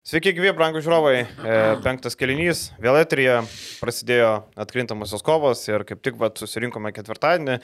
[0.00, 1.16] Sveiki, gyvi, brangų žiūrovai.
[1.20, 3.42] E, penktas kelinys, vėl eterija,
[3.82, 4.30] prasidėjo
[4.62, 7.60] atkrintamosios kovos ir kaip tik vat, susirinkome ketvirtadienį e,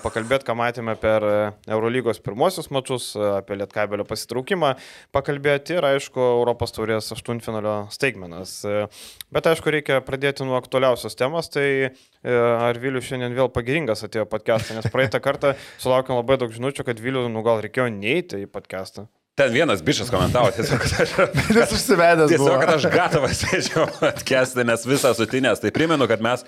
[0.00, 1.26] pakalbėti, ką matėme per
[1.68, 4.70] Eurolygos pirmosius mačius, e, apie Lietkabelio pasitraukimą,
[5.12, 8.56] pakalbėti ir, aišku, Europos taurės aštuntfinalio staigmenas.
[8.64, 8.88] E,
[9.36, 11.92] bet, aišku, reikia pradėti nuo aktualiausios temos, tai e,
[12.32, 17.04] ar Vilius šiandien vėl pagiringas atėjo podcastą, nes praeitą kartą sulaukėm labai daug žinučių, kad
[17.04, 19.10] Vilius, nu gal reikėjo neiti į podcastą.
[19.36, 22.30] Ten vienas bičias komentavo, tiesiog, kad aš, užsivedęs.
[22.30, 22.60] tiesiog, buvo.
[22.62, 25.60] kad aš gatavas sėdžiau atkesti, nes visas sutinės.
[25.60, 26.46] Tai primenu, kad mes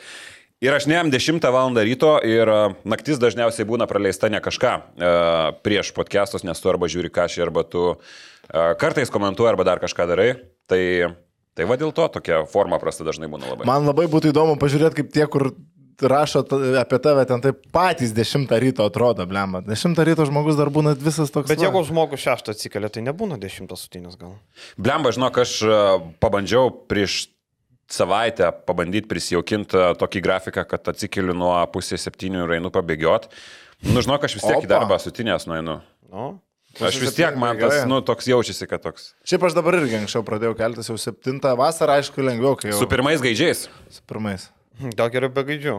[0.64, 1.76] įrašinėjom 10 val.
[1.84, 5.12] ryto ir a, naktis dažniausiai būna praleista ne kažką a,
[5.60, 10.08] prieš podcastus, nes tu arba žiūri kažką, arba tu a, kartais komentuoji, arba dar kažką
[10.08, 10.30] darai.
[10.64, 10.82] Tai,
[11.52, 13.68] tai va dėl to tokia forma prasta dažnai būna labai.
[13.68, 15.52] Man labai būtų įdomu pažiūrėti, kaip tie, kur
[16.02, 16.44] rašo
[16.80, 19.60] apie tave, ten taip patys 10 ryto atrodo, blemba.
[19.66, 21.48] 10 ryto žmogus dar būna visas toks.
[21.50, 24.36] Bet jeigu žmogus šeštą atsikelia, tai nebūna dešimtas sutinės gal.
[24.78, 25.80] Blemba, žinok, aš a,
[26.22, 27.28] pabandžiau prieš
[27.90, 33.30] savaitę pabandyti prisijaukinti a, tokį grafiką, kad atsikeliu nuo pusės septynių ir einu pabėgiot.
[33.88, 34.74] Nu, žinok, aš vis tiek į Opa.
[34.76, 35.80] darbą sutinės nueinu.
[36.12, 36.36] Nu,
[36.84, 39.08] Aš vis tiek man tas, nu, toks jaučiasi, kad toks.
[39.26, 42.86] Šiaip aš dabar irgi anksčiau pradėjau keltis jau 7 vasarą, aišku, lengviau, kai jau Su
[42.86, 43.64] pirmais gaidžiais.
[43.90, 44.44] su pirmais.
[44.98, 45.76] Gal geriau be gaidžių.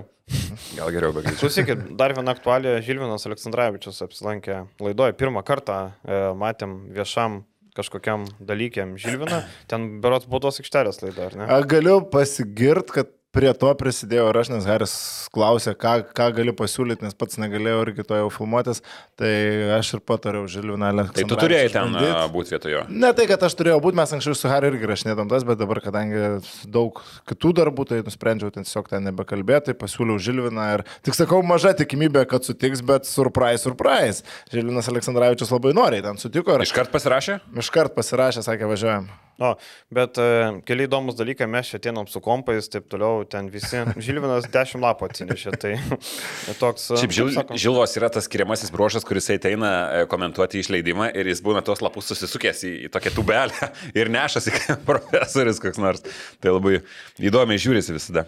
[0.78, 1.40] Gal geriau be gaidžių.
[1.42, 5.16] Klausykit, dar viena aktualija, Žilvinas Aleksandраvičius apsilankė laidoje.
[5.20, 7.44] Pirmą kartą e, matėm viešam
[7.78, 9.44] kažkokiam dalykėm Žilviną.
[9.72, 11.48] Ten berots baudos aikštelės laida, ar ne?
[11.48, 14.94] A, Galiu pasigirt, kad prie to prisidėjo ir aš, nes Haris
[15.34, 18.82] klausė, ką, ką gali pasiūlyti, nes pats negalėjau irgi to jau filmuotis,
[19.20, 19.32] tai
[19.78, 21.06] aš ir patariau Žilvinalę.
[21.14, 22.84] Tai tu turėjai ten a, būti vietojo.
[22.90, 25.82] Ne tai, kad aš turėjau būti, mes anksčiau su Hariu irgi rašinėdom tas, bet dabar,
[25.86, 31.18] kadangi daug kitų darbų, tai nusprendžiau ten tiesiog ten nebekalbėti, tai pasiūliau Žilviną ir tik
[31.18, 34.26] sakau, maža tikimybė, kad sutiks, bet surprise, surprise.
[34.54, 37.40] Žilvinas Aleksandраvičius labai noriai ten sutiko ir Iškart pasirašė?
[37.62, 39.10] iškart pasirašė, sakė, važiuojam.
[39.40, 39.54] O,
[39.96, 40.24] bet e,
[40.68, 43.80] keli įdomus dalykai, mes ateinam su kompais, taip toliau, ten visi.
[44.06, 45.72] Žilvinas 10 lapų atsinešė, tai
[46.62, 46.90] toks...
[46.92, 51.44] e, Šiaip žil, Žilvos yra tas skiriamasis brošas, kuris ateina e, komentuoti išleidimą ir jis
[51.46, 56.04] būna tos lapus susisukęs į, į tokią tubelę ir nešasi kaip profesorius koks nors.
[56.44, 56.82] Tai labai
[57.24, 58.28] įdomiai žiūrisi visada.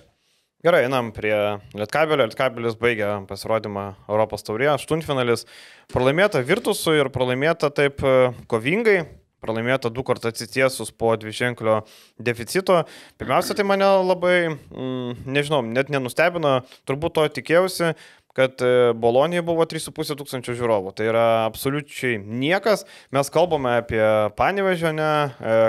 [0.64, 1.34] Gerai, einam prie
[1.74, 2.28] Lietkabelio.
[2.30, 5.48] Lietkabelis baigė pasirodymą Europos taurėje, aštuntfinalis.
[5.92, 8.00] Pralaimėta Virtusui ir pralaimėta taip
[8.48, 9.02] kovingai.
[9.42, 11.80] Pralaimėta du kartus atsitiesus po dviženklio
[12.22, 12.76] deficito.
[13.18, 17.96] Pirmiausia, tai mane labai, mm, nežinau, net nenustebino, turbūt to tikėjausi,
[18.38, 20.96] kad e, Bolonija buvo 3,5 tūkstančių žiūrovų.
[20.98, 22.86] Tai yra absoliučiai niekas.
[23.16, 24.04] Mes kalbame apie
[24.38, 25.12] panevežionę,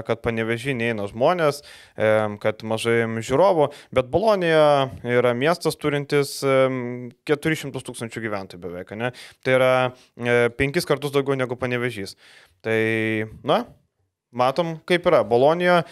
[0.07, 1.63] kad panevežį neina žmonės,
[1.97, 2.13] e,
[2.43, 6.57] kad mažai žiūrovų, bet Bolonija yra miestas turintis e,
[7.29, 9.13] 400 tūkstančių gyventojų beveik, ne?
[9.45, 12.17] Tai yra e, penkis kartus daugiau negu panevežys.
[12.63, 12.81] Tai,
[13.47, 13.65] na,
[14.33, 15.21] Matom, kaip yra.
[15.29, 15.83] Bolonija,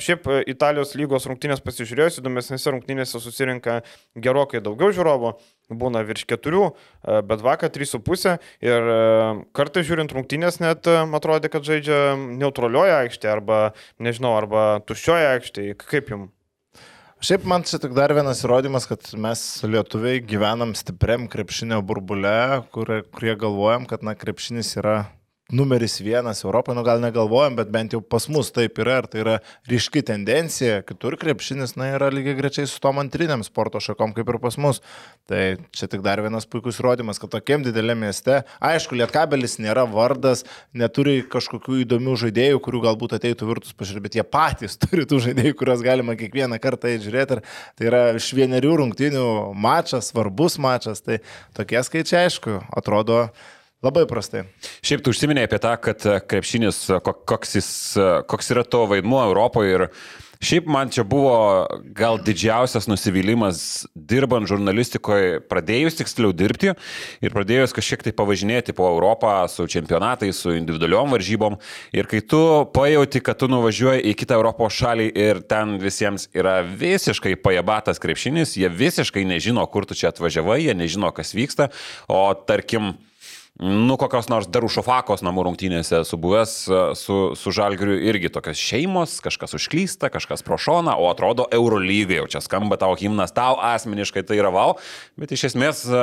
[0.00, 3.82] šiaip e, Italijos lygos rungtynės pasižiūrėjus, įdomesnėse rungtynėse susirinka
[4.16, 5.34] gerokai daugiau žiūrovų,
[5.82, 9.02] būna virš keturių, e, bet vakar 3,5 ir e,
[9.56, 13.58] kartais žiūrint rungtynės net atrodė, kad žaidžia neutralioje aikštėje arba,
[14.00, 15.76] nežinau, arba tuščioje aikštėje.
[15.84, 16.32] Kaip jums?
[17.24, 22.90] Šiaip man čia tik dar vienas įrodymas, kad mes lietuviai gyvenam stipriam krepšinio burbule, kur,
[23.16, 24.96] kurie galvojam, kad na, krepšinis yra
[25.52, 29.20] numeris vienas Europoje, nu gal negalvojam, bet bent jau pas mus taip yra ir tai
[29.20, 29.34] yra
[29.68, 34.38] ryški tendencija, kitur krepšinis na, yra lygiai grečiai su tom antriniam sporto šakom kaip ir
[34.40, 34.80] pas mus.
[35.28, 35.42] Tai
[35.76, 41.18] čia tik dar vienas puikus įrodymas, kad tokiam dideliam mieste, aišku, Lietkabelis nėra vardas, neturi
[41.28, 45.84] kažkokių įdomių žaidėjų, kurių galbūt ateitų virtus pažiūrėti, bet jie patys turi tų žaidėjų, kuriuos
[45.84, 47.42] galima kiekvieną kartą žiūrėti.
[47.76, 51.20] Tai yra iš vienerių rungtynių mačas, svarbus mačas, tai
[51.56, 53.26] tokie skaičiai, aišku, atrodo
[53.84, 54.44] labai prastai.
[54.84, 58.64] Šiaip tu užsiminėjai apie tą, kad e, krepšinis, e, ko- koks, jis, e, koks yra
[58.66, 59.88] to vaidmuo Europoje ir
[60.44, 61.34] šiaip man čia buvo
[61.96, 69.32] gal didžiausias nusivylimas dirbant žurnalistikoje, pradėjus tiksliau dirbti ir pradėjus kažkiek tai pavažinėti po Europą
[69.48, 71.56] su čempionatais, su individualiom varžybom
[71.96, 72.42] ir kai tu
[72.76, 78.58] pajauti, kad tu nuvažiuoji į kitą Europos šalį ir ten visiems yra visiškai pajabatas krepšinis,
[78.60, 81.70] jie visiškai nežino, kur tu čia atvažiavai, jie nežino, kas vyksta,
[82.08, 82.94] o tarkim,
[83.62, 89.20] Nu, kokios nors Darušofakos namų rungtynėse su buvęs e, su, su Žalgiriu irgi tokios šeimos,
[89.22, 94.24] kažkas užklysta, kažkas pro šoną, o atrodo Eurolygai, jau čia skamba tavo himnas, tau asmeniškai
[94.26, 94.72] tai yra vau,
[95.20, 96.02] bet iš esmės e,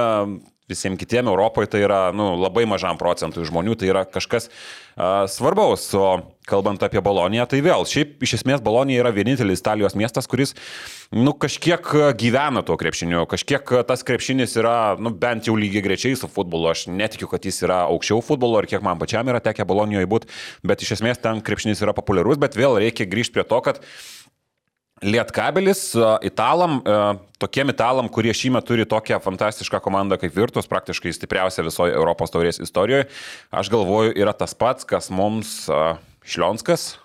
[0.72, 5.90] visiems kitiems Europoje tai yra nu, labai mažam procentui žmonių, tai yra kažkas uh, svarbaus.
[5.98, 6.22] O
[6.52, 10.54] kalbant apie Boloniją, tai vėl, šiaip iš esmės Bolonija yra vienintelis Italijos miestas, kuris,
[11.16, 16.30] nu, kažkiek gyvena tuo krepšiniu, kažkiek tas krepšinis yra, nu, bent jau lygiai grečiai su
[16.32, 16.72] futbolu.
[16.72, 20.32] Aš netikiu, kad jis yra aukščiau futbolo ir kiek man pačiam yra tekę Bolonijoje būti,
[20.68, 23.84] bet iš esmės ten krepšinis yra populiarus, bet vėl reikia grįžti prie to, kad
[25.02, 26.78] Lietkabelis italam,
[27.42, 32.62] tokiem italam, kurie šįmet turi tokią fantastišką komandą kaip Virtus, praktiškai stipriausia visoje Europos taurės
[32.62, 33.08] istorijoje,
[33.50, 35.56] aš galvoju, yra tas pats, kas mums
[36.26, 36.96] Šlionskas.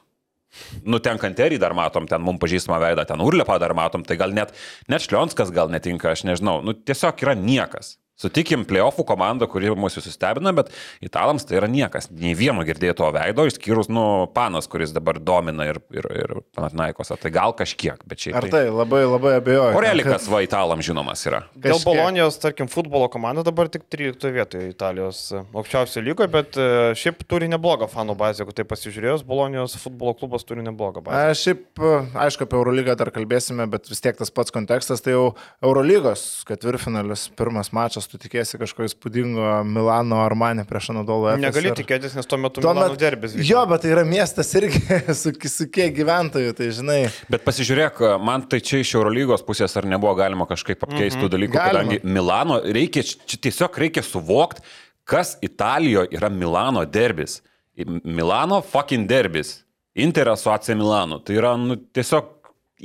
[0.88, 4.32] Nu, ten kanterį dar matom, ten mums pažįstamą veidą, ten urlepą dar matom, tai gal
[4.36, 4.54] net,
[4.88, 6.62] net Šlionskas gal netinka, aš nežinau.
[6.64, 7.96] Nu, tiesiog yra niekas.
[8.16, 10.70] Sutikim, playoffų komanda, kuri mūsų sustebina, bet
[11.04, 12.08] italams tai yra niekas.
[12.08, 17.18] Nei vieno girdėto veido, išskyrus, nu, panas, kuris dabar domina ir, ir, ir Panatnaikose.
[17.20, 18.38] Tai gal kažkiek, bet šiaip.
[18.40, 19.76] Ar tai labai, labai abejoju.
[19.76, 21.42] Orelikas va italam žinomas yra.
[21.52, 21.90] Dėl Kažkiek.
[21.90, 27.20] Bolonijos, tarkim, futbolo komanda dabar tik 13 vietoje Italijos e, aukščiausio lygoje, bet e, šiaip
[27.28, 31.20] turi neblogą fanų bazę, jeigu tai pasižiūrėjus, Bolonijos futbolo klubas turi neblogą bazę.
[31.20, 31.84] A, šiaip,
[32.24, 35.28] aišku, apie Eurolygą dar kalbėsime, bet vis tiek tas pats kontekstas, tai jau
[35.60, 41.43] Eurolygos ketvirtfinalis, pirmas mačas, tu tikėsi kažko įspūdingo Milano ar mane prieš Anadolo FS.
[41.43, 43.47] Negali ir- tikėtis, nes tuo metu Milano derbis vyko.
[43.49, 44.81] Jo, bet tai yra miestas irgi
[45.20, 46.99] su, su kiek gyventojų, tai žinai.
[47.32, 51.56] Bet pasižiūrėk, man tai čia iš Eurolygos pusės ar nebuvo galima kažkaip apkeisti tų dalykų,
[51.58, 51.73] Galima.
[51.85, 54.64] kadangi Milano reikia, čia tiesiog reikia suvokti,
[55.06, 57.41] kas Italijoje yra Milano derbis.
[58.03, 59.62] Milano fucking derbis.
[59.97, 61.19] Interas su AC Milanu.
[61.25, 62.32] Tai yra nu, tiesiog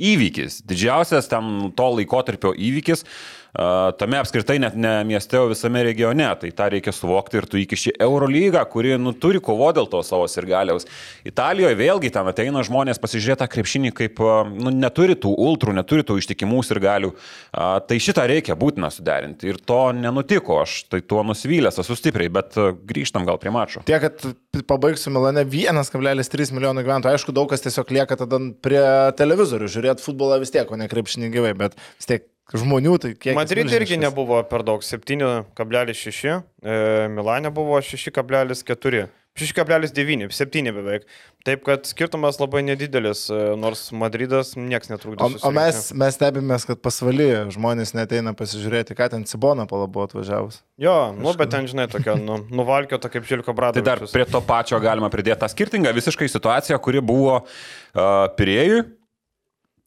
[0.00, 3.02] įvykis, didžiausias ten to laikotarpio įvykis,
[3.52, 6.28] tame apskritai net ne mieste, o visame regione.
[6.40, 10.28] Tai tą reikia suvokti ir tu įkiši Eurolygą, kuri nu, turi kovo dėl to savo
[10.30, 10.88] sirgaliaus.
[11.28, 14.22] Italijoje vėlgi ten ateina žmonės pasižiūrėti tą krepšinį, kaip
[14.56, 17.12] nu, neturi tų ultrų, neturi tų ištikimų sirgalių.
[17.52, 22.30] A, Tai šitą reikia būtina suderinti ir to nenutiko, aš tai tuo nusivylęs esu stipriai,
[22.32, 22.56] bet
[22.88, 23.82] grįžtam gal prie mačo.
[23.88, 27.18] Tiek, kad pabaigsiu Milane 1,3 milijonų gyventojų.
[27.18, 28.82] Aišku, daug kas tiesiog lieka tada prie
[29.18, 33.34] televizorių žiūrėti futbolą vis tiek, o ne krepšinį gyvai, bet vis tiek žmonių tai kiek.
[33.38, 36.78] Madrid irgi nebuvo per daug, 7,6, e,
[37.12, 39.08] Milane buvo 6,4.
[39.32, 41.06] 6,9, 7 beveik.
[41.46, 45.24] Taip kad skirtumas labai nedidelis, e, nors Madridas nieks netrukdė.
[45.24, 50.60] O, o mes, mes stebimės, kad pasvaly žmonės neteina pasižiūrėti, ką ten Cibona palabo atvažiavus.
[50.80, 53.80] Jo, nu, bet ten, žinai, tokia, nu, nuvalkiota kaip Žilko Bradas.
[53.80, 58.84] Tai dar prie to pačio galima pridėti tą skirtingą visiškai situaciją, kuri buvo uh, Pirėjui.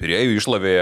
[0.01, 0.73] Pirėjų išlavė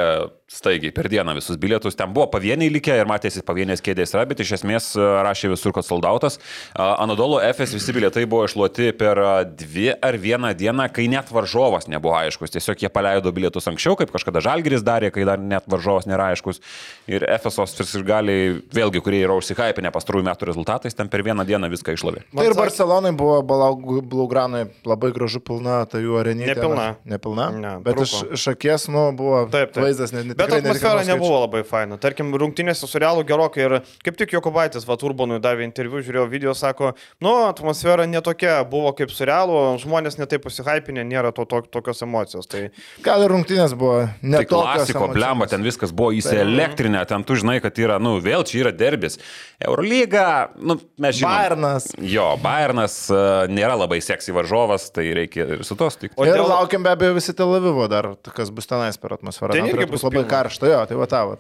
[0.54, 1.98] staigiai per dieną visus bilietus.
[1.98, 5.74] Ten buvo pavieniai likę ir matėsi pavienės kėdės yra, bet iš esmės a, rašė visur,
[5.76, 6.40] kad soldautas.
[6.78, 11.90] Anadolo FS visi bilietai buvo išluoti per a, dvi ar vieną dieną, kai net varžovas
[11.92, 12.54] nebuvo aiškus.
[12.54, 16.62] Tiesiog jie paleido bilietus anksčiau, kaip kažkada Žalgiris darė, kai dar net varžovas nėra aiškus.
[17.10, 21.70] Ir FSOS ir galiai, vėlgi, kurie yra užsihaipinę pastarųjų metų rezultatais, ten per vieną dieną
[21.74, 22.26] viską išlavė.
[22.34, 26.54] Tai ir Barcelonai buvo Blaugranai labai gražu pilna, tai jų arenytė.
[26.54, 26.88] Nepilna.
[27.10, 27.50] Nepilna.
[27.58, 29.84] Ne, bet iš, iš akies, nu, buvo Taip, taip.
[29.86, 31.98] vaizdas, ne, ne, Bet atmosfera nebuvo labai faina.
[32.02, 33.76] Tarkim, rungtynėse su Realu gerokai ir
[34.06, 36.94] kaip tik Jokubaitis, va, Urbonui davė interviu, žiūrėjau video, sako,
[37.24, 42.48] nu, atmosfera netokia buvo kaip su Realu, žmonės netaip pasihaipinė, nėra to, to, tokios emocijos.
[42.52, 42.70] Tai
[43.04, 47.58] Gal ir rungtynės buvo ne Tai klasiko, blemba, ten viskas buvo įsielektrinę, ten tu žinai,
[47.64, 49.20] kad yra, nu, vėl čia yra derbis.
[49.64, 51.34] Eurolyga, nu, mes žinome.
[51.34, 51.88] Bayernas.
[52.04, 56.16] Jo, Bayernas uh, nėra labai seksy varžovas, tai reikia ir su to sutikti.
[56.20, 59.56] O Ir dėl- laukiam be abejo visi Tel Avivo dar, kas bus tenais per atmosferą.
[59.56, 60.23] Ten irgi bus labai.
[60.30, 61.36] Karšta, jo, tai va tavo.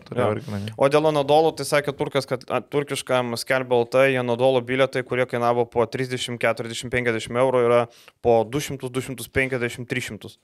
[0.77, 5.25] O dėl Anadolo, tai sakė turkas, kad a, turkiškam skelbė LT, į Anadolo bilietai, kurie
[5.30, 7.81] kainavo po 30, 40, 50 eurų, yra
[8.25, 10.35] po 200, 250, 300.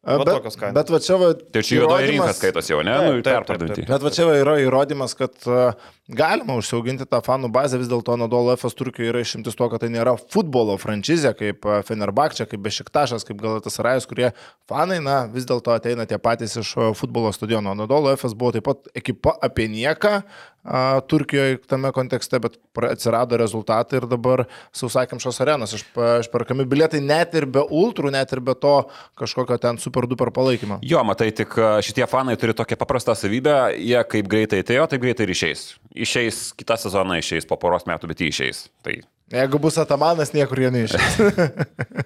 [0.00, 0.72] Va Bet, kainos.
[0.72, 1.26] bet va čia va.
[1.36, 2.94] Tai čia juodoji rinka skaitos jau, ne?
[2.96, 3.74] Taip, Nu, taip, taip, perpardavti.
[3.82, 3.90] taip.
[3.92, 5.74] Bet va čia va yra įrodymas, kad uh,
[6.14, 9.90] galima užsiauginti tą fanų bazę, vis dėlto Anadolo FS Turkijoje yra išimtis to, kad tai
[9.92, 14.30] nėra futbolo franšizė, kaip uh, Fenerbakčia, kaip Bešiktašas, kaip Galatas Rajus, kurie
[14.70, 17.74] fanai, na, vis dėlto ateina tie patys iš uh, futbolo stadiono.
[17.76, 22.58] Anadolo FS buvo taip pat ekipa apie nieką uh, Turkijoje tame kontekste, bet
[22.90, 24.44] atsirado rezultatai ir dabar
[24.76, 25.86] sausakimšos arenos iš,
[26.26, 28.74] išperkami bilietai net ir be ultrų, net ir be to
[29.18, 30.82] kažkokio ten super duper palaikymo.
[30.84, 35.04] Jo, matai, tik a, šitie fanai turi tokią paprastą savybę, jie kaip greitai atėjo, taip
[35.06, 35.64] greitai ir išeis.
[35.90, 38.68] Išeis kitą sezoną, išeis po poros metų, bet jie išeis.
[38.86, 41.20] Tai Jeigu bus atamanas, niekur jie neišės.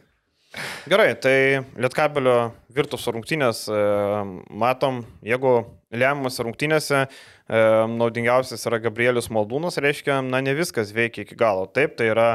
[0.91, 1.37] Gerai, tai
[1.81, 3.79] Lietkabelio Virtus rungtynės e,
[4.53, 5.55] matom, jeigu
[5.95, 7.09] lemiamas rungtynėse e,
[7.95, 11.65] naudingiausias yra Gabrielius Maldūnas, reiškia, na ne viskas veikia iki galo.
[11.65, 12.29] Taip, tai yra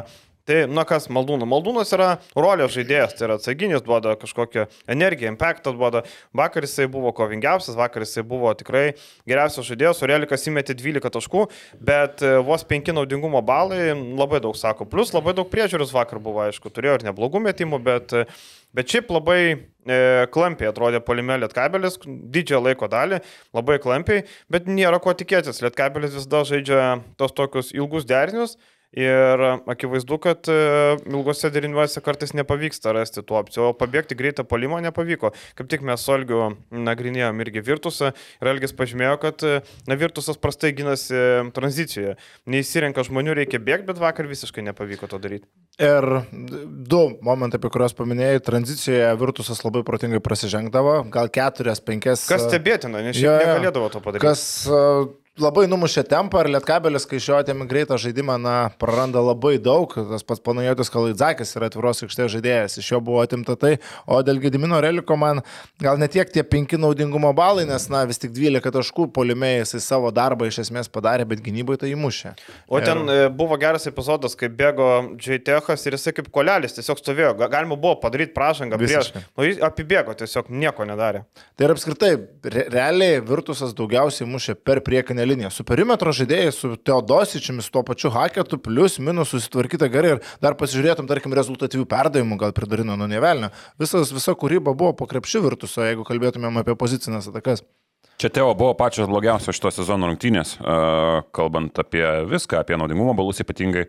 [0.50, 1.46] Tai, na kas, Maldūnas.
[1.46, 6.00] Maldūnas yra rolės žaidėjas, tai yra atsaginis, duoda kažkokią energiją, impactą duoda.
[6.34, 8.96] Vakar jisai buvo kovingiausias, vakar jisai buvo tikrai
[9.30, 11.44] geriausias žaidėjas, Orelikas įmetė 12 taškų,
[11.86, 14.88] bet e, vos 5 naudingumo balai labai daug sako.
[14.90, 18.26] Plus labai daug priežiūros vakar buvo, aišku, turėjo ir neblogų metimų, bet, e,
[18.74, 20.02] bet šiaip labai e,
[20.34, 23.22] klampiai atrodė polime Lietkabelis, didžiąją laiko dalį,
[23.54, 25.62] labai klampiai, bet nėra ko tikėtis.
[25.62, 26.90] Lietkabelis vis dar žaidžia
[27.22, 28.58] tos tokius ilgus derinius.
[28.98, 30.56] Ir akivaizdu, kad e,
[31.12, 35.30] ilgose deriniuose kartais nepavyksta rasti tų opcijų, o pabėgti greitą palimą nepavyko.
[35.60, 36.40] Kaip tik mes su Olgiu
[36.74, 41.22] nagrinėjom irgi Virtusą ir Elgis pažymėjo, kad e, na, Virtusas prastai gynasi
[41.54, 42.16] tranzicijoje.
[42.50, 45.46] Neįsirenka žmonių, reikia bėgti, bet vakar visiškai nepavyko to daryti.
[45.78, 52.26] Ir du momentai, apie kuriuos paminėjai, tranzicijoje Virtusas labai protingai prasižengdavo, gal keturias, penkias.
[52.28, 54.26] Kas stebėtina, nes šiaip negalėdavo to padaryti.
[54.26, 54.48] Kas
[55.40, 59.92] labai numušė tempą ir Lietkabelis, kai šio atėmė greitą žaidimą, na, praranda labai daug.
[59.94, 63.76] Tas pats panajotis Kalaidzakis yra atviros aikštės žaidėjas, iš jo buvo atimta tai.
[64.10, 65.42] O dėl Gedimino Reliko man
[65.82, 69.84] gal ne tiek tie penki naudingumo balai, nes, na, vis tik 12 taškų polimėjai jisai
[69.86, 72.36] savo darbą iš esmės padarė, bet gynyboje tai įmušė.
[72.68, 73.26] O ten ir...
[73.28, 77.34] E, buvo geras epizodas, kai bėgo Džeitechas ir jisai kaip kolelis tiesiog stovėjo.
[77.46, 79.14] Galima buvo padaryti pražangą prieš.
[79.16, 81.24] Nu, jis apibėgo, tiesiog nieko nedarė.
[81.58, 82.12] Tai ir apskritai,
[82.50, 85.52] re realiai Virtusas daugiausiai mušė per priekinę liniją.
[85.54, 90.58] Su perimetro žaidėjais, su Teodosičiumi, su tuo pačiu haketu, plus minus susitvarkyta gerai ir dar
[90.60, 93.52] pasižiūrėtum, tarkim, rezultatyvių perdavimų, gal pridarino nuo nevelnio.
[93.82, 97.66] Visas, visa kūryba buvo po krepšių virtuso, jeigu kalbėtumėm apie pozicinės atakas.
[98.20, 100.58] Čia Teo buvo pačios blogiausios šito sezono rungtynės,
[101.32, 103.86] kalbant apie viską, apie naudingumo balus ypatingai.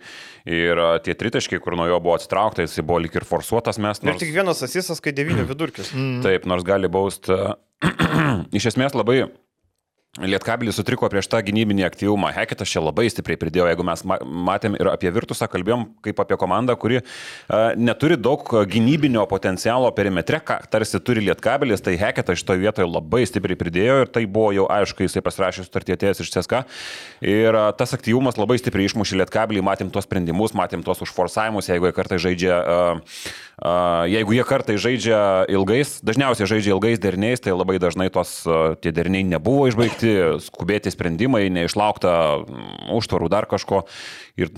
[0.47, 3.99] Ir tie tritaškiai, kur nuo jo buvo atsitraukta, jis buvo lik ir forsuotas mes.
[4.06, 4.20] Nors...
[4.20, 5.90] Ir tik vienas asisas, kai devynių vidurkis.
[5.97, 6.23] Mm.
[6.23, 7.35] Taip, nors gali bausti.
[8.61, 9.25] Iš esmės labai
[10.18, 12.32] Lietkabilis sutriko prieš tą gynybinį aktyvumą.
[12.34, 16.74] Hekitas čia labai stipriai pridėjo, jeigu mes matėm ir apie Virtusą, kalbėjom kaip apie komandą,
[16.74, 17.04] kuri uh,
[17.78, 23.60] neturi daug gynybinio potencialo perimetre, ką tarsi turi Lietkabilis, tai Hekitas šitoje vietoje labai stipriai
[23.60, 26.64] pridėjo ir tai buvo jau aišku, jisai pasirašė sutartį atėjęs iš CSK.
[27.30, 31.86] Ir uh, tas aktyvumas labai stipriai išmušė Lietkabilis, matėm tuos sprendimus, matėm tuos užforsavimus, jeigu
[31.86, 33.22] jie kartai žaidžia uh,
[33.60, 38.38] Jeigu jie kartai žaidžia ilgais, dažniausiai žaidžia ilgais deriniais, tai labai dažnai tos
[38.80, 40.00] tie deriniai nebuvo išbaigti,
[40.45, 42.12] skubėti sprendimai, neišlaukta
[42.97, 43.85] užtvarų dar kažko.
[44.40, 44.52] Ir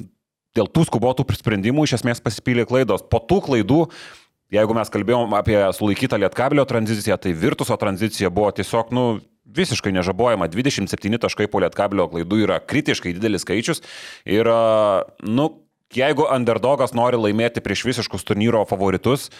[0.57, 3.05] dėl tų skubotų sprendimų iš esmės pasipylė klaidos.
[3.09, 3.87] Po tų klaidų
[4.53, 9.05] Jeigu mes kalbėjom apie sulaikytą lietkabelio tranziciją, tai Virtuso tranzicija buvo tiesiog, nu,
[9.49, 10.49] visiškai nežabojama.
[10.53, 13.81] 27 taškai po lietkabelio klaidų yra kritiškai didelis skaičius.
[14.29, 14.51] Ir,
[15.25, 15.49] nu,
[15.97, 19.31] jeigu underdogas nori laimėti prieš visiškus turnyro favoritus,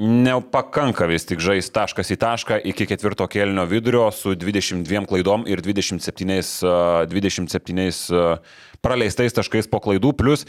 [0.00, 5.60] Nepakanka vis tik žais taškas į tašką iki ketvirto kelnio vidurio su 22 klaidom ir
[5.60, 6.38] 27,
[7.12, 8.38] 27
[8.80, 10.46] praleistais taškais po klaidų, plus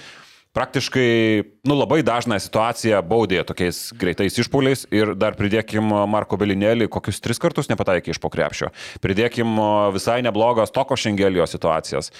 [0.55, 7.21] praktiškai, nu, labai dažna situacija baudė tokiais greitais išpoliais ir dar pridėkim Marko Belinėlį, kokius
[7.23, 8.71] tris kartus nepataikė iš pokrepšio.
[9.03, 9.55] Pridėkim
[9.95, 12.11] visai neblogas Toko Šengelijos situacijas.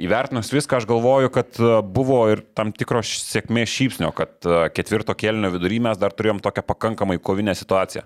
[0.00, 1.62] Įvertinus viską, aš galvoju, kad
[1.94, 7.20] buvo ir tam tikros sėkmės šypsnio, kad ketvirto kelnio vidury mes dar turėjom tokią pakankamai
[7.22, 8.04] kovinę situaciją.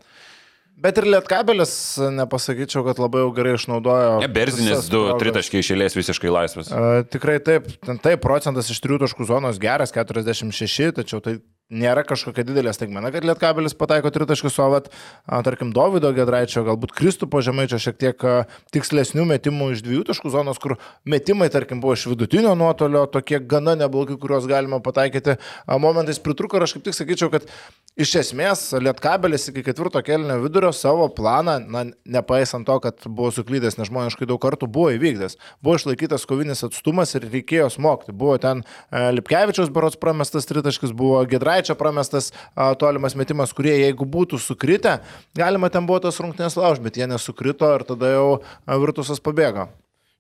[0.77, 1.73] Bet ir Lietkabelis,
[2.13, 4.19] nepasakyčiau, kad labai jau gerai išnaudojo.
[4.21, 6.69] Ne, Berzinis du tritaškiai išėlės visiškai laisvas.
[6.69, 7.71] Uh, tikrai taip,
[8.05, 11.39] taip, procentas iš trijų taškų zonos geras, 46, tačiau tai
[11.71, 14.91] nėra kažkokia didelė staigmena, kad Lietkabelis pataiko tritaškius, o vat,
[15.27, 18.27] tarkim, Davido Gedraičio, galbūt Kristupo Žemaičio šiek tiek
[18.75, 20.77] tikslesnių metimų iš dviejų taškų zonos, kur
[21.09, 25.39] metimai, tarkim, buvo iš vidutinio nuotolio, tokie gana neblogi, kuriuos galima pataikyti
[25.83, 27.51] momentais pritruko ir aš kaip tik sakyčiau, kad
[27.99, 33.79] iš esmės Lietkabelis iki ketvirto kelnio vidurio savo planą, na, nepaisant to, kad buvo suklydęs
[33.81, 35.39] nežmoniškai daug kartų, buvo įvykdęs.
[35.65, 38.15] Buvo išlaikytas kovinis atstumas ir reikėjo smogti.
[38.17, 44.05] Buvo ten Lipkevičiaus barots pramestas tritaškis, buvo Gedraičio Žemaičio pramestas a, tolimas metimas, kurie jeigu
[44.05, 44.99] būtų sukritę,
[45.33, 48.29] galima ten buvo tas rungtynės lauž, bet jie nesukrito ir tada jau
[48.85, 49.71] Virtusas pabėgo.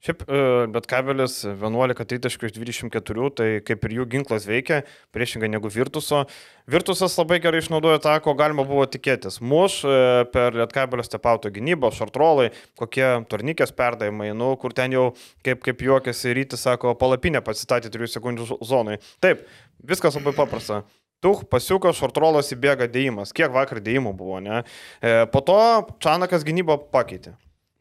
[0.06, 0.40] Šiaip, e,
[0.72, 6.22] bet kabelis 11 tritaškių iš 24, tai kaip ir jų ginklas veikia, priešingai negu Virtuso.
[6.70, 9.40] Virtusas labai gerai išnaudojo tą, ko galima buvo tikėtis.
[9.44, 9.96] Muš e,
[10.32, 15.10] per Lietkabelio stepauto gynybą, šartrolai, kokie turnikės perdavimai, nu, kur ten jau,
[15.44, 19.00] kaip, kaip juokėsi rytis, sako, palapinę pasistatė 3 sekundžių zonai.
[19.24, 19.44] Taip,
[19.84, 20.84] viskas labai paprasta.
[21.24, 23.32] Tuch, pasiuko, šortrolas įbėga dėjimas.
[23.36, 24.62] Kiek vakar dėjimų buvo, ne?
[25.00, 25.56] E, po to
[26.04, 27.32] Čanakas gynybą pakeitė.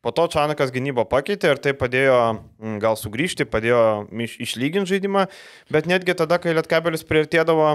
[0.05, 2.17] Po to Čanakas gynybą pakeitė ir tai padėjo
[2.81, 5.25] gal sugrįžti, padėjo iš, išlyginti žaidimą,
[5.73, 7.71] bet netgi tada, kai Lietkabelis prieartėdavo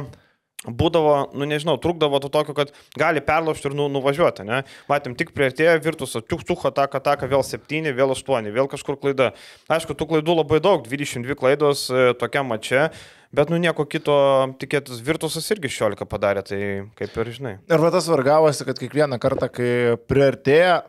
[0.67, 4.63] būdavo, nu nežinau, trukdavo to tokio, kad gali perlaužti ir nu, nuvažiuoti, ne?
[4.91, 9.31] Matėm, tik prieartėję virtusą, tuk tuk ataka, ataka, vėl 7, vėl 8, vėl kažkur klaida.
[9.73, 12.91] Aišku, tų klaidų labai daug, 22 klaidos e, tokiam mače,
[13.33, 14.19] bet nu nieko kito
[14.61, 16.61] tikėtis, virtusas irgi 16 padarė, tai
[17.01, 17.57] kaip ir žinai.
[17.71, 19.73] Ir va tas vargavosi, kad kiekvieną kartą, kai
[20.11, 20.83] priartėja,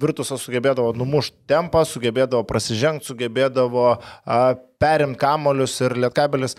[0.00, 3.98] Virtusas sugebėdavo numušti tempą, sugebėdavo prasižengti, sugebėdavo
[4.80, 6.54] perimti kamolius ir lietkabelis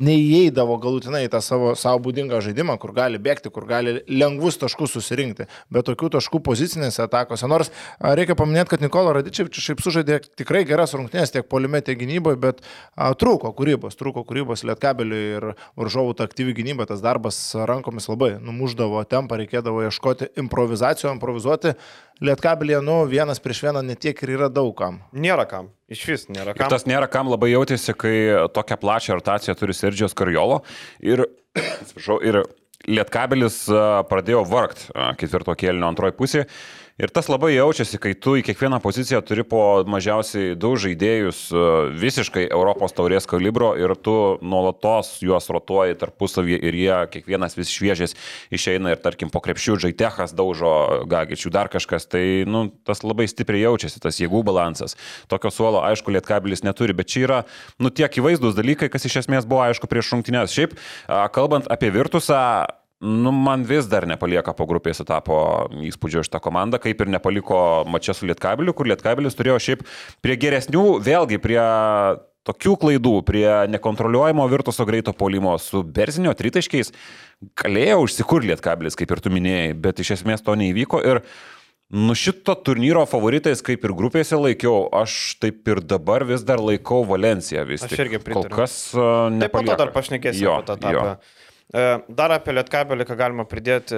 [0.00, 5.46] neįeidavo galutinai tą savo savo būdingą žaidimą, kur gali bėgti, kur gali lengvus taškus susirinkti,
[5.70, 7.46] bet tokių taškų pozicinėse atakose.
[7.50, 7.70] Nors
[8.02, 12.64] reikia paminėti, kad Nikola Radičiavičius šiaip sužaidė tikrai geras rungtynės tiek polime, tiek gynyboje, bet
[12.64, 15.48] a, trūko kūrybos, trūko kūrybos lietkabeliui ir
[15.78, 21.76] varžovų ta aktyvi gynyba, tas darbas rankomis labai numuždavo tempą, reikėdavo ieškoti improvizacijų, improvizuoti.
[22.24, 25.00] Lietkabelėje, nu, vienas prieš vieną netiek ir yra daugam.
[25.14, 25.72] Nėra kam.
[25.92, 26.64] Iš vis nėra kam.
[26.64, 28.14] Ir tas nėra kam labai jautėsi, kai
[28.56, 30.62] tokią plačią rotaciją turi Sergijos Karjolo.
[31.04, 31.26] Ir,
[31.82, 32.40] atsiprašau, ir
[32.84, 33.62] Lietkabelis
[34.10, 36.42] pradėjo vargti ketvirto kėlinio antroji pusė.
[36.94, 41.62] Ir tas labai jaučiasi, kai tu į kiekvieną poziciją turi po mažiausiai du žaidėjus e,
[41.98, 48.14] visiškai Europos taurės kalibro ir tu nuolatos juos rotuoji tarpusavį ir jie kiekvienas vis šviežias
[48.54, 50.70] išeina ir tarkim po krepšių žaitechas daužo
[51.10, 54.94] gagičių dar kažkas, tai nu, tas labai stipriai jaučiasi, tas jėgų balansas.
[55.26, 57.40] Tokio suolo, aišku, lietkabilis neturi, bet čia yra
[57.82, 60.54] nu, tiek įvaizdus dalykai, kas iš esmės buvo aišku prieš rungtynės.
[60.54, 60.78] Šiaip,
[61.34, 62.44] kalbant apie Virtusą,
[63.04, 65.36] Nu, man vis dar nepalieka po grupės etapo
[65.84, 67.58] įspūdžio iš tą komandą, kaip ir nepaliko
[67.90, 69.82] mačia su Lietkabiliu, kur Lietkabelis turėjo šiaip
[70.24, 71.60] prie geresnių, vėlgi prie
[72.48, 76.94] tokių klaidų, prie nekontroliuojamo virtuoso greito polimo su Berzinio tritaškiais,
[77.60, 81.24] galėjo užsikur Lietkabilis, kaip ir tu minėjai, bet iš esmės to neįvyko ir
[81.94, 87.02] Nu šito turnyro favoritais, kaip ir grupėse laikiau, aš taip ir dabar vis dar laikau
[87.06, 87.92] Valenciją vis tik.
[87.92, 88.48] Aš irgi pritariu.
[88.48, 89.44] Kol kas uh, nepalieka.
[89.44, 91.04] Taip pat dar pašnekėsime apie tą etapą.
[91.12, 93.96] E, dar apie Lietkabelį, ką galima pridėti,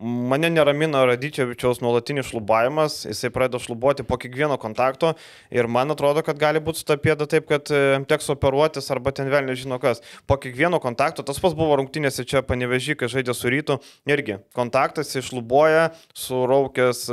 [0.00, 5.14] Mane neramina Radyčiavičiaus nuolatinis šlubavimas, jisai pradeda šlubuoti po kiekvieno kontakto
[5.48, 9.48] ir man atrodo, kad gali būti sutapėda taip, kad e, teks operuotis arba ten vėl
[9.48, 10.02] nežino kas.
[10.28, 15.14] Po kiekvieno kontakto, tas pas buvo rungtynėse čia panevežy, kai žaidė su rytu, irgi kontaktas
[15.16, 17.06] iššlubuoja, suraukęs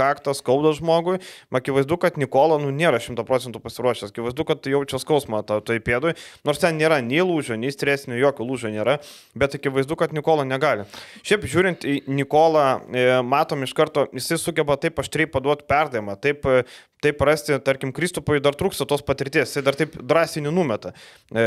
[0.00, 1.18] kaktas, skauda žmogui.
[1.52, 6.16] Akivaizdu, kad Nikola nu, nėra šimta procentų pasiruošęs, akivaizdu, kad jaučia skausmą tai pėdui,
[6.48, 8.96] nors ten nėra nei lūžio, nei stresinio, jokio lūžio nėra,
[9.36, 10.88] bet akivaizdu, kad Nikola negali.
[11.20, 16.14] Šiaip žiūrint į Nikolą, Nikolą, e, matom iš karto, jisai sugeba taip aštriai paduoti perdavimą,
[16.22, 16.62] taip, e,
[17.02, 20.92] taip rasti, tarkim, Kristupui dar trūksta tos patirties, jisai dar taip drąsiai numeta.
[21.34, 21.42] E,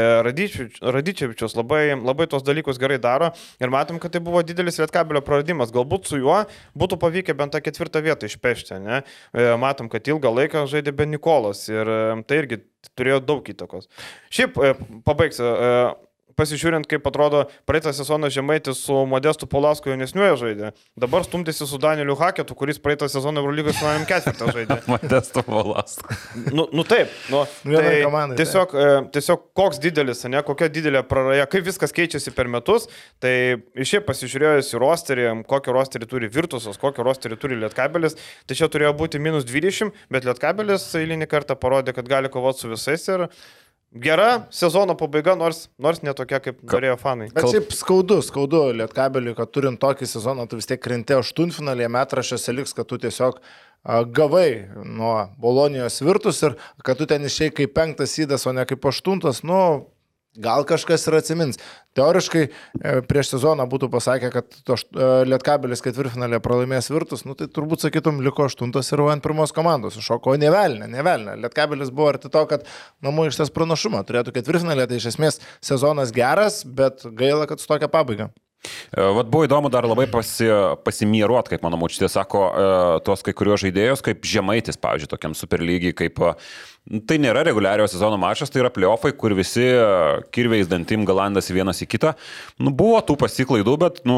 [0.84, 5.72] Radyčevičius labai, labai tos dalykus gerai daro ir matom, kad tai buvo didelis Lietkabelio praradimas.
[5.72, 6.44] Galbūt su juo
[6.76, 8.82] būtų pavykę bent tą ketvirtą vietą išpešti.
[8.84, 9.04] Ne?
[9.58, 11.88] Matom, kad ilgą laiką žaidė be Nikolas ir
[12.28, 12.66] tai irgi
[12.98, 13.88] turėjo daug įtakos.
[14.34, 14.60] Šiaip
[15.08, 15.48] pabaigsiu
[16.40, 20.72] pasižiūrint, kaip atrodo praeitą sezoną Žemaitis su Modestu Polasko jaunesniuoju žaidė.
[21.00, 24.80] Dabar stumtėsi su Danieliu Haketu, kuris praeitą sezoną Eurolygos finaliniam ketvirtą žaidė.
[24.94, 26.18] Modestu Polasko.
[26.52, 28.94] Nu, nu taip, nu, tai komandai, tiesiog, tai.
[29.16, 32.90] tiesiog koks didelis, ne, kokia didelė praraja, kaip viskas keičiasi per metus,
[33.24, 33.34] tai
[33.78, 38.18] iš čia pasižiūrėjus į rosterį, kokį rosterį turi Virtusas, kokį rosterį turi Lietkabelis,
[38.50, 42.72] tai čia turėjo būti minus 20, bet Lietkabelis eilinį kartą parodė, kad gali kovoti su
[42.72, 43.28] visais ir
[43.94, 47.28] Gera sezono pabaiga, nors, nors netokia, kaip norėjo fanai.
[47.34, 52.56] Bet šiaip skaudu, skaudu Lietkabeliui, kad turint tokį sezoną, tu vis tiek krenti aštuntfinalėje metrašiuose
[52.58, 53.38] liks, kad tu tiesiog
[54.16, 54.48] gavai
[54.82, 59.44] nuo Bolonijos virtus ir kad tu ten išėjai kaip penktas įdas, o ne kaip aštuntas,
[59.46, 59.60] nu,
[60.34, 61.60] Gal kažkas ir atsimins.
[61.94, 64.78] Teoriškai e, prieš sezoną būtų pasakę, kad e,
[65.30, 70.00] Lietkabelis ketvirtfinalė pralaimės virtus, nu tai turbūt sakytum, liko aštuntas ir ant pirmos komandos.
[70.02, 71.36] Šoko nevelnė, nevelnė.
[71.44, 72.66] Lietkabelis buvo arti to, kad
[73.06, 77.92] namų ištas pranašumą turėtų ketvirtfinalė, tai iš esmės sezonas geras, bet gaila, kad su tokia
[77.94, 78.32] pabaiga.
[78.90, 80.50] E, vat buvo įdomu dar labai pasi,
[80.82, 82.48] pasimieruot, kaip mano močiutė sako,
[83.06, 86.26] tuos kai kuriuos žaidėjus, kaip žemaitis, pavyzdžiui, tokiam superlygiai, kaip
[86.84, 89.84] Tai nėra reguliariojo sezono mačas, tai yra playoffai, kur visi e,
[90.36, 92.12] kirviais dantim galandasi vienas į kitą.
[92.60, 94.18] Nu, buvo tų pasiklaidų, bet nu,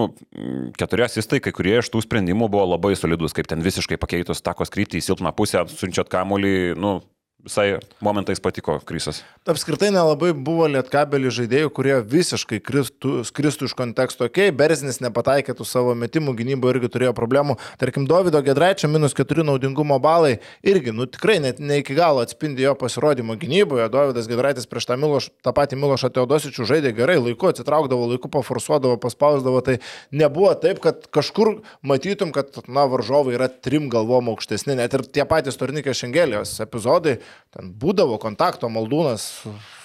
[0.80, 4.73] keturi asistai, kai kurie iš tų sprendimų buvo labai solidus, kaip ten visiškai pakeitus takos
[4.73, 6.97] kryptį į silpną pusę, siunčiat kamuolį, nu,
[7.45, 9.21] visai momentais patiko Krysas.
[9.45, 14.25] Apskritai nelabai buvo lietkabelį žaidėjų, kurie visiškai kristų, skristų iš konteksto.
[14.25, 17.58] Ok, Berzinis nepataikėtų savo metimų gynybo irgi turėjo problemų.
[17.81, 22.65] Tarkim, Davido Gedraičio minus 4 naudingumo balai irgi, nu tikrai net ne iki galo atspindi
[22.65, 23.86] jo pasirodymo gynyboje.
[23.93, 28.97] Davidas Gedraitis prieš tą, Miloš, tą patį Milošą Teodosičių žaidė gerai, laiku atsitraukdavo, laiku paforsuodavo,
[29.01, 29.62] paspausdavo.
[29.65, 29.77] Tai
[30.10, 34.79] nebuvo taip, kad kažkur matytum, kad, na, varžovai yra trim galvom aukštesni.
[34.81, 37.19] Net ir tie patys Tornikės Šengelijos epizodai
[37.56, 39.28] ten būdavo kontakto, maldūnas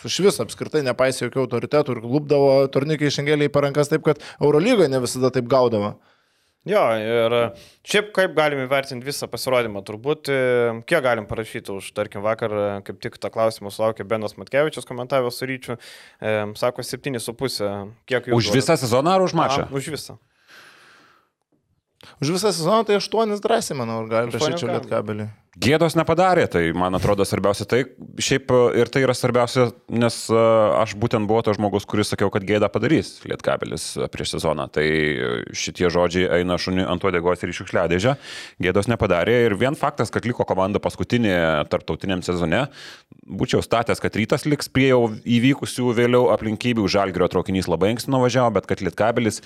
[0.08, 4.90] iš vis apskritai nepaisė jokių autoritetų ir klubdavo turnikai šengeliai per rankas taip, kad Eurolygoje
[4.92, 5.96] ne visada taip gaudavo.
[6.68, 7.34] Jo, ir
[7.88, 10.40] šiaip kaip galime įvertinti visą pasirodymą, turbūt e,
[10.84, 15.40] kiek galim parašyti už, tarkim, vakar e, kaip tik tą klausimą sulaukė Benas Matkevičius komentavęs
[15.40, 15.78] su ryčiu,
[16.20, 17.70] e, sako 7,5,
[18.04, 18.36] kiek jų.
[18.36, 19.64] Už visą sezoną ar už mačą?
[19.64, 20.18] A, už visą.
[22.22, 24.72] Už visą sezoną tai 8 drąsiai, manau, gali gali.
[24.72, 25.28] lietkabelį.
[25.60, 27.80] Gėdos nepadarė, tai man atrodo svarbiausia tai,
[28.22, 30.42] šiaip e, ir tai yra svarbiausia, nes e,
[30.78, 34.68] aš būtent buvau tas žmogus, kuris sakiau, kad gėdą padarys Lietkabelis e, prieš sezoną.
[34.70, 34.86] Tai
[35.50, 38.14] šitie žodžiai eina šuniui ant uodegos ir iššiukšliadėžę.
[38.62, 41.34] Gėdos nepadarė ir vien faktas, kad liko komanda paskutinė
[41.68, 42.68] tarptautiniam sezone,
[43.26, 48.54] būčiau statęs, kad rytas liks prie jau įvykusių vėliau aplinkybių, žalgerio traukinys labai anksti nuvažiavo,
[48.54, 49.42] bet kad Lietkabelis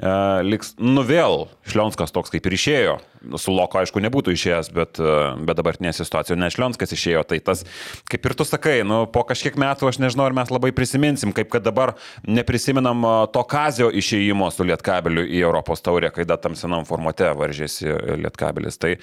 [0.00, 2.94] liks, nu vėl, Šlionskas toks kaip ir išėjo,
[3.36, 7.66] su Loko aišku nebūtų išėjęs, bet, uh, bet dabartinė situacija, ne Šlionskas išėjo, tai tas,
[8.08, 11.52] kaip ir tu sakai, nu, po kažkiek metų aš nežinau, ar mes labai prisiminsim, kaip
[11.52, 16.56] kad dabar neprisiminam uh, to kazio išėjimo su Lietkabeliu į Europos taurę, kai da tam
[16.58, 17.92] senam formate varžėsi
[18.24, 18.80] Lietkabelis.
[18.80, 18.96] Tai,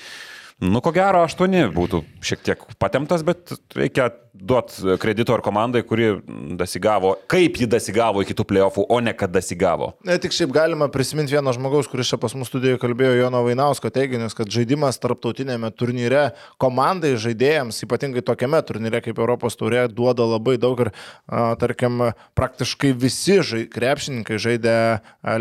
[0.66, 4.10] nu, ko gero, aštuoni būtų šiek tiek patemtas, bet reikia
[4.42, 6.14] duoti kredito ar komandai, kuri
[6.58, 9.92] dasigavo, kaip ji dasigavo iki tų playoffų, o ne kad dasigavo.
[10.08, 13.92] Ne, tik šiaip galima prisiminti vieno žmogaus, kuris čia pas mus studijoje kalbėjo Jono Vainausko
[13.94, 16.30] teiginius, kad žaidimas tarptautinėme turnyre
[16.62, 20.92] komandai, žaidėjams, ypatingai tokiame turnyre kaip Europos taurė, duoda labai daug ir,
[21.28, 24.78] a, tarkim, praktiškai visi žai, krepšininkai žaidė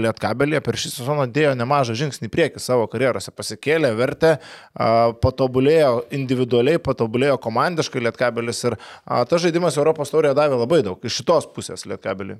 [0.03, 4.35] Lietkabelėje, per šį sezoną dėjo nemažą žingsnį priekį savo karjerose, pasikėlė vertę,
[4.75, 4.91] a,
[5.23, 11.20] patobulėjo individualiai, patobulėjo komandiškai Lietkabelis ir a, tas žaidimas Europos taurėje davė labai daug iš
[11.22, 12.38] šitos pusės Lietkabelį.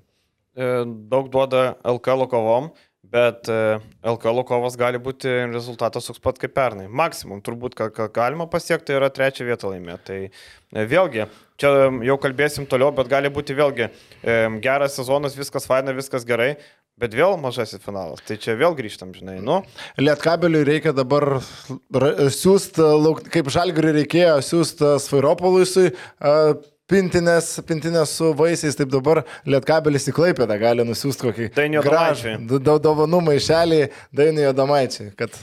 [0.59, 0.69] E,
[1.11, 2.73] Daug duoda LKL kovom,
[3.13, 6.89] bet e, LKL kovas gali būti rezultatas toks pat kaip pernai.
[6.91, 10.05] Maksimum turbūt, ką, galima pasiekti, yra trečią vietą laimėti.
[10.09, 10.19] Tai
[10.83, 11.29] e, vėlgi,
[11.61, 11.73] čia
[12.09, 16.57] jau kalbėsim toliau, bet gali būti vėlgi e, geras sezonas, viskas faina, viskas gerai.
[16.99, 18.23] Bet vėl mažasis finalas.
[18.27, 19.37] Tai čia vėl grįžtam, žinai.
[19.45, 19.61] Nu,
[20.03, 22.89] Lietkabeliui reikia dabar siūsti,
[23.31, 25.93] kaip žalgariui reikėjo siūsti Svairopoluisui.
[26.89, 31.49] Pintinės, pintinės su vaisiais, taip dabar Lietkabelis į Klaipėdą gali nusiųsti kokį
[31.85, 33.83] gražų dovanų maišelį
[34.17, 35.37] Dainiui Adomaičiui, kad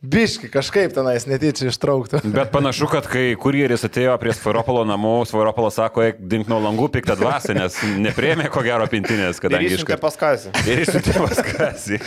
[0.00, 2.22] biški kažkaip tenais netyčia ištrauktų.
[2.36, 6.90] Bet panašu, kad kai kurjeris atėjo prie Svaropolo namų, Svaropolas sako, eik dink nuo langų
[6.96, 10.04] piktą dvasę, nes neprieimė ko gero pintinės, ir kadangi išsiuntė iškart...
[10.06, 10.54] paskasi.
[10.70, 12.00] Ir išsiuntė paskasi.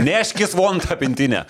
[0.00, 1.46] Neškis vontą pintinę.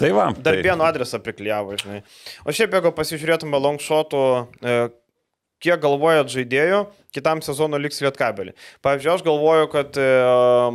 [0.00, 0.30] Tai va.
[0.32, 0.42] Tai...
[0.46, 2.00] Darbėno adresą priklyjavo, žinai.
[2.48, 4.22] O šiaip, jeigu pasižiūrėtume longshotų,
[4.64, 4.76] e,
[5.60, 8.52] kiek galvojat žaidėjų, kitam sezonui liks lietkabelį.
[8.86, 10.06] Pavyzdžiui, aš galvoju, kad e,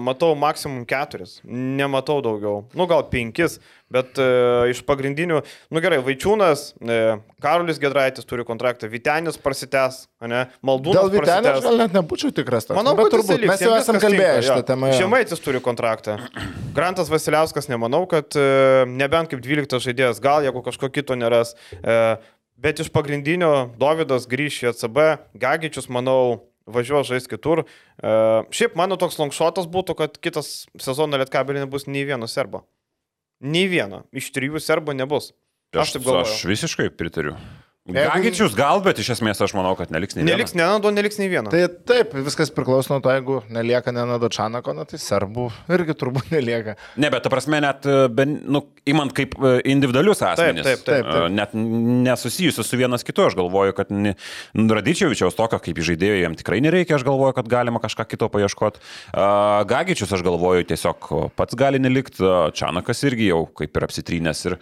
[0.04, 2.66] matau maksimum keturis, nematau daugiau.
[2.76, 3.58] Nu, gal penkis,
[3.94, 4.26] bet e,
[4.74, 5.40] iš pagrindinių,
[5.72, 7.00] nu gerai, Vaičiūnas, e,
[7.44, 11.08] Karolis Gedraitis turi kontraktą, Vitenis prasitęs, ne, Maldūnas.
[11.08, 12.68] Dėl Vitenio aš gal net nebūčiau tikras.
[12.68, 12.76] toks.
[12.80, 14.92] Manau, Nu, bet turbūt mes jau esam kalbėję šitą temą.
[15.00, 16.18] Žemaitis turi kontraktą.
[16.76, 21.56] Grantas Vasiliauskas nemanau, kad e, nebent kaip 12 žaidėjas, gal jeigu kažko kito neras.
[21.80, 22.18] E,
[22.66, 25.02] bet iš pagrindinio Davidas grįš į ACB,
[25.38, 27.64] Gagičius, manau, važiuos žais kitur.
[27.66, 28.14] E,
[28.56, 32.66] šiaip mano toks longšotas būtų, kad kitas sezono lietkabelį nebus nei vieno serbo.
[33.46, 34.06] Nei vieno.
[34.16, 35.34] Iš trijų serbų nebus.
[35.76, 36.26] Aš taip galvoju.
[36.32, 37.36] Aš visiškai pritariu.
[37.86, 40.32] Gagičius gal, bet iš esmės aš manau, kad neliks nei vieno.
[40.34, 41.52] Neliks Nenado, neliks nei vieno.
[41.54, 46.32] Tai taip, viskas priklauso nuo to, jeigu nelieka Nenado Čanako, na, tai serbų irgi turbūt
[46.34, 46.74] nelieka.
[46.98, 50.66] Ne, bet ta prasme, net, e, nu, imant kaip e, individualius asmenys.
[50.66, 51.28] taip, taip, taip.
[51.28, 54.16] E, Net nesusijusius su vienas kitu, aš galvoju, kad ni-
[54.56, 58.82] Radičiovičiaus tokio kaip žaidėjo jam tikrai nereikia, aš galvoju, kad galima kažką kito paieškoti.
[59.70, 62.26] Gagičius, aš galvoju, tiesiog pats gali nelikti,
[62.58, 64.46] Čanakas irgi jau kaip ir apsitrynęs.
[64.50, 64.58] Ir,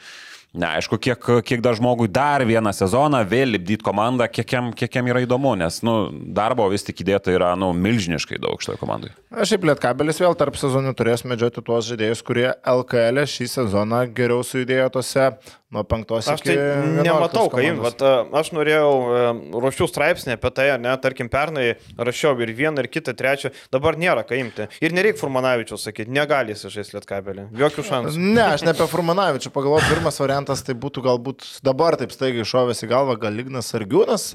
[0.54, 5.08] Neaišku, kiek, kiek dar žmogui dar vieną sezoną vėl lipdyti komandą, kiek jam, kiek jam
[5.10, 5.96] yra įdomu, nes nu,
[6.38, 9.10] darbo vis tik įdėta yra nu, milžiniškai daug šitoje komandai.
[9.34, 14.46] Aš šiaip Lietkabelis vėl tarp sezonų turės medžioti tuos žaidėjus, kurie LKL šį sezoną geriau
[14.46, 15.32] sujudėjo tose
[15.74, 17.96] nuo penktos Aš tai 11 nematau, kai komandos.
[18.00, 19.24] vat, aš norėjau, e,
[19.64, 21.66] ruošiu straipsnį apie tai, ne, tarkim, pernai
[21.98, 24.68] rašiau ir vieną, ir kitą, trečią, dabar nėra ką imti.
[24.84, 27.48] Ir nereikia Furmanavičius sakyti, negali jis žaisti lietkabelį.
[27.64, 28.22] Jokių šansų.
[28.22, 32.86] Ne, aš ne apie Furmanavičių pagalvoju, pirmas variantas tai būtų galbūt dabar taip staigiai šovęs
[32.86, 34.34] į galvą, gal Lignas Argiūnas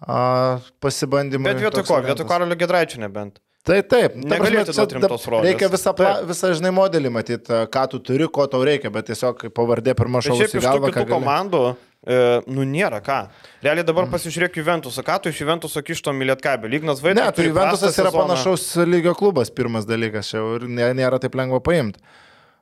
[0.00, 1.50] a, pasibandymui.
[1.50, 3.42] Bet vietoj ko, vietoj Karolio Gedraičio nebent.
[3.68, 5.50] Tai taip, ta Negali prasme, atiduot čia rimtos rolės.
[5.50, 9.44] Reikia visą, pla, visą žinai, modelį matyti, ką tu turi, ko tau reikia, bet tiesiog
[9.56, 11.60] pavardė Tai šovus šiaip iš galvą, kitų komandų,
[12.08, 13.18] e, nu nėra ką.
[13.66, 14.14] Realiai dabar mm.
[14.14, 16.78] pasižiūrėk Juventusą, ką tu iš Juventuso kišto Milietkabelį.
[16.78, 17.20] Lygnas Vaitkus.
[17.20, 18.24] Ne, turi Juventusas yra sezoną.
[18.24, 22.00] panašaus lygio klubas, pirmas dalykas, čia ir nė- nėra taip lengva paimti.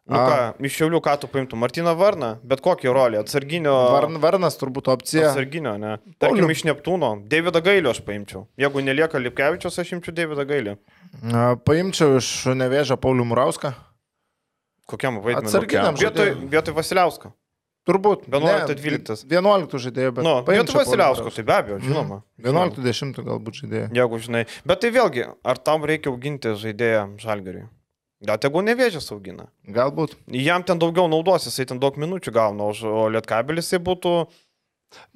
[0.07, 1.59] Nu ką, iš Šiaulių ką tu paimtum?
[1.59, 3.73] Martiną Varną, bet kokį rolę, atsarginio.
[3.91, 5.33] Varn, Varnas turbūt opcija.
[5.33, 5.97] Atsarginio, ne.
[6.23, 6.53] Tarkim, Pauliau.
[6.55, 7.09] iš Neptūno.
[7.27, 8.45] Davidą Gailio aš paimčiau.
[8.61, 10.77] Jeigu nelieka Lipkevičius, aš imčiau Davidą Gailį.
[11.67, 13.73] Paimčiau iš nevėžio Paulių Murauską.
[14.87, 15.51] Kokiam vaidmeniu?
[15.51, 17.33] Atsarginiam Vietoj, vietoj Vasiliausko.
[17.87, 18.29] Turbūt.
[18.31, 19.27] 11-12.
[19.31, 20.27] 11 žaidėjų, bet...
[20.27, 22.21] Nu, vietoj Vasiliausko, tai be abejo, žinoma.
[22.39, 22.83] Murauską.
[22.83, 23.91] 11-10 galbūt žaidėjų.
[23.99, 24.45] Jeigu žinai.
[24.67, 27.67] Bet tai vėlgi, ar tam reikia auginti žaidėją žalgeriui?
[28.25, 29.51] Gal tegu nevėžės augina.
[29.69, 30.15] Galbūt.
[30.33, 34.13] Jam ten daugiau naudos, jisai ten daug minučių gauna, o lietkabelis jisai būtų...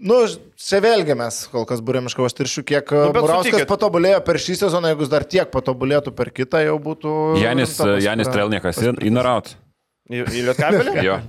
[0.02, 0.18] Nu,
[0.60, 3.68] čia vėlgi mes kol kas būrėm iš kavos tiršių, kiek Nu, Murauskas sutikit.
[3.70, 7.14] patobulėjo per šį sezoną, jeigu jis dar tiek patobulėtų per kitą, jau būtų...
[7.40, 8.00] Janis, paskira.
[8.04, 8.82] Janis Trelniekas,
[9.30, 9.54] out.
[10.10, 10.96] Į, į lietkabelį?
[11.06, 11.20] Jo,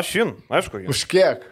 [0.00, 0.90] Aš in, aišku, in.
[0.90, 1.44] Už kiek?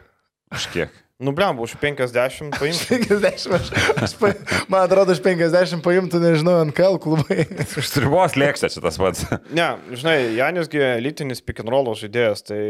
[0.52, 1.01] už kiek.
[1.22, 2.98] Nubliam, už 50 paimsiu.
[2.98, 3.68] 50, aš,
[4.02, 4.32] aš pa,
[4.66, 7.44] man atrodo, už 50 paimtų, nežinau, NKL klubai.
[7.78, 9.22] Už tribos lėkštę čia tas pats.
[9.58, 12.62] Ne, žinai, Janisgi lytinis pick and roll žaidėjas, tai,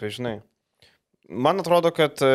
[0.00, 0.34] tai žinai.
[1.30, 2.32] Man atrodo, kad e,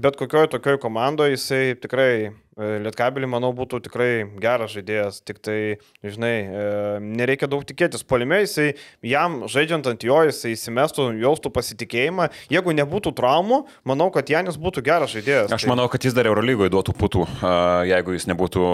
[0.00, 5.20] bet kokioje tokioje komandoje jisai tikrai, Lietkabelį, manau, būtų tikrai geras žaidėjas.
[5.22, 5.58] Tik tai,
[6.02, 6.62] žinai, e,
[7.04, 8.02] nereikia daug tikėtis.
[8.02, 8.72] Polime jisai,
[9.06, 12.26] jam žaidžiant ant jo, jisai įsimestų, jaustų pasitikėjimą.
[12.50, 15.52] Jeigu nebūtų traumų, manau, kad Janis būtų geras žaidėjas.
[15.54, 18.64] Aš Tai- manau, kad jis dar Eurolygoje duotų putų, a, jeigu jis nebūtų,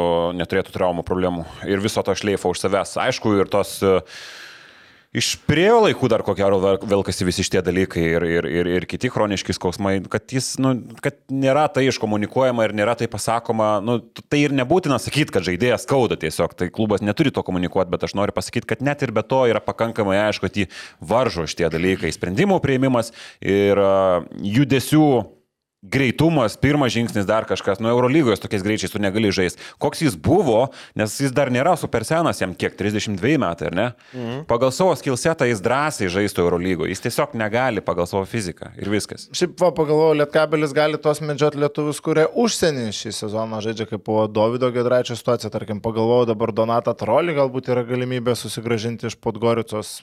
[0.41, 2.97] neturėtų traumų problemų ir viso to šleifo už savęs.
[3.05, 4.01] Aišku, ir tos a,
[5.15, 8.87] iš priejo laikų dar ko gero vel- velkasi visi šitie dalykai ir, ir, ir, ir
[8.91, 10.75] kiti chroniški skausmai, kad jis, nu,
[11.05, 15.87] kad nėra tai iškomunikuojama ir nėra tai pasakoma, nu, tai ir nebūtina sakyti, kad žaidėjas
[15.87, 19.23] skauda tiesiog, tai klubas neturi to komunikuoti, bet aš noriu pasakyti, kad net ir be
[19.23, 23.81] to yra pakankamai aišku, kad jį varžo šitie dalykai, sprendimų prieimimas ir
[24.43, 25.07] judesių
[25.85, 29.61] greitumas, pirmas žingsnis, dar kažkas, nu Eurolygoje tokiais greičiais tu negali žaisti.
[29.83, 33.87] Koks jis buvo, nes jis dar nėra super senas, jam kiek 32 metai, ar ne?
[34.15, 34.45] Mhm.
[34.51, 39.29] Pagal savo skillsetą jis drąsiai žaistų Eurolygoje, jis tiesiog negali pagal savo fiziką ir viskas.
[39.37, 44.25] Šiaip va, pagalvojau, Lietkabelis gali tos medžiot lietuvius, kurie užsienį šį sezoną žaidžia kaip po
[44.31, 45.53] Davido Gedraičio situaciją.
[45.55, 50.01] Tarkim, pagalvojau dabar Donatą Trolį, galbūt yra galimybė susigražinti iš Podgoricos.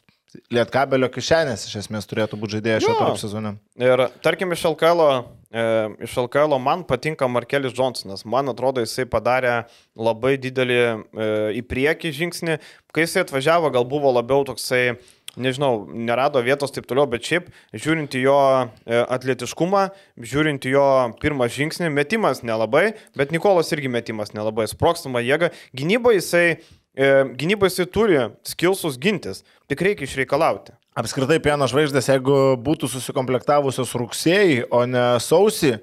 [0.54, 3.52] Lietkabelio kišenės iš esmės turėtų būti žaidėjas šio tarp sezone.
[3.80, 5.02] Ir tarkim iš LKL,
[5.52, 5.64] e,
[6.08, 8.24] iš LKL man patinka Markelis Johnsonas.
[8.24, 9.66] Man atrodo, jisai padarė
[10.00, 10.94] labai didelį e,
[11.60, 12.60] į priekį žingsnį.
[12.96, 14.96] Kai jisai atvažiavo, gal buvo labiau toksai,
[15.36, 19.86] nežinau, nerado vietos taip toliau, bet šiaip, žiūrint į jo e, atletiškumą,
[20.32, 20.88] žiūrint į jo
[21.20, 25.52] pirmą žingsnį, metimas nelabai, bet Nikolas irgi metimas nelabai, sprokstamą jėgą.
[25.76, 26.62] Gynyba jisai,
[26.96, 30.76] e, gynyba jisai turi skilsus gintis, tik reikia išreikalauti.
[31.00, 35.78] Apskritai, pieno žvaigždės, jeigu būtų susikomplektavusios rugsėjai, o ne sausį,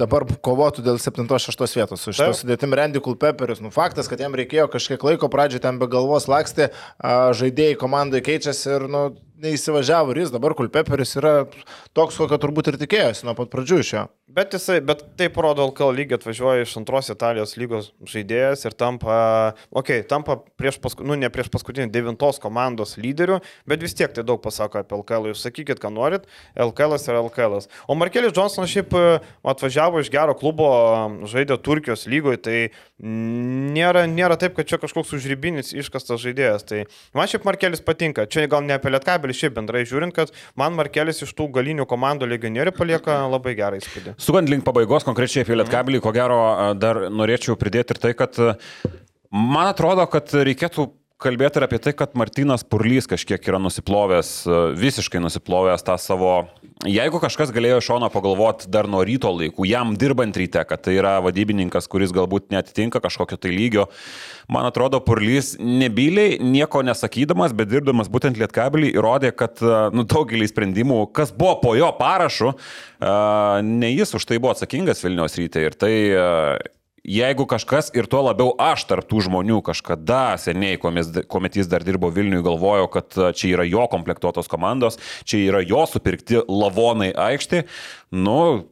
[0.00, 2.02] dabar kovotų dėl 7-6 vietos.
[2.02, 3.60] Su šito sudėtim Randy Kulpeperius.
[3.62, 8.22] Nu, faktas, kad jam reikėjo kažkiek laiko, pradžioje ten be galvos lakstė, a, žaidėjai komandai
[8.24, 9.04] keičiasi ir nu,
[9.42, 11.34] neįsivažiavo ir jis dabar Kulpeperius yra
[11.96, 14.04] toks, kokio turbūt ir tikėjosi nuo pat pradžių iš jo.
[14.32, 19.16] Bet jisai, bet tai parodo, LKL lygį atvažiuoja iš antros Italijos lygos žaidėjas ir tampa,
[19.68, 24.14] okei, okay, tampa prieš, pasku, nu, ne prieš paskutinį devintos komandos lyderių, bet vis tiek
[24.14, 25.28] tai daug pasako apie LKL.
[25.32, 26.24] Jūs sakykit, ką norit,
[26.56, 27.58] LKL yra LKL.
[27.84, 29.04] O Markelis Johnsonas šiaip e,
[29.52, 30.70] atvažiavo iš gero klubo,
[31.28, 32.56] žaidė Turkijos lygoje, tai
[33.02, 36.64] nėra, nėra taip, kad čia kažkoks užrybinis iškastas žaidėjas.
[36.68, 36.84] Tai
[37.18, 38.24] man šiaip Markelis patinka.
[38.30, 42.28] Čia gal ne apie Lietkabelį, šiaip bendrai žiūrint, kad man Markelis iš tų galinių komandų
[42.32, 44.16] legionierių palieka labai gerą įspūdį.
[44.22, 46.40] Sugant link pabaigos, konkrečiai apie Lietkabelį, ko gero
[46.78, 48.56] dar norėčiau pridėti ir tai, kad a,
[49.32, 50.90] man atrodo, kad reikėtų
[51.22, 56.34] kalbėti ir apie tai, kad Martinas Purlys kažkiek yra nusiplovęs, a, visiškai nusiplovęs tą savo...
[56.82, 60.96] Jeigu kažkas galėjo iš šono pagalvoti dar nuo ryto laikų, jam dirbant ryte, kad tai
[60.98, 63.86] yra vadybininkas, kuris galbūt netitinka kažkokio tai lygio,
[64.50, 70.50] man atrodo, Purlys nebyliai, nieko nesakydamas, bet dirbdamas būtent Lietkabelį, įrodė, kad a, nu, daugelį
[70.50, 72.52] sprendimų, kas buvo po jo parašu,
[72.98, 73.16] a,
[73.62, 75.62] ne jis už tai buvo atsakingas Vilnius ryte.
[75.62, 75.94] Ir tai
[77.04, 82.12] jeigu kažkas ir tuo labiau aš tarp tų žmonių kažkada seniai, kuomet jis dar dirbo
[82.14, 87.66] Vilniui, galvojo, kad a, čia yra jo komplektuotos komandos, čia yra jo supirkti lavonai aikštė,
[88.14, 88.68] nu,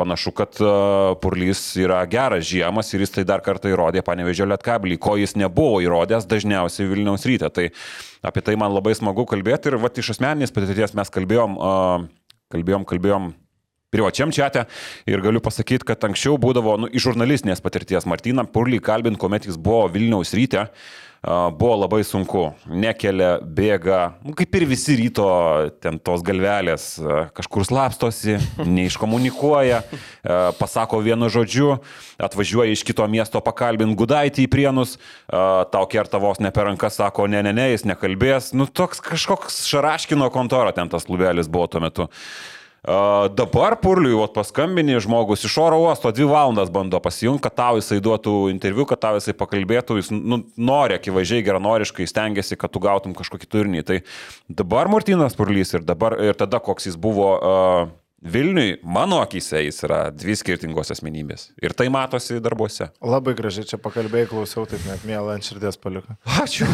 [0.00, 4.96] Panašu, kad uh, Purlys yra geras žiemas ir jis tai dar kartą įrodė panevežė Lietkablį,
[4.96, 7.50] ko jis nebuvo įrodęs dažniausiai Vilniaus ryte.
[7.52, 7.66] Tai
[8.24, 12.06] apie tai man labai smagu kalbėti ir va iš asmeninės patirties mes kalbėjom, uh,
[12.54, 13.28] kalbėjom, kalbėjom
[13.90, 14.64] privačiam čiate
[15.10, 19.58] ir galiu pasakyti, kad anksčiau būdavo nu, iš žurnalistinės patirties Martyną Purlį kalbint, kuomet jis
[19.60, 20.68] buvo Vilniaus ryte.
[21.20, 25.26] Buvo labai sunku, nekelia, bėga, nu, kaip ir visi ryto
[25.84, 26.94] ten tos galvelės,
[27.36, 28.38] kažkur slapstosi,
[28.78, 29.82] neiškomunikuoja,
[30.56, 31.74] pasako vienu žodžiu,
[32.24, 34.94] atvažiuoja iš kito miesto pakalbint gudaitį į prienus,
[35.28, 39.60] tau kerta vos ne per rankas, sako, ne, ne, ne, jis nekalbės, nu toks kažkoks
[39.68, 42.08] šaraškino kontora ten tas klubelis buvo tuo metu.
[42.80, 47.98] Dabar purliui, o paskambini žmogus iš oro uosto, dvi valandas bando pasijungti, kad tau jisai
[48.00, 53.12] duotų interviu, kad tau jisai pakalbėtų, jis nu, nori akivaizdžiai geranoriškai, stengiasi, kad tu gautum
[53.18, 53.84] kažkokį turinį.
[53.84, 53.98] Tai
[54.48, 59.78] dabar Martinas Purlys ir, dabar, ir tada koks jis buvo uh, Vilniui, mano akise, jis
[59.86, 61.46] yra dvi skirtingos asmenybės.
[61.64, 62.90] Ir tai matosi darbuose.
[63.00, 66.12] Labai gražiai čia pakalbėjai, klausiau, taip net mėlą ant širdies paliko.
[66.42, 66.68] Ačiū.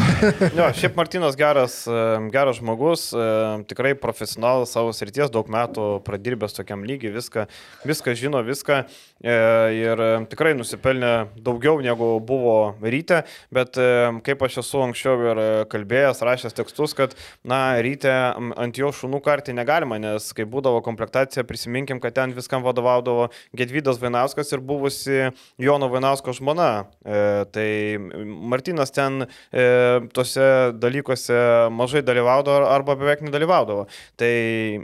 [0.59, 2.01] jo, šiaip Martinas geras, e,
[2.33, 3.27] geras žmogus, e,
[3.69, 7.47] tikrai profesionalas savo srities, daug metų pradirbęs tokiam lygiai, viską,
[7.87, 8.81] viską žino, viską.
[9.23, 9.37] E,
[9.79, 11.13] ir tikrai nusipelnė
[11.47, 13.21] daugiau negu buvo ryte,
[13.55, 13.79] bet
[14.27, 17.15] kaip aš esu anksčiau ir kalbėjęs, rašęs tekstus, kad,
[17.47, 22.33] na, ryte ant jo šunų kartį negalima, nes kai būdavo komplektacija, organizacija, prisiminkim, kad ten
[22.33, 26.85] viskam vadovaudavo Gedvydas Vainauskas ir buvusi Jono Vainausko žmona.
[27.05, 33.87] E, tai Martinas ten e, tose dalykuose mažai dalyvaudavo arba beveik nedalyvaudavo.
[34.17, 34.31] Tai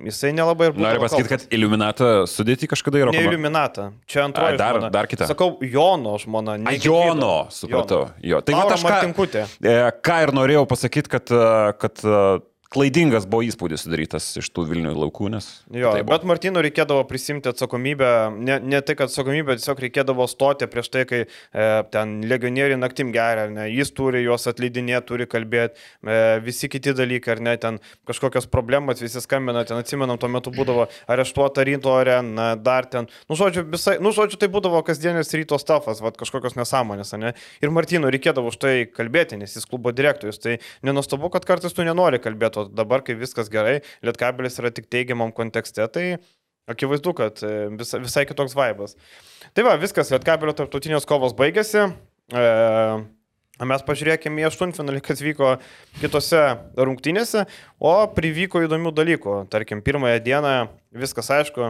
[0.06, 0.86] jisai nelabai ir buvo.
[0.86, 3.14] Noriu pasakyti, kad Iliuminatą sudėti kažkada yra.
[3.14, 4.58] Ne Iliuminatą, čia antroji.
[4.58, 4.92] Dar, žmona.
[4.94, 5.28] dar kita.
[5.30, 6.58] Sakau, Jono žmona.
[6.64, 8.08] A, Jono, supratau.
[8.08, 8.34] Jono.
[8.34, 8.42] Jo.
[8.46, 12.24] Tai Laura va, aš ką, e, ką ir norėjau pasakyti, kad, e, kad e,
[12.74, 15.48] klaidingas buvo įspūdis sudarytas iš tų Vilnių laukų, nes...
[15.74, 20.68] Jo, tai bet Martino reikėdavo prisimti atsakomybę, ne, ne tai, kad atsakomybę, tiesiog reikėdavo stoti
[20.72, 25.78] prieš tai, kai e, ten legionieriai naktim geria, ne, jis turi juos atleidinėti, turi kalbėti,
[26.02, 30.54] e, visi kiti dalykai, ar ne, ten kažkokios problemos, visi skambina, ten atsimenam, tuo metu
[30.56, 35.62] būdavo areštuota ryto arena, dar ten, nu žodžiu, visai, nu žodžiu, tai būdavo kasdienis ryto
[35.62, 40.42] stafas, va, kažkokios nesąmonės, ne, ir Martino reikėdavo už tai kalbėti, nes jis klubo direktorius,
[40.42, 44.90] tai nenustabu, kad kartais tu nenori kalbėti, o dabar, kai viskas gerai, lietkabelis yra tik
[44.92, 46.06] teigiamam kontekste, tai
[46.72, 48.96] akivaizdu, kad e, visa, visai kitoks vaibas.
[49.54, 51.90] Tai va, viskas, lietkabelio tarptautinės kovos baigėsi.
[52.32, 52.46] E,
[53.70, 55.56] Mes pažiūrėkime į aštuntfinalį, kas vyko
[56.02, 56.42] kitose
[56.78, 57.46] rungtynėse,
[57.80, 59.36] o privyko įdomių dalykų.
[59.54, 60.54] Tarkim, pirmąją dieną
[60.94, 61.70] viskas aišku,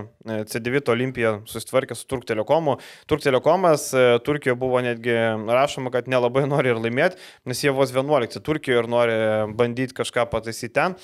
[0.51, 2.77] C9 Olimpija susitvarkė su Turk Telekomu.
[3.07, 5.15] Turk Telekomas e, Turkijoje buvo netgi
[5.47, 9.17] rašoma, kad nelabai nori ir laimėti, nes jie vos 11 Turkijoje ir nori
[9.55, 10.97] bandyti kažką pataisyti ten.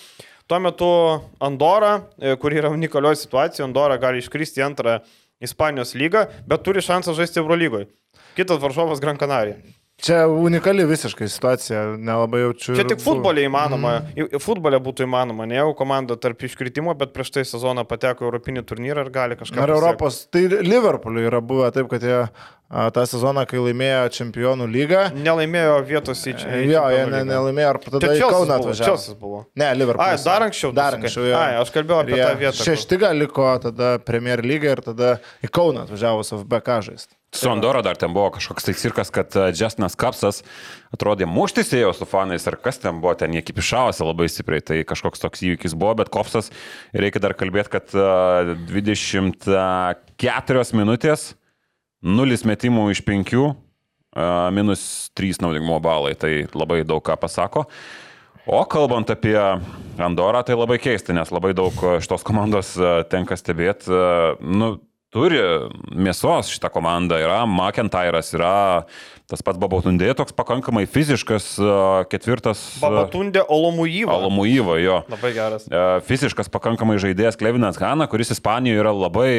[0.49, 0.91] Tuo metu
[1.45, 4.99] Andora, e, kur yra unikalioji situacija, Andora gali iškristi į antrą
[5.39, 7.87] Ispanijos lygą, bet turi šansą žaisti Eurolygoje.
[8.35, 9.55] Kitas varžovas Gran Canaria.
[9.99, 12.75] Čia unikali visiškai situacija, nelabai jaučiu.
[12.77, 14.39] Čia tik futbolė įmanoma, mm.
[14.43, 19.03] futbolė būtų įmanoma, ne jau komanda tarp iškritimo, bet prieš tai sezoną pateko Europinį turnyrą
[19.03, 19.59] ir gali kažką.
[19.65, 22.21] Ar Europos, tai Liverpooliui yra buvę taip, kad jie
[22.95, 25.03] tą sezoną, kai laimėjo čempionų lygą.
[25.19, 26.63] Nelaimėjo vietos į čia.
[26.69, 28.89] Jo, jie ne, nelaimėjo, ar tada į Kauną atvažiavo.
[28.93, 29.43] Čelsis buvo.
[29.59, 30.21] Ne, Liverpoolis.
[30.21, 30.73] Ai, dar anksčiau.
[30.77, 31.37] Dar anksčiau, jo.
[31.39, 32.67] Ai, aš kalbėjau apie tą vietą.
[32.69, 37.18] Šeštiga liko tada Premier lyga ir tada į Kauną atvažiavo su FBK žaisti.
[37.31, 40.41] Su Andoro dar ten buvo kažkoks tai cirkas, kad Justinas Kapsas
[40.95, 44.79] atrodė muštis ėjo su fanais, ar kas ten buvo, ten jie kipišavosi labai stipriai, tai
[44.89, 46.49] kažkoks toks įvykis buvo, bet Kopsas,
[46.97, 47.93] reikia dar kalbėti, kad
[48.73, 51.37] 24 minutės,
[52.01, 53.37] 0 metimų iš 5,
[54.57, 54.81] minus
[55.13, 57.69] 3 naudingumo balai, tai labai daug ką pasako.
[58.49, 59.37] O kalbant apie
[60.01, 62.73] Andorą, tai labai keista, nes labai daug šitos komandos
[63.13, 63.93] tenka stebėti.
[64.41, 64.81] Nu,
[65.13, 65.39] turi
[65.89, 68.53] mėsos šitą komandą, yra McIntyras, yra
[69.29, 71.51] tas pats Babatundė, toks pakankamai fiziškas
[72.09, 72.63] ketvirtas.
[72.81, 74.15] Babatundė Olomujyva.
[74.17, 75.01] Olomujyva, jo.
[75.11, 75.67] Labai geras.
[76.07, 79.31] Fiziškas pakankamai žaidėjas Klevinas Hanna, kuris Ispanijoje yra labai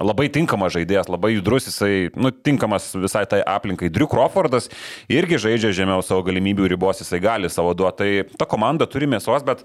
[0.00, 3.90] Labai tinkamas žaidėjas, labai judrus, jisai, nu, tinkamas visai tai aplinkai.
[3.92, 4.70] Drew Crawfordas
[5.12, 7.98] irgi žaidžia žemiau savo galimybių ribos, jisai gali savo duoti.
[8.00, 9.60] Tai ta komanda turi mėsos, bet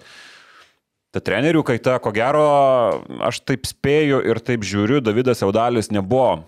[1.15, 2.45] ta trenerių kaita, ko gero,
[3.27, 6.43] aš taip spėju ir taip žiūriu, Davidas Eudalis nebuvo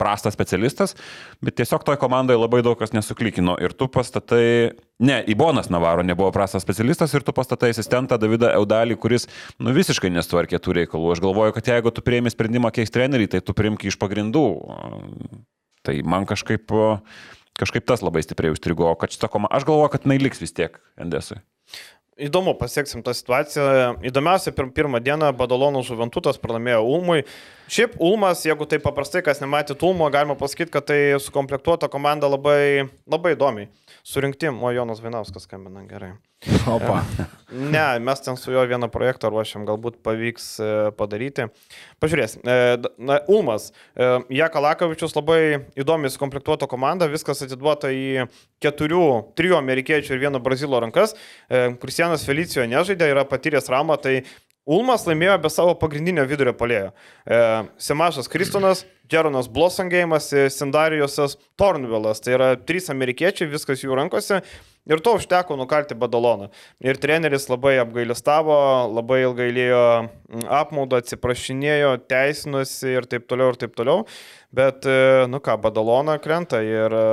[0.00, 0.96] prastas specialistas,
[1.40, 3.54] bet tiesiog toj komandai labai daug kas nesuklikino.
[3.62, 8.98] Ir tu pastatai, ne, Ibonas Navaro nebuvo prastas specialistas ir tu pastatai asistentą Davidą Eudalį,
[9.00, 9.28] kuris
[9.58, 11.12] nu, visiškai nestvarkė tų reikalų.
[11.14, 14.44] Aš galvoju, kad jeigu tu prieimi sprendimą keisti trenerį, tai tu priimki iš pagrindų.
[15.86, 16.74] Tai man kažkaip,
[17.56, 20.76] kažkaip tas labai stipriai užstrigo, kad šitą komandą, aš galvoju, kad jinai liks vis tiek
[21.00, 21.38] Endesui.
[22.26, 23.96] Įdomu, pasieksim tą situaciją.
[24.06, 27.24] Įdomiausia, pir pirmą dieną Badalonų žuventutas pralaimėjo Ulmui.
[27.70, 32.88] Šiaip Ulmas, jeigu tai paprastai, kas nematė Ulmo, galima pasakyti, kad tai sukomplektuota komanda labai,
[33.06, 33.68] labai įdomiai.
[34.02, 36.16] Surinkti, o Jonas Vainauskas skambina gerai.
[36.66, 37.04] Opa.
[37.52, 41.46] Ne, mes ten su juo vieną projektą ruošiam, galbūt pavyks e, padaryti.
[42.02, 42.42] Pažiūrėsim.
[42.42, 43.70] E, Na, Ulmas.
[43.94, 45.40] e, Jaka Lakavičius labai
[45.78, 48.26] įdomiai sukomplektuota komanda, viskas atiduota į
[48.64, 49.06] keturių,
[49.38, 51.14] trijų amerikiečių ir vieno brazilo rankas.
[51.50, 54.22] Kristianas Felicijo nežaidė, yra patyręs ramą, tai
[54.68, 56.90] Ulmas laimėjo be savo pagrindinio vidurio polėjo.
[57.24, 57.38] E,
[57.80, 62.20] Semašas Kristonas, Jeronas Blossangėjimas, Sindarijosas Tornvilas.
[62.20, 64.42] Tai yra trys amerikiečiai, viskas jų rankose.
[64.90, 66.48] Ir to užteko nukalti Badaloną.
[66.80, 68.54] Ir treneris labai apgailestavo,
[68.90, 69.82] labai ilgai lėjo
[70.60, 74.06] apmaudą, atsiprašinėjo, teisinosi ir taip toliau, ir taip toliau.
[74.56, 77.04] Bet, e, nu ką, Badalona krenta ir e,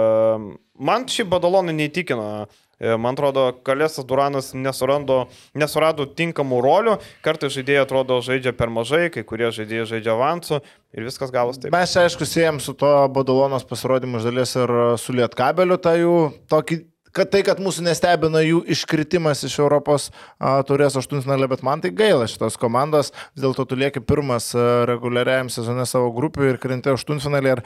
[0.80, 2.48] man šį Badaloną neįtikina.
[2.78, 5.24] E, Man atrodo, Kalėsas Duranas nesurando,
[5.58, 10.60] nesurado tinkamų rolių, kartais žaidėjai atrodo žaidžia per mažai, kai kurie žaidėjai žaidžia avansu
[10.94, 11.74] ir viskas gavos taip.
[11.74, 16.14] Mes aišku, siejam su to Badalonos pasirodymu iš dalies ir su Lietkabeliu, tą jų
[16.54, 16.80] tokį,
[17.18, 21.90] kad tai, kad mūsų nestebina jų iškritimas iš Europos a, turės aštuntfinalį, bet man tai
[21.98, 24.52] gaila šitos komandos, vis dėlto tu lieki pirmas
[24.90, 27.58] reguliariajam sezone savo grupių ir krintai aštuntfinalį.
[27.58, 27.64] Ir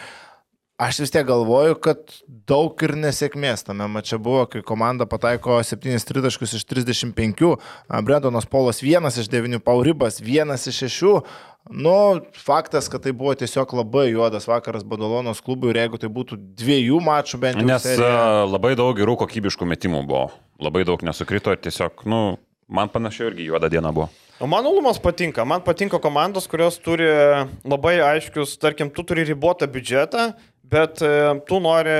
[0.81, 1.99] Aš vis tiek galvoju, kad
[2.49, 7.43] daug ir nesėkmės tame mače buvo, kai komanda pataiko 7 tritaškus iš 35,
[7.85, 11.11] a, Brendonas Polas 1 iš 9, Pauribas 1 iš 6.
[11.69, 11.93] Nu,
[12.33, 16.97] faktas, kad tai buvo tiesiog labai juodas vakaras Badalonos klubui ir jeigu tai būtų dviejų
[17.05, 17.67] mačų bent jau.
[17.69, 20.31] Nes serija- labai daug gerų kokybiškų metimų buvo.
[20.57, 24.09] Labai daug nesukrito ir tiesiog, nu, man panašiai irgi juoda diena buvo.
[24.41, 25.45] O man Ulumas patinka.
[25.45, 27.05] Man patinka komandos, kurios turi
[27.61, 30.31] labai aiškius, tarkim, tu turi ribotą biudžetą,
[30.71, 31.11] bet e,
[31.47, 31.95] tu nori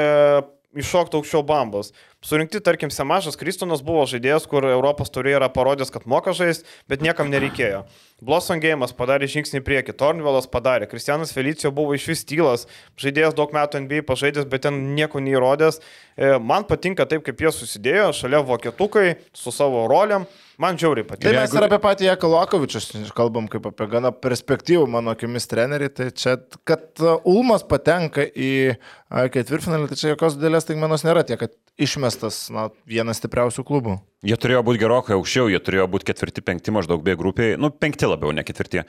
[0.81, 1.91] iššokti aukščiau bambos.
[2.21, 7.01] Surinkti, tarkim, Semažas Kristonas buvo žaidėjas, kur Europos turėjo yra parodęs, kad moka žaisti, bet
[7.01, 7.79] niekam nereikėjo.
[8.21, 12.67] Blossongėjimas padarė žingsnį į priekį, Tornvilas padarė, Kristianas Felicijo buvo iš vis tylas,
[13.01, 15.81] žaidėjas daug metų NBA pažaidęs, bet ten nieko neįrodęs.
[16.13, 20.29] E, Man patinka taip, kaip jie susidėjo, šalia vokietukai, su savo roliam.
[20.61, 21.39] Man žiauriai Tai patinka.
[21.41, 25.89] mes ir apie patį Jeką Lokovičius kalbam kaip apie gana perspektyvų, mano akimis, trenerį.
[25.97, 26.35] Tai čia,
[26.69, 31.57] kad uh, Ulmas patenka į uh, ketvirtfinalį, tai čia jokios didelės taigmenos nėra, tiek, kad
[31.81, 33.97] išmestas na, vienas stipriausių klubų.
[34.21, 38.05] Jie turėjo būti gerokai aukščiau, jie turėjo būti ketvirti, penkti maždaug B grupiai, nu penkti
[38.05, 38.83] labiau, ne ketvirti.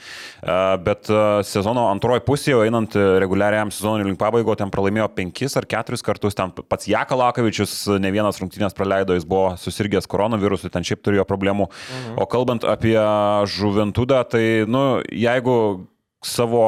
[0.45, 5.57] A, Bet a, sezono antroji pusė, einant e, reguliariam sezonui link pabaigo, ten pralaimėjo penkis
[5.57, 10.69] ar keturis kartus, ten pats Jaka Lakavičius ne vienas rungtynės praleido, jis buvo susirgęs koronavirusu,
[10.75, 11.71] ten šiaip turėjo problemų.
[11.73, 12.21] Mhm.
[12.21, 12.99] O kalbant apie
[13.57, 15.57] žuventudą, tai, nu, jeigu
[16.23, 16.67] savo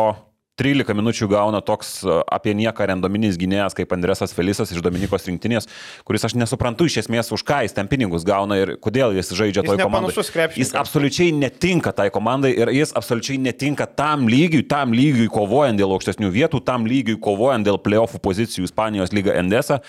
[0.60, 5.66] 13 minučių gauna toks a, apie nieką randominis gynėjas kaip Andresas Felisas iš Dominikos rinktinės,
[6.06, 9.64] kuris aš nesuprantu iš esmės už ką jis ten pinigus gauna ir kodėl jis žaidžia
[9.64, 10.14] Jis toj komandai.
[10.60, 15.96] Jis absoliučiai netinka tai komandai ir jis absoliučiai netinka tam lygiui, tam lygiui kovojant dėl
[15.96, 19.82] aukštesnių vietų, tam lygiui kovojant dėl playoffų pozicijų Ispanijos lyga Endesa.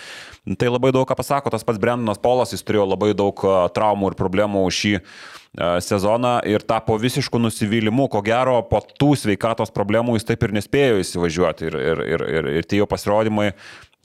[0.45, 4.13] Tai labai daug ką pasako, tas pats Brendonas Polas, jis turėjo labai daug a, traumų
[4.13, 4.99] ir problemų šį
[5.57, 10.99] sezoną ir tapo visišku nusivylimu, ko gero po tų sveikatos problemų jis taip ir nespėjo
[11.03, 13.53] įsivažiuoti ir, ir, ir, ir, ir tie jo pasirodymai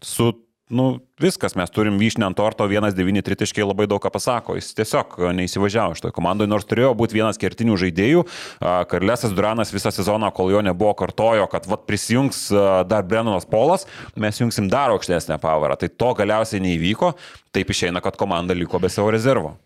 [0.04, 0.32] su
[0.70, 4.54] Nu, viskas, mes turim vyšnę ant torto, 1-9 tritiškai labai daug ką pasako.
[4.54, 8.20] Jis tiesiog a, neįsivažiavo iš to komandoje, nors turėjo būti vienas kertinių žaidėjų.
[8.22, 12.44] A, Karlesas Duranas visą sezoną, kol jo nebuvo, kartojo, kad vat, prisijungs
[12.86, 15.74] dar Brennanas Polas, mes jungsim dar aukštesnę pavarą.
[15.80, 17.16] Tai to galiausiai neįvyko,
[17.50, 19.56] taip išeina, kad komanda liko be savo rezervo.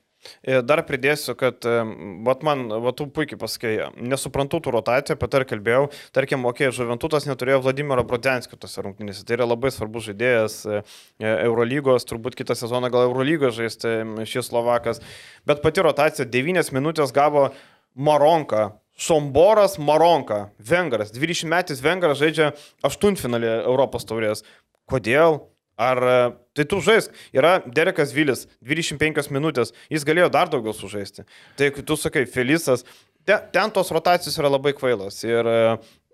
[0.64, 1.66] Dar pridėsiu, kad,
[2.26, 5.82] vat man, vat tu puikiai pasakai, nesuprantu tų rotacijų, apie tai ir kalbėjau.
[6.16, 9.24] Tarkim, okei, okay, Žuventutas neturėjo Vladimiro Brodenskio tose rungtynėse.
[9.26, 10.80] Tai yra labai svarbus žaidėjas e,
[11.20, 13.96] e, Eurolygos, turbūt kitą sezoną gal Eurolygos žaisti
[14.28, 15.02] šis Slovakas.
[15.48, 17.50] Bet pati rotacija 9 minutės gavo
[17.94, 18.72] Maronka.
[18.94, 22.52] Šomboras Maronka, Vengaras, 20 metais Vengaras žaidžia
[22.86, 24.44] aštuntfinalį Europos taurės.
[24.86, 25.40] Kodėl?
[25.80, 26.18] Ar e,
[26.54, 27.14] tai tu žaisk?
[27.34, 31.26] Yra Derekas Vilis, 25 minutės, jis galėjo dar daugiau sužaisti.
[31.58, 32.84] Tai tu sakai, Felisas,
[33.26, 35.56] ten, ten tos rotacijos yra labai kvailos ir e,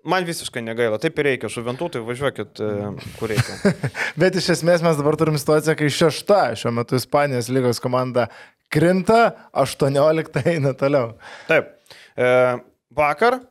[0.07, 3.75] man visiškai negaila, taip ir reikia, žuventų, tai važiuokit, e, kur reikia.
[4.21, 8.31] Bet iš esmės mes dabar turim situaciją, kai šešta šiuo metu Ispanijos lygos komanda
[8.71, 11.13] krinta, 18 eina toliau.
[11.51, 11.75] Taip,
[12.17, 12.31] e,
[12.97, 13.43] vakar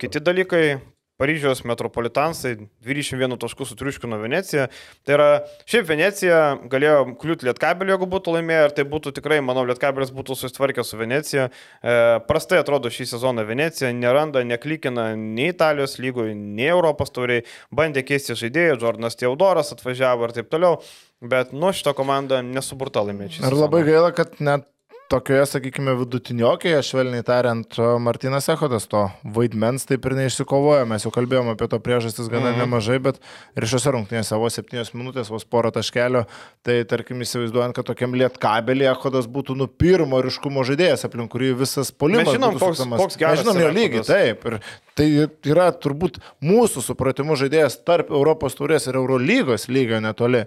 [0.00, 0.78] kiti dalykai.
[1.18, 2.52] Paryžiaus metropolitansai
[2.86, 4.68] 21 taškų sutriuškino Veneciją.
[5.02, 5.26] Tai yra,
[5.66, 6.38] šiaip Venecija
[6.70, 11.00] galėjo kliūti Lietkabelį, jeigu būtų laimėję, ir tai būtų tikrai, manau, Lietkabelis būtų susitvarkęs su
[11.00, 11.48] Venecija.
[11.50, 11.98] E,
[12.28, 17.42] prastai atrodo šį sezoną Venecija, neranda, neklikina nei Italijos lygoj, nei Europos tauriai,
[17.74, 20.78] bandė keisti žaidėjų, Jordanas Teodoras atvažiavo ir taip toliau,
[21.18, 23.40] bet nu šitą komandą nesuburta laimėti.
[23.40, 24.70] šį Ir labai gaila, kad net
[25.08, 29.06] tokioje, sakykime, vidutiniokėje, švelniai tariant, Martinas Ehodas to
[29.36, 30.84] vaidmens taip ir neišsikovojo.
[30.90, 32.60] Mes jau kalbėjome apie to priežastis gana mm.
[32.62, 33.20] nemažai, bet
[33.56, 36.26] ir šiose rungtynėse savo septynios minutės, vos porą taškelio,
[36.66, 41.92] tai tarkim įsivaizduojant, kad tokiam lietkabelį Ehodas būtų nu pirmo ryškumo žaidėjas, aplink kurį visas
[41.92, 42.28] polimas.
[42.28, 43.40] Mes žinom, koks, koks geras.
[43.40, 44.44] Mes žinom jo lygį, taip.
[44.48, 44.60] Ir
[44.98, 45.08] tai
[45.48, 50.44] yra turbūt mūsų supratimu žaidėjas tarp Europos turės ir Eurolygos lygio netoli.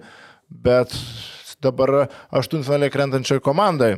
[0.51, 0.93] Bet
[1.63, 3.95] dabar aštuntfinaliai krentančiai komandai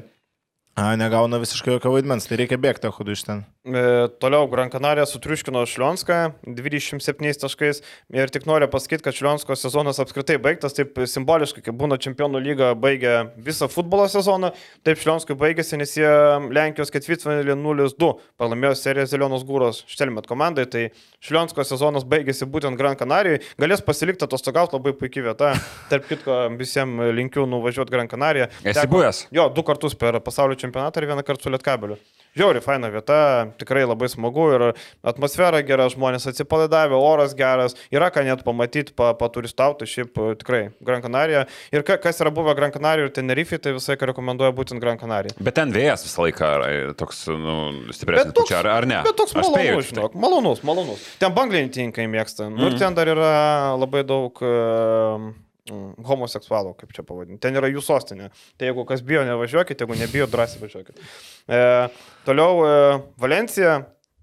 [0.74, 3.44] A, negauna visiškai jokio vaidmens, tai reikia bėgti Ehodui iš ten.
[3.64, 7.78] E, toliau Gran Canaria sutriuškino Šlionską 27 taškais
[8.12, 12.74] ir tik noriu pasakyti, kad Šlionsko sezonas apskritai baigtas taip simboliškai, kaip būna čempionų lyga
[12.76, 14.50] baigia visą futbolo sezoną,
[14.84, 16.12] taip Šlionskui baigėsi, nes jie
[16.52, 20.84] Lenkijos ketvirtfinalį 0-2 pralaimėjo seriją Zelionos Gūros Štelmet komandai, tai
[21.24, 25.54] Šlionsko sezonas baigėsi būtent Gran Canarijoje, galės pasilikti atostogauti labai puikia vieta,
[25.88, 28.52] tarp kitko visiems linkiu nuvažiuoti Gran Canariją.
[28.68, 29.30] Esi buvęs?
[29.32, 32.02] Jo, du kartus per pasaulio čempionatą ir vieną kartą su Lietkabeliu.
[32.34, 33.16] Žiauri, faina vieta,
[33.60, 34.64] tikrai labai smagu ir
[35.06, 41.04] atmosfera gera, žmonės atsipalaidavę, oras geras, yra ką net pamatyti, pa, paturistauti, šiaip tikrai Gran
[41.06, 41.44] Canaria.
[41.70, 45.38] Ir ka, kas yra buvę Gran Canaria ir Tenerife, tai visai rekomenduoju būtent Gran Canaria.
[45.38, 46.52] Bet ten vėjas visą laiką
[46.98, 47.56] toks nu,
[47.94, 49.04] stipresnis, toks, pučia, ar, ar ne?
[49.06, 51.08] Bet toks malonus, spėju, žinok, malonus, malonus.
[51.22, 52.50] Ten banglininkai mėgsta.
[52.50, 52.58] Mm.
[52.58, 53.34] Nu, ir ten dar yra
[53.78, 55.30] labai daug uh,
[55.72, 57.40] homoseksualų, kaip čia pavadinti.
[57.44, 58.30] Ten yra jų sostinė.
[58.60, 61.00] Tai jeigu kas bijo, nevažiuokit, jeigu nebijo, drąsiai važiuokit.
[61.48, 61.62] E,
[62.28, 62.74] toliau e,
[63.24, 63.78] Valencija,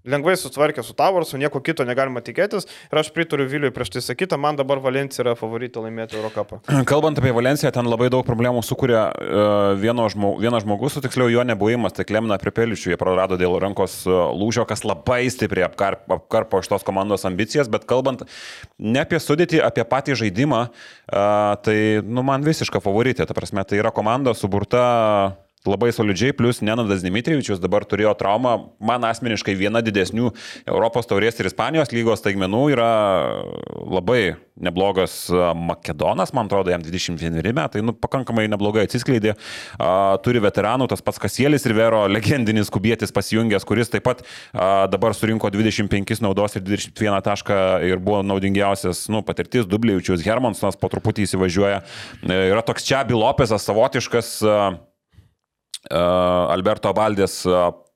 [0.07, 2.67] lengvai sutvarkė su Tavarsu, nieko kito negalima tikėtis.
[2.91, 6.61] Ir aš pritariu Viliui prieš tai sakytą, man dabar Valencija yra favorita laimėti Eurocapą.
[6.91, 11.29] Kalbant apie Valenciją, ten labai daug problemų sukuria uh, vieno žmo, vienas žmogus, o tiksliau
[11.31, 16.07] jo nebuvimas, tai Klemna Pripeličių, jie prarado dėl rankos uh, lūžio, kas labai stipriai apkarp,
[16.17, 18.25] apkarpo iš tos komandos ambicijas, bet kalbant
[18.79, 23.81] ne apie sudėtį, apie patį žaidimą, uh, tai nu, man visiška favoritė, ta prasme, tai
[23.81, 24.83] yra komanda suburta
[25.67, 30.31] labai solidžiai, plus Nenadas Dimitrivičius dabar turėjo traumą, man asmeniškai viena didesnių
[30.65, 32.91] Europos taurės ir Ispanijos lygos taigmenų yra
[33.77, 39.33] labai neblogas Makedonas, man atrodo, jam 21 metai, nu, pakankamai neblogai atsiskleidė,
[39.77, 45.15] a, turi veteranų, tas pats Kasielis Rivero, legendinis kubietis pasijungęs, kuris taip pat a, dabar
[45.17, 47.57] surinko 25 naudos ir 21 tašką
[47.89, 51.81] ir buvo naudingiausias, nu, patirtis, Dubliučius, Hermansonas po truputį įsivažiuoja,
[52.21, 54.61] e, yra toks čia Bilopesas savotiškas, a,
[55.89, 57.41] Alberto Valdės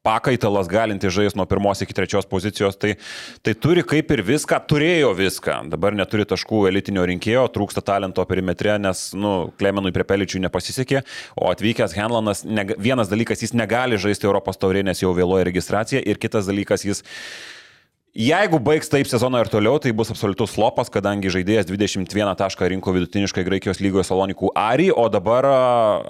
[0.05, 2.93] pakaitalas galinti žaisti nuo pirmos iki trečios pozicijos, tai,
[3.41, 5.57] tai turi kaip ir viską, turėjo viską.
[5.73, 11.01] Dabar neturi taškų elitinio rinkėjo, trūksta talento perimetre, nes, nu, Klemenui prie Peličių nepasisekė,
[11.41, 16.03] o atvykęs Henlanas, ne, vienas dalykas, jis negali žaisti Europos taurė, nes jau vėluoja registracija,
[16.05, 17.01] ir kitas dalykas, jis
[18.15, 22.93] Jeigu baigs taip sezoną ir toliau, tai bus absoliutus flopas, kadangi žaidėjas 21 tašką rinko
[22.95, 25.43] vidutiniškai Graikijos lygoje Salonikų Ari, o dabar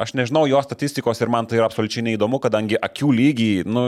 [0.04, 3.88] aš nežinau jo statistikos ir man tai yra absoliučiai neįdomu, kadangi akių lygiai, nu,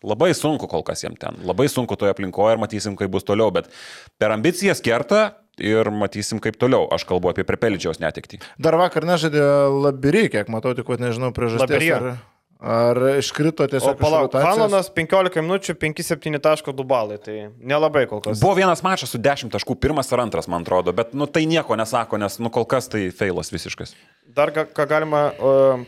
[0.00, 3.52] labai sunku kol kas jam ten, labai sunku toje aplinkoje ir matysim, kaip bus toliau,
[3.52, 3.68] bet
[4.16, 6.88] per ambicijas kerta, ir matysim, kaip toliau.
[6.96, 8.40] Aš kalbu apie Prepeličiaus netikti.
[8.58, 9.44] Dar vakar nežaidė
[9.84, 11.92] Labirį, kiek matau, tik, nežinau, priežasties.
[11.92, 12.16] Ar...
[12.60, 13.96] Ar iškrito tiesiog?
[13.96, 18.40] O palauk, Halanas 15 minučių, 5-7 taško 2 balai, tai nelabai kol kas.
[18.40, 21.76] Buvo vienas mačas su 10 taškų, pirmas ar antras, man atrodo, bet nu, tai nieko
[21.76, 23.96] nesako, nes nu, kol kas tai feilas visiškas.
[24.34, 25.26] Dar ką, galima,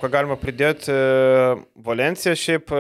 [0.03, 0.93] ką galima pridėti,
[1.87, 2.75] Valencija šiaip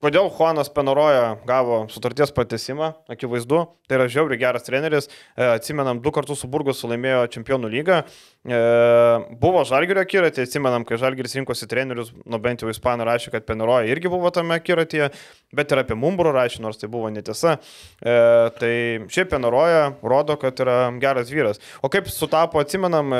[0.00, 6.08] Kodėl Juanas Penoroja gavo sutarties patesimą, akivaizdu, tai yra žiauri geras treneris, e, atsimenam, du
[6.08, 12.08] kartus su Burgus sulaimėjo čempionų lygą, e, buvo Žalgirio akiratė, atsimenam, kai Žalgiris rinkosi trenerius,
[12.24, 15.10] nu bent jau Ispanų rašė, kad Penoroja irgi buvo tame akiratėje,
[15.52, 17.58] bet ir apie Mumbrų rašė, nors tai buvo netiesa.
[18.00, 18.14] E,
[18.56, 18.72] tai
[19.12, 21.60] šiaip Penoroja rodo, kad yra geras vyras.
[21.84, 23.12] O kaip sutapo, atsimenam,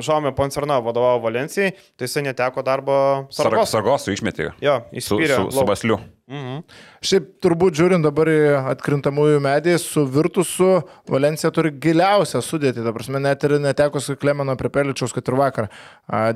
[0.00, 2.96] Žaumė Poncerna vadovavo Valencijai, tai jisai neteko darbo
[3.34, 3.68] Sargos.
[3.74, 4.54] Sargosų išmetė.
[4.64, 5.36] Jo, įspyrė.
[5.36, 6.00] Su, su, su Basliu.
[6.24, 6.62] Mhm.
[7.04, 8.38] Šiaip turbūt žiūrint dabar į
[8.70, 10.78] atkrintamųjų medį su Virtusu,
[11.12, 15.68] Valencija turi giliausią sudėtį, ta prasme, net ir netekus Klemeno Prepeličiaus, kad ir vakar.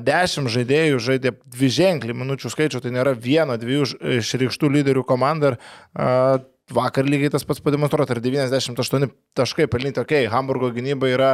[0.05, 3.89] Dešimt žaidėjų žaidė dvi ženklį minučių skaičių, tai nėra vieno, dviejų
[4.21, 5.55] išreikštų lyderių komanda.
[5.55, 11.29] Ir, Vakar lygiai tas pats pademonstruota ir 98 taškai pelnyti, okei, okay, Hamburgo gynyba yra,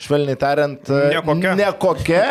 [0.00, 2.22] švelniai tariant, nekokia, nekokia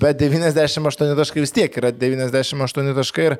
[0.00, 3.36] bet 98 taškai vis tiek yra 98 taškai ir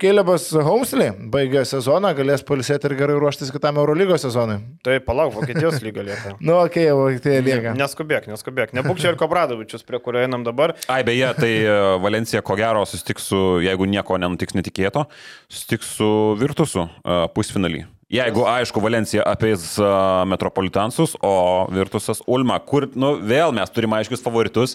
[0.00, 4.58] Kėlėbas Homsley baigė sezoną, galės polisėti ir gerai ruoštis kitam Eurolygos sezonui.
[4.86, 6.34] Tai palauk, Vokietijos lyga lieka.
[6.46, 7.76] nu, okei, okay, Vokietija lieka.
[7.78, 10.74] Neskubėk, neskubėk, nebūk čia ir Kobradovičius, prie kurio einam dabar.
[10.90, 11.52] Ai, beje, tai
[12.02, 15.06] Valencija ko gero susitiks su, jeigu nieko nenutiks netikėto,
[15.48, 16.10] susitiks su
[16.40, 16.88] Virtusu
[17.36, 17.86] pusfinalį.
[18.10, 19.76] Jeigu, aišku, Valencija apeis
[20.26, 24.74] Metropolitansus, o Virtusas Ulma, kur, nu, vėl mes turime aiškius favoritus,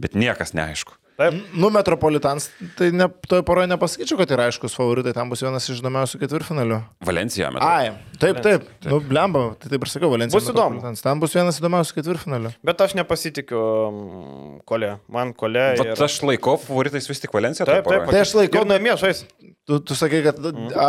[0.00, 0.99] bet niekas neaišku.
[1.20, 1.34] Taip.
[1.60, 2.46] Nu, Metropolitans,
[2.78, 6.78] tai ne, toje poroje nepasakyčiau, kad yra aiškus favoritai, tam bus vienas iš įdomiausių ketvirtfinalių.
[7.04, 7.66] Valencija, metu.
[7.66, 7.90] Ai,
[8.22, 10.40] taip, taip, nu, blemba, tai taip ir sakiau, Valencija.
[10.40, 10.80] Bus įdomu.
[11.04, 12.54] Ten bus vienas įdomiausių ketvirtfinalių.
[12.70, 14.94] Bet aš nepasitikiu mm, kolė.
[15.12, 15.66] Man kolė.
[15.82, 16.04] Vat Ir...
[16.08, 17.68] aš laikau favoritais vis tik Valenciją.
[17.68, 19.26] Taip, taip, Tai aš laikau- namie žais.
[19.70, 20.70] Tu, tu sakai, kad Mhm.
[20.74, 20.86] a,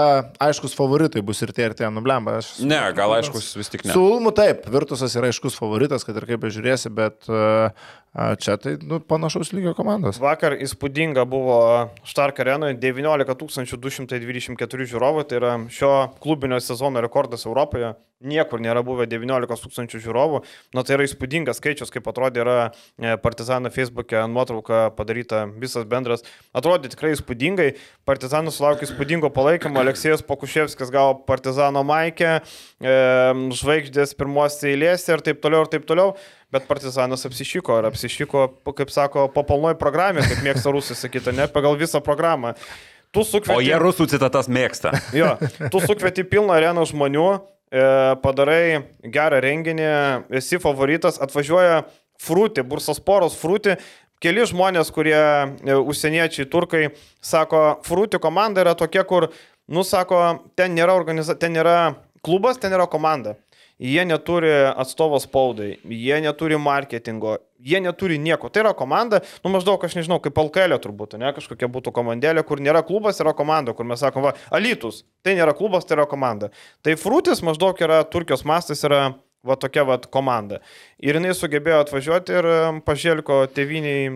[0.48, 2.38] aiškus favoritai bus ir tie, ir tie, nu, blemba.
[2.40, 2.54] Aš...
[2.66, 3.92] Ne, gal aiškus vis tik ne.
[3.94, 7.70] Su Ulmu taip, Virtusas yra aiškus favoritas, kad ir kaip bežiūrėsi, bet a,
[8.12, 10.20] čia tai nu, panašaus lygio komandos.
[10.20, 11.60] Vakar įspūdinga buvo
[12.04, 13.36] Štark arenoje 19
[13.80, 15.94] 224 žiūrovų, tai yra šio
[16.24, 17.94] klubinio sezono rekordas Europoje.
[18.22, 20.42] Niekur nėra buvę 19 tūkstančių žiūrovų.
[20.78, 26.22] Na tai yra įspūdingas skaičius, kaip atrodė yra e, Partizano Facebook'e nuotrauka padaryta visas bendras.
[26.54, 27.72] Atrodė tikrai įspūdingai.
[28.06, 29.82] Partizanas sulaukė įspūdingo palaikymo.
[29.82, 32.94] Aleksėjas Pokuševskis gavo Partizano maikę, e,
[33.58, 36.14] žvaigždės pirmos eilėse ir taip toliau ir taip toliau.
[36.54, 41.48] Bet Partizanas apsišyko ir apsišyko, kaip sako, po palnoj programė, kaip mėgsta rusai sakyti, ne
[41.50, 42.54] pagal visą programą.
[43.12, 43.58] Tu sukvieti...
[43.58, 44.94] O jie rusų citatas mėgsta.
[45.16, 45.34] Jo,
[45.72, 47.26] tu sukvieti pilną areną žmonių,
[47.72, 49.90] padarai gerą renginį,
[50.36, 51.86] esi favoritas, atvažiuoja
[52.22, 53.78] frūti, bursas poros frūti.
[54.22, 56.92] Keli žmonės, kurie e, užsieniečiai, turkai,
[57.26, 59.32] sako, frūti komanda yra tokia, kur,
[59.72, 60.20] nu, sako,
[60.60, 61.34] ten nėra, organiza...
[61.34, 63.34] ten nėra klubas, ten yra komanda.
[63.82, 68.52] Jie neturi atstovo spaudai, jie neturi marketingo, jie neturi nieko.
[68.54, 72.62] Tai yra komanda, nu maždaug, aš nežinau, kaip Alkelė turbūt, ne, kažkokia būtų komandėlė, kur
[72.62, 76.52] nėra klubas, yra komanda, kur mes sakom, va, Alitus, tai nėra klubas, tai yra komanda.
[76.86, 80.60] Tai Frutis maždaug yra, Turkijos mastas yra va tokia va komanda.
[81.02, 84.12] Ir jinai sugebėjo atvažiuoti ir em, pažėliko teviniai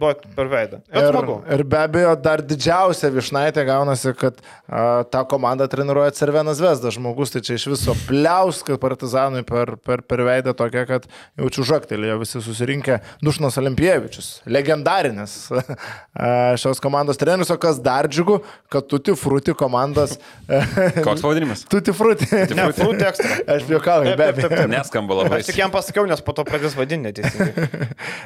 [0.00, 0.78] duoti per veidą.
[0.88, 1.18] Ir,
[1.52, 7.34] ir be abejo, dar didžiausia višnaitė gaunasi, kad a, tą komandą treniruoja Cervenas Vesdas žmogus,
[7.34, 11.04] tai čia iš viso pliaus, kad partizanui per, per, per veidą tokia, kad
[11.36, 18.40] jaučiu žaktelėjo visi susirinkę Dušnas Olimpievičius, legendarinis a, šios komandos treneris, o kas dar džiugu,
[18.72, 20.16] kad Tuti Fruti komandos.
[20.48, 21.66] Koks pavadinimas?
[21.72, 22.32] Tuti Fruti.
[22.56, 23.42] Ne, frūti ekstra.
[23.58, 24.53] Aš juokauju, be abejo.
[24.70, 25.40] Neskamba labai.
[25.42, 27.68] Aš tik jam pasakiau, nes po to pradės vadinti neteisingai.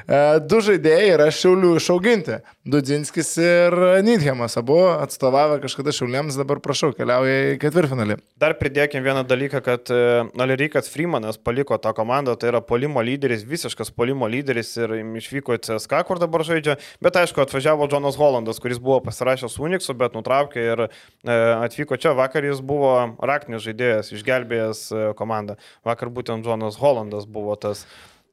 [0.09, 0.19] E,
[0.49, 2.39] Du žaidėjai yra šiaulių išauginti.
[2.69, 3.75] Dudzinskis ir
[4.07, 4.57] Nidhemas.
[4.61, 8.17] Abu atstovavę kažkada šiauliams, dabar prašau, keliauja į ketvirtfinalį.
[8.41, 9.99] Dar pridėkim vieną dalyką, kad e,
[10.41, 15.63] Alerikas Freemanas paliko tą komandą, tai yra polimo lyderis, visiškas polimo lyderis ir išvyko į
[15.67, 20.65] CSK, kur dabar žaidžia, bet aišku, atvažiavo Jonas Hollandas, kuris buvo pasirašęs Unixu, bet nutraukė
[20.71, 20.89] ir e,
[21.35, 24.85] atvyko čia, vakar jis buvo raktinis žaidėjas, išgelbėjęs
[25.19, 25.59] komandą.
[25.89, 27.87] Vakar būtent Jonas Hollandas buvo tas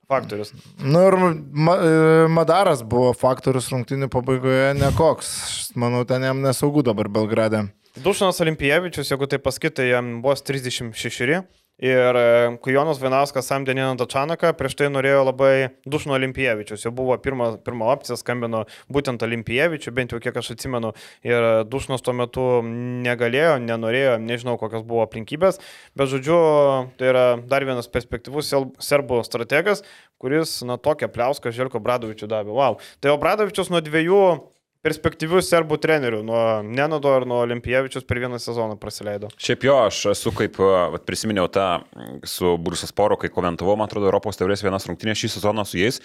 [0.09, 0.53] faktorius.
[0.81, 5.31] Nu ir ma, e, Madaras buvo faktorius rungtinių pabaigoje nekoks.
[5.79, 7.65] Manau, ten jam nesaugu dabar Belgrade.
[7.95, 11.45] Dušanas Olimpievičius, jeigu tai paskaitai, jam buvo 36.
[11.83, 12.27] Ir e,
[12.63, 16.85] kai Jonas Vainauskas samdė Niną Dačanaką, prieš tai norėjo labai Dušno Olimpievičius.
[16.85, 20.93] Jau buvo pirma, pirma opcija, skambino būtent Olimpievičių, bent jau kiek aš atsimenu.
[21.27, 25.59] Ir Dušnas tuo metu negalėjo, nenorėjo, nežinau kokios buvo aplinkybės.
[25.99, 26.39] Bet žodžiu,
[26.95, 29.83] tai yra dar vienas perspektyvus serbų strategas,
[30.23, 32.55] kuris, na, tokią pliauską Želko Bradovičių davė.
[32.55, 32.79] Wow.
[33.03, 34.23] Tai o Bradovičius nuo dviejų
[34.85, 39.31] perspektyvių serbų trenerių, nuo Nenodo ir nuo Olimpievičius per vieną sezoną praleido.
[39.41, 41.67] Šiaip jo, aš esu kaip, vat, prisiminiau tą
[42.27, 46.01] su Brusas Poro, kai komentavau, man atrodo, Europos taurės vienas rungtynės šį sezoną su jais.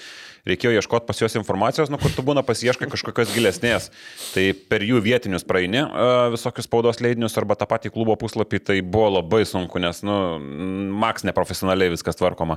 [0.48, 3.90] Reikėjo ieškoti pas juos informacijos, nu kur tu būna pasieškai kažkokios gilesnės.
[4.32, 5.88] Tai per jų vietinius praeini e,
[6.32, 10.16] visokius spaudos leidinius arba tą patį klubo puslapį, tai buvo labai sunku, nes, nu,
[11.00, 12.56] maks neprofesionaliai viskas tvarkoma.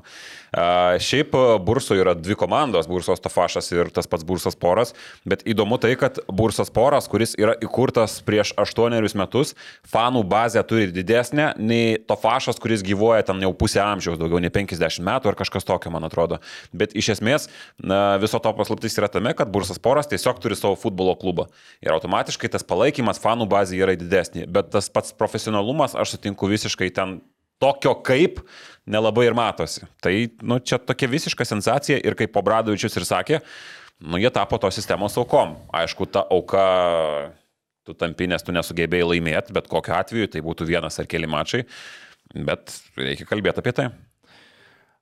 [0.53, 0.63] E,
[1.03, 4.95] Šiaip e, Burso yra dvi komandos, Bursos Tofašas ir tas pats Bursas Poras,
[5.27, 9.53] bet įdomu tai, kad Bursas Poras, kuris yra įkurtas prieš aštuonerius metus,
[9.91, 15.03] fanų bazę turi didesnę nei Tofašas, kuris gyvoja ten jau pusę amžiaus, daugiau nei 50
[15.03, 16.39] metų ar kažkas tokio, man atrodo.
[16.71, 17.49] Bet iš esmės
[17.81, 21.47] na, viso to paslaptis yra tame, kad Bursas Poras tiesiog turi savo futbolo klubą.
[21.83, 24.45] Ir automatiškai tas palaikymas fanų bazė yra didesnė.
[24.51, 27.17] Bet tas pats profesionalumas, aš sutinku visiškai ten
[27.63, 28.41] tokio kaip
[28.89, 29.87] nelabai ir matosi.
[30.03, 30.13] Tai,
[30.43, 33.41] nu, čia tokia visiška sensacija ir kaip Pobradovičius ir sakė,
[34.03, 35.57] nu, jie tapo tos sistemos aukom.
[35.73, 36.63] Aišku, ta auka,
[37.87, 41.63] tu tampi, nes tu nesugebėjai laimėti, bet kokiu atveju tai būtų vienas ar keli mačai,
[42.33, 43.91] bet reikia kalbėti apie tai.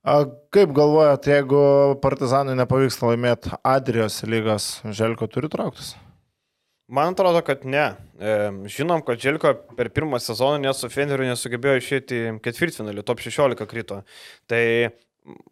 [0.02, 1.60] A, kaip galvojat, jeigu
[2.02, 5.92] Partizanui nepavyks laimėti Adrijos lygos, Želko turi trauktis?
[6.92, 7.84] Man atrodo, kad ne.
[8.18, 8.32] E,
[8.74, 14.02] Žinom, kad Želko per pirmą sezoną net su Feneriu nesugebėjo išėti ketvirtfinalį, top 16 krito.
[14.50, 14.64] Tai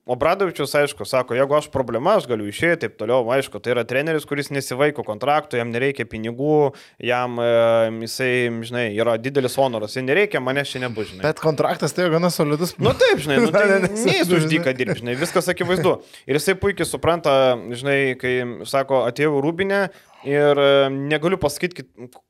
[0.10, 4.26] Obradovičius, aišku, sako, jeigu aš problema, aš galiu išėti, taip toliau, aišku, tai yra treneris,
[4.26, 6.72] kuris nesivaiko kontraktų, jam nereikia pinigų,
[7.06, 7.52] jam, e,
[8.08, 8.32] jisai,
[8.66, 11.22] žinai, yra didelis honoras, jis nereikia, mane čia nebus, žinai.
[11.28, 12.74] Bet kontraktas tai jo gana solidus.
[12.82, 14.52] Nu taip, žinai, nu, tai Ne, ne, neįs už žinai.
[14.56, 16.00] dyką dirbti, žinai, viskas akivaizdu.
[16.26, 17.36] Ir jisai puikiai supranta,
[17.70, 18.34] žinai, kai
[18.66, 19.84] sako, atėjau Rūbinę
[20.24, 21.86] ir e, negaliu pasakyti,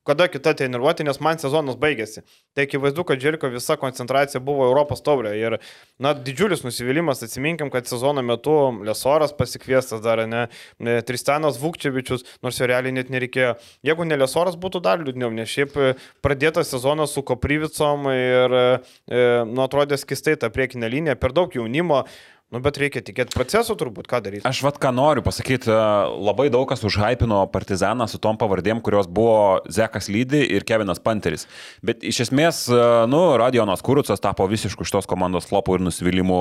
[0.08, 2.24] kada kita treniruotė, nes man sezonas baigėsi.
[2.58, 5.34] Tai akivaizdu, kad Džeriko visa koncentracija buvo Europos taurė.
[5.40, 5.58] Ir,
[6.02, 10.48] na, didžiulis nusivylimas, atsiminkim, kad sezono metu Lesoras pasikviestas dar, ne,
[10.80, 13.56] ne Tristanas Vukčevičius, nors jo realiai net nereikėjo.
[13.86, 15.94] Jeigu ne Lesoras būtų dar liūdniau, nes šiaip e,
[16.26, 22.06] pradėtas sezonas su Kopryvicom ir, e, nu, atrodė skistai ta priekinė linija, per daug jaunimo.
[22.50, 24.42] Nu, bet reikia tikėti procesu turbūt, ką daryti.
[24.50, 29.60] Aš vad ką noriu pasakyti, labai daug kas užhypino Partizaną su tom pavardėm, kurios buvo
[29.70, 31.46] Zekas Lydi ir Kevinas Panteris.
[31.86, 32.64] Bet iš esmės,
[33.12, 36.40] nu, Radionas Kurucas tapo visišku šitos komandos flopų ir nusivylimų,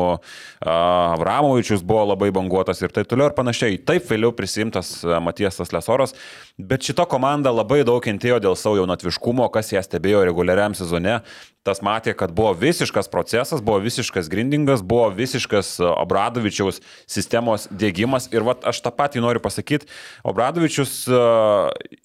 [0.64, 3.76] Avramovičius buvo labai banguotas ir taip toliau ir panašiai.
[3.76, 6.16] Taip vėliau prisimtas Matiesas Lesoras,
[6.56, 11.20] bet šita komanda labai daug kentėjo dėl savo jaunatviškumo, kas ją stebėjo reguliariam sezone.
[11.68, 18.30] Tas matė, kad buvo visiškas procesas, buvo visiškas grindingas, buvo visiškas Obradovičiaus sistemos dėgymas.
[18.32, 19.90] Ir vat, aš tą patį noriu pasakyti,
[20.24, 21.18] Obradovičius e,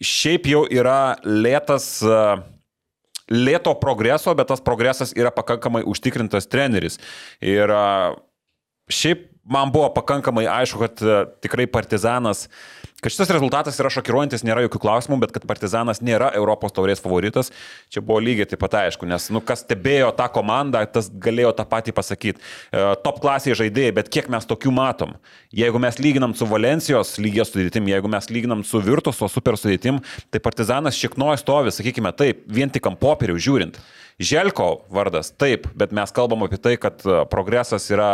[0.04, 2.20] šiaip jau yra lėtas e,
[3.32, 7.00] lėto progreso, bet tas progresas yra pakankamai užtikrintas treneris.
[7.40, 7.72] Ir
[8.92, 11.08] šiaip man buvo pakankamai aišku, kad
[11.46, 12.50] tikrai partizanas,
[13.04, 17.52] kad šitas rezultatas yra šokiruojantis, nėra jokių klausimų, bet kad partizanas nėra Europos taurės favoritas,
[17.92, 21.66] čia buvo lygiai taip pat aišku, nes, nu, kas stebėjo tą komandą, tas galėjo tą
[21.68, 22.40] patį pasakyti.
[22.40, 25.18] E, top klasėje žaidėjai, bet kiek mes tokių matom?
[25.54, 30.00] Jeigu mes lyginam su Valencijos lygiai sudėtim, jeigu mes lyginam su Virtuso super sudėtim,
[30.32, 33.82] tai partizanas šiknoja stovi, sakykime taip, vien tik ant popierių žiūrint.
[34.24, 38.14] Želko vardas, taip, bet mes kalbam apie tai, kad e, progresas yra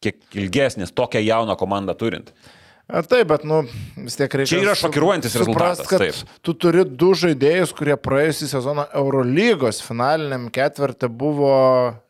[0.00, 2.32] kiek ilgesnis tokią jauną komandą turint.
[2.90, 3.60] Taip, bet, nu,
[4.02, 4.50] vis tiek reikia.
[4.50, 6.36] Čia yra šokiruojantis suprast, rezultatas, taip.
[6.46, 11.54] Tu turi du žaidėjus, kurie praėjusį sezoną Eurolygos finaliniam ketvirtį buvo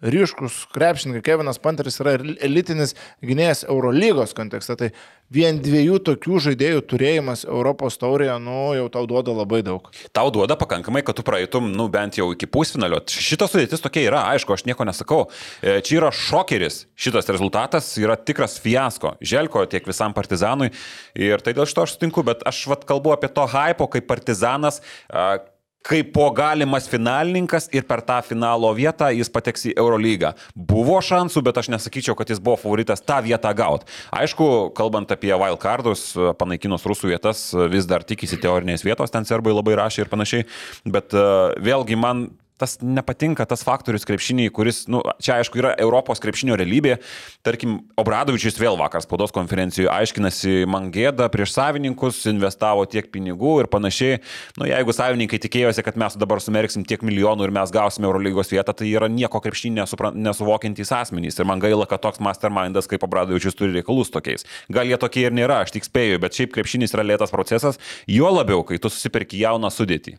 [0.00, 1.24] ryškus krepšininkai.
[1.26, 4.78] Kevinas Panteris yra elitinis gynėjas Eurolygos kontekste.
[4.80, 4.90] Tai
[5.34, 9.86] vien dviejų tokių žaidėjų turėjimas Europos taurėje, nu, jau tau duoda labai daug.
[10.16, 13.00] Tau duoda pakankamai, kad tu praeitum, nu, bent jau iki pusfinalio.
[13.10, 15.22] Šitas sudėtis tokia yra, aišku, aš nieko nesakau.
[15.62, 16.84] E, Čia yra šokeris.
[16.98, 19.14] Šitas rezultatas yra tikras fiasko.
[19.22, 20.72] Želko tiek visam partizanui.
[21.18, 24.82] Ir tai dėl šito aš sutinku, bet aš vat kalbu apie to hypo, kaip partizanas.
[25.08, 25.38] a,
[25.86, 30.34] Kaip po galimas finalininkas ir per tą finalo vietą jis pateks į Eurolygą.
[30.54, 33.88] Buvo šansų, bet aš nesakyčiau, kad jis buvo favoritas tą vietą gauti.
[34.12, 39.78] Aišku, kalbant apie wildcardus, panaikinus rusų vietas, vis dar tikisi teorinės vietos, ten serbai labai
[39.80, 40.46] rašė ir panašiai,
[40.84, 41.26] bet e,
[41.64, 42.28] vėlgi man
[42.60, 46.98] tas nepatinka, tas faktorius krepšiniai, kuris, nu, čia aišku yra Europos krepšinio realybė.
[47.46, 53.70] Tarkim, Obradovičius vėl vakar spaudos konferencijoje aiškinasi, man gėda prieš savininkus, investavo tiek pinigų ir
[53.72, 54.20] panašiai.
[54.60, 58.76] Nu, jeigu savininkai tikėjosi, kad mes dabar sumerksim tiek milijonų ir mes gausime Eurolygos vietą,
[58.76, 59.86] tai yra nieko krepšinį
[60.20, 61.40] nesuvokintys asmenys.
[61.40, 64.44] Ir man gaila, kad toks mastermindas kaip Obradovičius turi reikalus tokiais.
[64.72, 67.80] Gal jie tokie ir nėra, aš tik spėju, bet šiaip krepšinis yra lėtas procesas,
[68.10, 70.18] juo labiau, kai tu susipirki jauną sudėtį.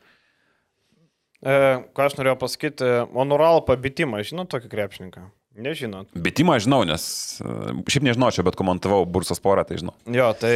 [1.42, 1.54] E,
[1.98, 5.30] ką aš norėjau pasakyti, Honoral pabitimą, žinot tokį krepšininką?
[5.52, 6.08] Nežinot.
[6.16, 7.04] Bitimą žinau, nes
[7.44, 9.92] e, šiaip nežinočiau, bet komentavau bursas porą, tai žinau.
[10.08, 10.54] Jo, tai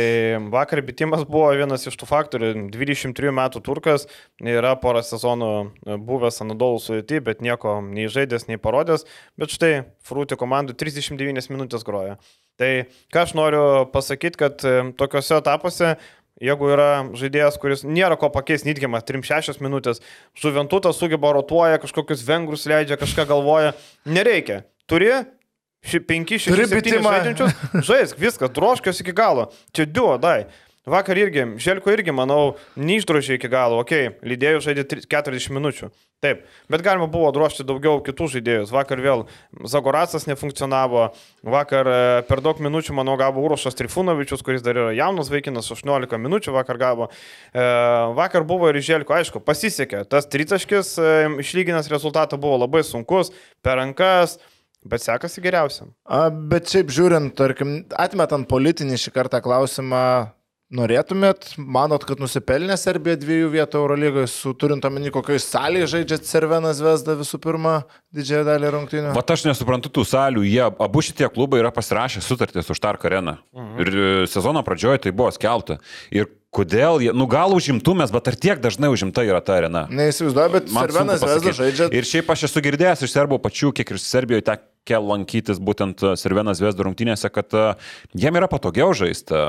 [0.54, 2.54] vakar bitimas buvo vienas iš tų faktorių.
[2.72, 4.08] 23 metų turkas,
[4.40, 5.52] yra porą sezonų
[6.08, 9.04] buvęs Anadolų sudėti, bet nieko nei žaidęs, nei parodęs.
[9.36, 9.74] Bet štai
[10.08, 12.16] Frūti komandų 39 minutės groja.
[12.56, 12.72] Tai
[13.12, 15.98] ką aš noriu pasakyti, kad e, tokiuose etapuose
[16.44, 20.02] Jeigu yra žaidėjas, kuris nėra ko pakeisti, Nitgimas 3-6 minutės,
[20.36, 23.72] Žuventutas sugeba rotuoja, kažkokius vengrus leidžia, kažką galvoja,
[24.04, 24.66] nereikia.
[24.90, 25.14] Turi
[25.86, 27.14] 5-6 Turi bitimą.
[27.14, 27.56] žaidžiančius,
[27.88, 29.48] žaisk, viskas, droškios iki galo.
[29.72, 30.48] Čia duo, dai.
[30.86, 35.90] Vakar irgi, Želko irgi, manau, neišdrožė iki galo, okei, okay, lydėjų žaidė 40 minučių.
[36.22, 38.74] Taip, bet galima buvo drožti daugiau kitų žaidėjus.
[38.74, 39.24] Vakar vėl
[39.66, 41.08] Zagoracas nefunkcionavo,
[41.42, 41.98] vakar e,
[42.30, 46.82] per daug minučių, manau, gavo Urošas Trifunovičius, kuris dar yra jaunas vaikinas, 18 minučių vakar
[46.82, 47.10] gavo.
[47.50, 47.66] E,
[48.22, 50.06] Vakar buvo ir Želko, aišku, pasisekė.
[50.10, 51.12] Tas tritaškis e,
[51.42, 53.34] išlyginęs rezultatą buvo labai sunkus,
[53.66, 54.38] per rankas.
[54.86, 55.96] Bet sekasi geriausiam.
[56.06, 60.06] A, bet šiaip žiūrint, tarkim, atmetant politinį šį kartą klausimą,
[60.74, 66.82] norėtumėt, manot, kad nusipelnė Serbija dviejų vietų Eurolygoje, su turint omeny, kokioj salėje žaidžia Cervenas
[66.84, 67.76] Vesda visų pirma
[68.16, 69.12] didžiąją dalį rungtynių?
[69.18, 73.38] Vat aš nesuprantu tų salių, jie abu šitie klubai yra pasirašę sutartį su Štark arena.
[73.56, 73.78] Mhm.
[73.84, 75.78] Ir e, sezono pradžioje tai buvo skelbta.
[76.16, 79.86] Ir kodėl, jie, nu gal užimtumės, bet ar tiek dažnai užimta yra ta arena?
[79.92, 81.92] Neįsivaizduoju, bet Man Cervenas Vesda žaidžia.
[81.94, 86.04] Ir šiaip aš esu girdėjęs iš serbų pačių, kiek ir Serbijoje tek, tekę lankytis būtent
[86.18, 87.66] Sirvenas Vesdo rungtynėse, kad e,
[88.14, 89.42] jiem yra patogiau žaisti e,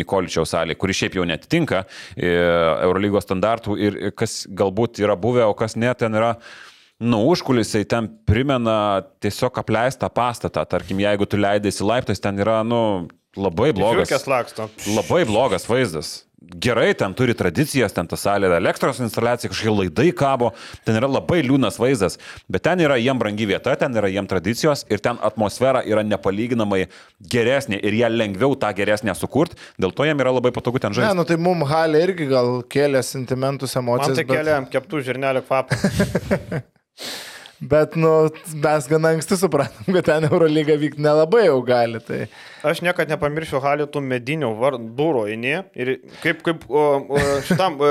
[0.00, 1.84] Nikoličiaus salė, kuri šiaip jau netitinka
[2.16, 2.30] e,
[2.86, 6.36] Eurolygos standartų ir kas galbūt yra buvę, o kas ne, ten yra
[6.96, 10.62] Nu, užkulisiai ten primena tiesiog apleistą pastatą.
[10.64, 12.78] Tarkim, jeigu tu leidėsi laiptais, ten yra, nu,
[13.36, 14.08] labai blogas.
[14.88, 16.14] Labai blogas vaizdas.
[16.46, 20.52] Gerai, ten turi tradicijas, ten ta salė yra elektros instaliacija, kažkokie laidai kabo,
[20.86, 24.84] ten yra labai liūdnas vaizdas, bet ten yra jiem brangi vieta, ten yra jiem tradicijos
[24.86, 26.84] ir ten atmosfera yra nepalyginamai
[27.34, 31.00] geresnė ir jie lengviau tą geresnę sukurti, dėl to jiem yra labai patogu ten Ne,
[31.00, 31.16] žaisti.
[31.18, 34.16] nu tai mum halė irgi gal kėlė sentimentus, Man emocijas.
[34.22, 35.74] tai kelia keptų žirnelio kvapą.
[37.60, 42.00] Bet, nu, mes gana anksti supratom, kad ten Eurolyga vykti nelabai jau gali.
[42.04, 42.18] Tai...
[42.68, 44.50] Aš niekada nepamiršiu halį tų medinių
[44.98, 46.84] durų eini ir kaip, kaip o,
[47.16, 47.88] o, šitam o,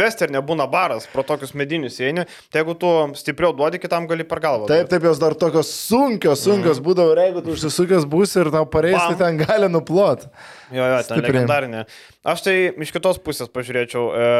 [0.00, 4.40] westernė būna baras, pro tokius medinius eini, tai jeigu tu stipriau duodi, kitam gali per
[4.44, 4.70] galvą.
[4.72, 6.86] Taip, taip, jos dar tokios sunkios, sunkios mm.
[6.88, 10.24] būdavo ir jeigu tu užsisukęs būsi ir tau pareis, tai ten gali nuplot.
[10.70, 11.32] Jo, jo, ten Stipriai.
[11.34, 11.88] legendarinė.
[12.26, 14.06] Aš tai iš kitos pusės pažiūrėčiau.
[14.08, 14.30] E,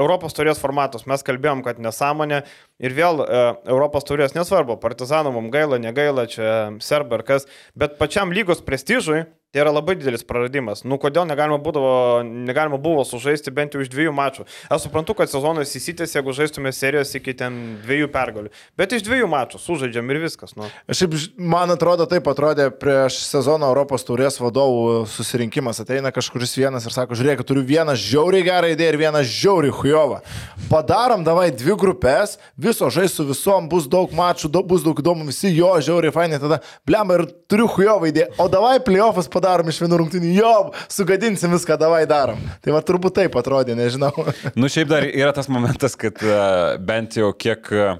[0.00, 2.44] Europos turės formatus, mes kalbėjom, kad nesąmonė
[2.80, 6.54] ir vėl e, Europos turės nesvarbu, partizanų mums gaila, negaila, čia
[6.84, 7.46] serba ar kas,
[7.78, 10.84] bet pačiam lygos prestižui tai yra labai didelis praradimas.
[10.86, 14.44] Nu, kodėl negalima, būdavo, negalima buvo sužaisti bent jau iš dviejų mačų?
[14.70, 19.26] Aš suprantu, kad sezonas įsitęs, jeigu žaistume serijos iki ten dviejų pergalių, bet iš dviejų
[19.30, 20.54] mačų sužaidžiam ir viskas.
[20.54, 20.68] Nu.
[20.86, 25.82] Šiaip, man atrodo, taip atrodė prieš sezoną Europos taurės vadovų susirinkimas.
[25.82, 30.22] Ateina kažkuris vienas ir sako, žiūrėk, turiu vieną žiauriai gerą idėją ir vieną žiauriai hujovą.
[30.70, 32.38] Padarom, davai dvi grupės,
[32.70, 36.40] viso žais su visom, bus daug mačų, daug, bus daug įdomų, visi jo žiauriai fainai,
[36.42, 38.30] tada blemba ir turiu hujovą idėją.
[38.40, 40.54] O davai playoffs padarom iš vienų rungtynių, jo,
[40.92, 42.40] sugadinsim viską, davai darom.
[42.64, 44.12] Tai va turbūt taip atrodė, nežinau.
[44.54, 46.38] Nu, šiaip dar yra tas momentas, kad e,
[46.86, 47.90] bent jau kiek e,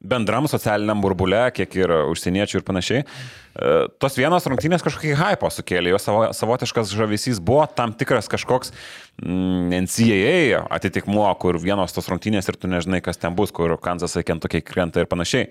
[0.00, 5.92] bendram socialiniam burbule, kiek ir užsieniečių ir panašiai, e, tos vienos rungtynės kažkokį hypo sukėlė,
[5.94, 8.72] jo savo, savotiškas žavesys buvo tam tikras kažkoks
[9.22, 14.24] mm, NCAA atitikmuo, kur vienos tos rungtynės ir tu nežinai, kas ten bus, kur Kanzasai
[14.26, 15.50] kentokiai krenta ir panašiai.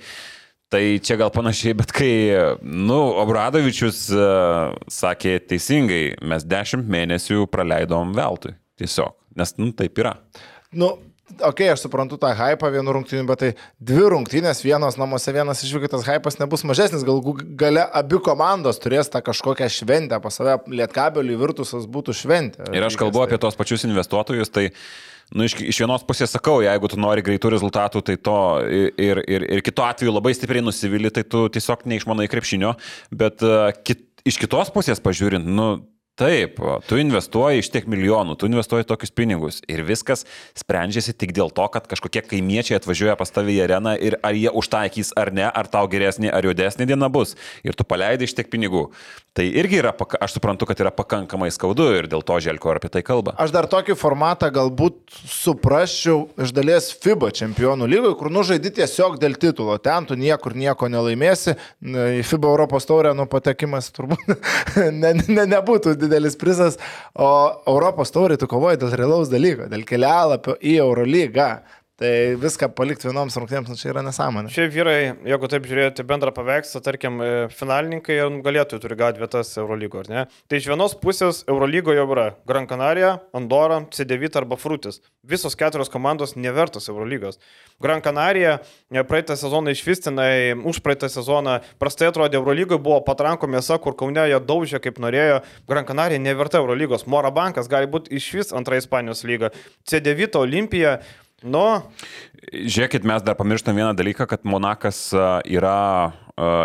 [0.68, 2.12] Tai čia gal panašiai, bet kai,
[2.60, 8.52] nu, Obradovičius uh, sakė teisingai, mes dešimt mėnesių praleidom veltui.
[8.78, 10.18] Tiesiog, nes, nu, taip yra.
[10.76, 10.98] Nu,
[11.42, 13.50] okay, aš suprantu tą hypą vienų rungtynių, bet tai
[13.84, 17.22] dvi rungtynės, vienos namuose, vienas išvykai, tas hypas nebus mažesnis, gal
[17.60, 22.72] gale abi komandos turės tą kažkokią šventę, pas save lietkabelių virtusas būtų šventė.
[22.76, 24.72] Ir aš kalbu apie tos pačius investuotojus, tai
[25.36, 29.44] Nu, iš, iš vienos pusės sakau, jeigu tu nori greitų rezultatų, tai to ir, ir,
[29.58, 32.72] ir kitu atveju labai stipriai nusivili, tai tu tiesiog neišmanai krepšinio,
[33.12, 35.68] bet uh, kit, iš kitos pusės pažiūrint, nu,
[36.18, 36.58] Taip,
[36.90, 40.24] tu investuoji iš tiek milijonų, tu investuoji tokius pinigus ir viskas
[40.58, 44.50] sprendžiasi tik dėl to, kad kažkokie kaimiečiai atvažiuoja pas tavį į areną ir ar jie
[44.50, 48.50] užtaikys ar ne, ar tau geresnė ar juodesnė diena bus ir tu paleidai iš tiek
[48.50, 48.88] pinigų.
[49.38, 53.04] Tai irgi yra, aš suprantu, kad yra pakankamai skaudu ir dėl to Želko apie tai
[53.06, 53.36] kalba.
[53.38, 59.38] Aš dar tokį formatą galbūt suprasčiau iš dalies FIBA čempionų lygoje, kur nužaidi tiesiog dėl
[59.38, 59.78] titulo.
[59.78, 61.54] Ten tu niekur nieko nelaimėsi.
[61.86, 64.26] Į FIBA Europos taurę nu patekimas turbūt
[65.04, 66.82] ne, ne, nebūtų didelis prizas,
[67.14, 67.30] o
[67.70, 71.52] Europos taurė tu kovoji dėl realaus dalyko, dėl kelialapio į Eurolygą.
[71.98, 74.52] Tai viską palikti vienoms rungtynėms, nu, čia yra nesąmonė.
[74.54, 79.50] Šiaip vyrai, jeigu taip žiūrėjote bendrą paveikslą, tarkim, e, finalininkai ir galėtų turi gauti vietas
[79.58, 80.26] Eurolygo, ar ne?
[80.46, 85.02] Tai iš vienos pusės Eurolygoje yra Gran Canaria, Andorra, C9 arba Frutis.
[85.26, 87.42] Visos keturios komandos nevertos Eurolygos.
[87.82, 88.60] Gran Canaria
[88.94, 94.30] e, praeitą sezoną išvistinai, už praeitą sezoną prastai atrodė Eurolygoje, buvo patranko mėsa, kur Kaune
[94.30, 95.42] jie daužė kaip norėjo.
[95.66, 97.10] Gran Canaria neverta Eurolygos.
[97.10, 99.50] Mora bankas gali būti iš vis antra Ispanijos lyga.
[99.90, 101.00] C9 Olimpija.
[101.46, 101.84] Nu,
[102.48, 106.14] Žiūrėkit, mes dar pamirštam vieną dalyką, kad Monakas yra,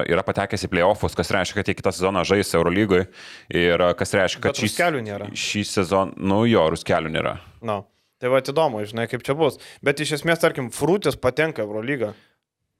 [0.06, 3.08] yra patekęs į playoffus, kas reiškia, kad jie kitą sezoną žais Eurolygoje
[3.50, 4.60] ir kas reiškia, kad
[5.02, 5.30] nėra.
[5.34, 7.34] šį sezoną, nu jo, ruskelių nėra.
[7.66, 7.80] Na,
[8.22, 9.58] tai va įdomu, žinai, kaip čia bus.
[9.82, 12.12] Bet iš esmės, tarkim, Frutis patenka Eurolygą.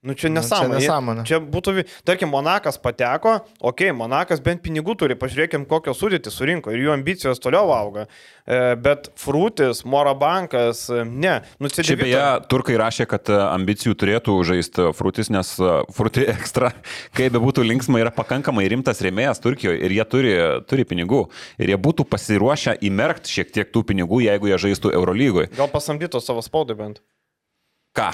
[0.03, 0.75] Nu čia Nu, čia nesąmonė.
[0.75, 1.23] Jie- nesąmonė.
[1.23, 6.73] Čia būtų, tarkim, Monakas pateko, okei, okay, Monakas bent pinigų turi, pažiūrėkim, kokios sudėtis surinko
[6.75, 8.09] ir jų ambicijos toliau auga.
[8.43, 11.43] E, bet Frutis, Morabankas, e, ne.
[11.63, 16.27] Nu, čia Čia beje, turkai rašė, kad a, ambicijų turėtų žaisti Frutis, nes a, Fruti
[16.35, 16.73] ekstra,
[17.15, 20.37] kaip be būtų linksma, yra pakankamai rimtas rėmėjas Turkijoje ir jie turi,
[20.67, 21.29] turi pinigų.
[21.63, 25.55] Ir jie būtų pasiruošę įmerkti šiek tiek tų pinigų, jeigu jie žaistų Eurolygoje.
[25.55, 27.05] Gal pasamdytų savo spaudai bent.
[27.95, 28.11] Ką?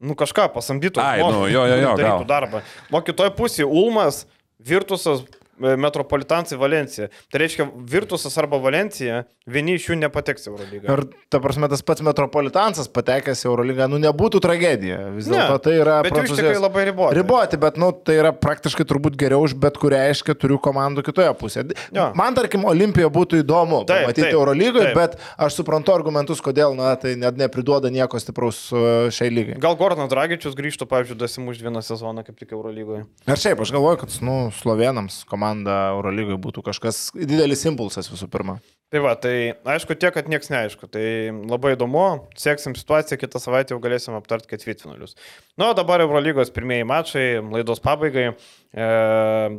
[0.00, 1.00] Nu kažką pasamdytų.
[1.04, 2.28] Ai, nu, jo, jo, jo, darytų gal.
[2.28, 2.62] darbą.
[2.88, 4.22] O kitoj pusėje Ulmas,
[4.56, 5.26] Virtusas,
[5.60, 7.10] Metropolitansai Valencija.
[7.30, 10.86] Tai reiškia, Virtusas arba Valencija, vieni iš jų nepateks Eurolygą.
[10.88, 11.02] Ir
[11.32, 15.00] ta prasme, tas pats Metropolitansas patekęs Eurolygą, nu nebūtų tragedija.
[15.16, 17.18] Vis dėlto tai yra bet jų ištekliai labai riboti.
[17.20, 21.32] Riboti, bet nu, tai yra praktiškai turbūt geriau už bet kurią iš keturių komandų kitoje
[21.40, 21.76] pusėje.
[21.94, 22.10] Jo.
[22.18, 27.16] Man, tarkim, Olimpija būtų įdomu Taip, matyti Eurolygoje, bet aš suprantu argumentus, kodėl, na, tai
[27.20, 29.58] net nepriduoda nieko stipraus uh, šiai lygai.
[29.62, 33.04] Gal Gordonas Dragičius grįžtų, pavyzdžiui, dasimų už vieną sezoną kaip tik Eurolygoje.
[33.26, 38.58] Ir šiaip, aš galvoju, kad, nu, slovenams komanda Eurolygoje būtų kažkas didelis impulsas visų pirma.
[38.90, 40.88] Tai va, tai aišku tiek, kad niekas neaišku.
[40.90, 41.02] Tai
[41.46, 45.14] labai įdomu, sieksim situaciją, kitą savaitę jau galėsim aptarti ketvirtfinalius.
[45.54, 48.32] Na, o dabar Eurolygos pirmieji mačai, laidos pabaigai.
[48.74, 48.88] E,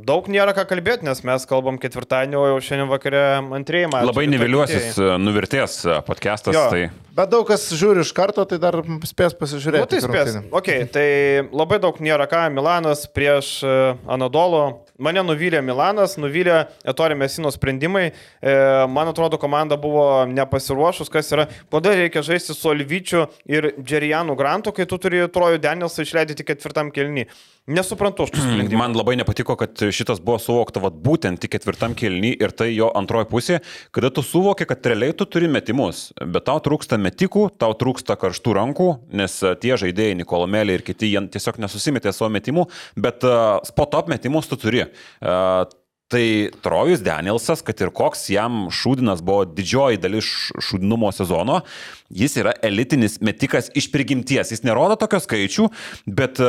[0.04, 3.24] daug nėra ką kalbėti, nes mes kalbam ketvirtadienį, o jau šiandien vakare
[3.56, 4.10] antrieji mačai.
[4.12, 5.80] Labai Tai niveliuosis, tokie- nuvirties
[6.12, 6.58] podcastas.
[6.58, 6.68] Jo.
[6.76, 6.84] Tai...
[7.16, 9.84] Bet daug kas žiūri iš karto, tai dar spės pasižiūrėti.
[9.84, 10.36] Nu, tai spės.
[10.36, 10.52] rungtynių.
[10.60, 11.08] Ok, tai
[11.56, 12.50] labai daug nėra ką.
[12.52, 13.78] Milanas prieš e,
[14.12, 14.82] Anadolo.
[15.02, 18.12] Mane nuvylė Milanas, nuvylė Etori Mesino sprendimai.
[18.12, 18.54] E,
[18.91, 21.47] man atrodo, komanda buvo nepasiruošus, kas yra.
[21.74, 26.93] Kodėl reikia žaisti su Olvyčiu ir Džerijanu Grantu, kai tu turi Trojų Danielsą išleidyti ketvirtam
[26.93, 27.26] kelnį.
[27.70, 28.80] Nesuprantu aš tų sprendimų.
[28.80, 32.88] Man labai nepatiko, kad šitas buvo suvokta vat, būtent tik ketvirtam kelny ir tai jo
[32.97, 33.59] antroji pusė,
[33.93, 38.55] kada tu suvoki, kad realiai tu turi metimus, bet tau trūksta metikų, tau trūksta karštų
[38.57, 42.66] rankų, nes a, tie žaidėjai, Nikolomelė ir kiti, jie tiesiog nesusimetė savo metimų,
[42.97, 44.88] bet uh, spot-up metimus tu turi.
[45.22, 45.70] Uh,
[46.12, 50.28] Tai Trojus Danielsas, kad ir koks jam šūdinas buvo didžioji dalis
[50.59, 51.62] šūdinumo sezono,
[52.12, 54.51] jis yra elitinis metikas iš prigimties.
[54.51, 55.70] Jis nerodo tokio skaičių,
[56.20, 56.41] bet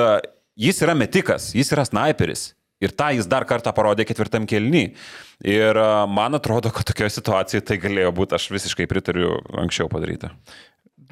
[0.58, 2.52] jis yra metikas, jis yra sniperis.
[2.82, 4.88] Ir tą jis dar kartą parodė ketvirtam kelny.
[5.46, 5.78] Ir
[6.10, 10.32] man atrodo, kad tokioje situacijoje tai galėjo būti, aš visiškai pritariu anksčiau padaryta.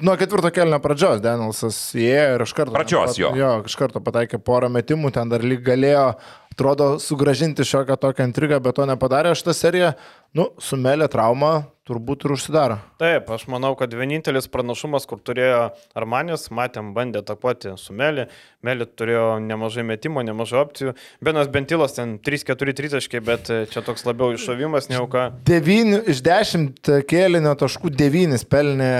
[0.01, 2.73] Nuo ketvirto kelnio pradžios Danielsas įėjo ir iš karto.
[2.73, 3.29] Pradžios, jo.
[3.37, 6.07] Jo, iš karto pataikė porą metimų, ten dar lyg galėjo,
[6.51, 9.35] atrodo, sugražinti šiokią tokią intrigą, bet to nepadarė.
[9.37, 9.91] Šitą seriją,
[10.35, 11.53] nu, sumelė traumą,
[11.87, 12.77] turbūt ir užsidaro.
[13.01, 18.27] Taip, aš manau, kad vienintelis pranašumas, kur turėjo Armanis, matėm, bandė atakuoti su Meli.
[18.61, 20.93] Meli turėjo nemažai metimo, nemažai opcijų.
[21.25, 25.23] Benas Bentilas ten 3-4 tritaškai, bet e, čia toks labiau iššovimas, ne jau ką.
[25.49, 28.91] 9 iš 10 kėlinio taškų 9 pelnė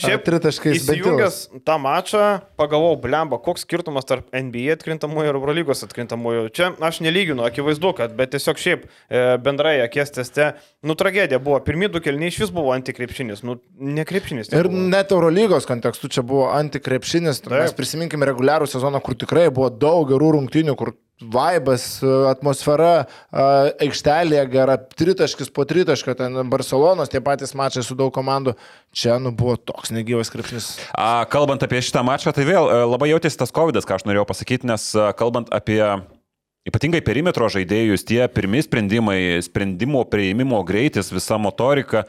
[0.00, 0.80] Šiaip tritaškais.
[0.80, 1.38] Įsijungęs
[1.68, 2.24] tą mačą,
[2.60, 6.48] pagalvojau, blemba, koks skirtumas tarp NBA atkrintamųjų ir Eurolygos atkrintamųjų.
[6.56, 10.50] Čia aš nelyginu, akivaizdu, kad, bet tiesiog šiaip e, bendrai akies teste,
[10.80, 11.60] nu tragedija buvo.
[11.68, 13.58] Pirmie du kelniai iš vis buvo antikrepšinis, nu
[13.98, 14.52] nekrepšinis.
[14.52, 14.86] Ir nebuvo.
[14.92, 17.42] net Eurolygos kontekstu čia buvo antikrepšinis.
[17.50, 21.98] Mes prisiminkime reguliarų sezoną, kur tikrai buvo daug gerų rungtynių, kur vaibas,
[22.30, 23.46] atmosfera, a,
[23.82, 28.54] aikštelėje gera, tritaškis po tritašką, ten Barcelonos tie patys mačai su daug komandų.
[28.94, 30.76] Čia nu buvo toks negyvas krepšinis.
[30.94, 34.28] A, kalbant apie šitą mačą, tai vėl e, labai jautėsi tas COVID, ką aš norėjau
[34.30, 35.82] pasakyti, nes kalbant apie
[36.68, 42.02] Ypatingai perimetro žaidėjus, tie pirmi sprendimai, sprendimo prieimimo greitis, visa motorika,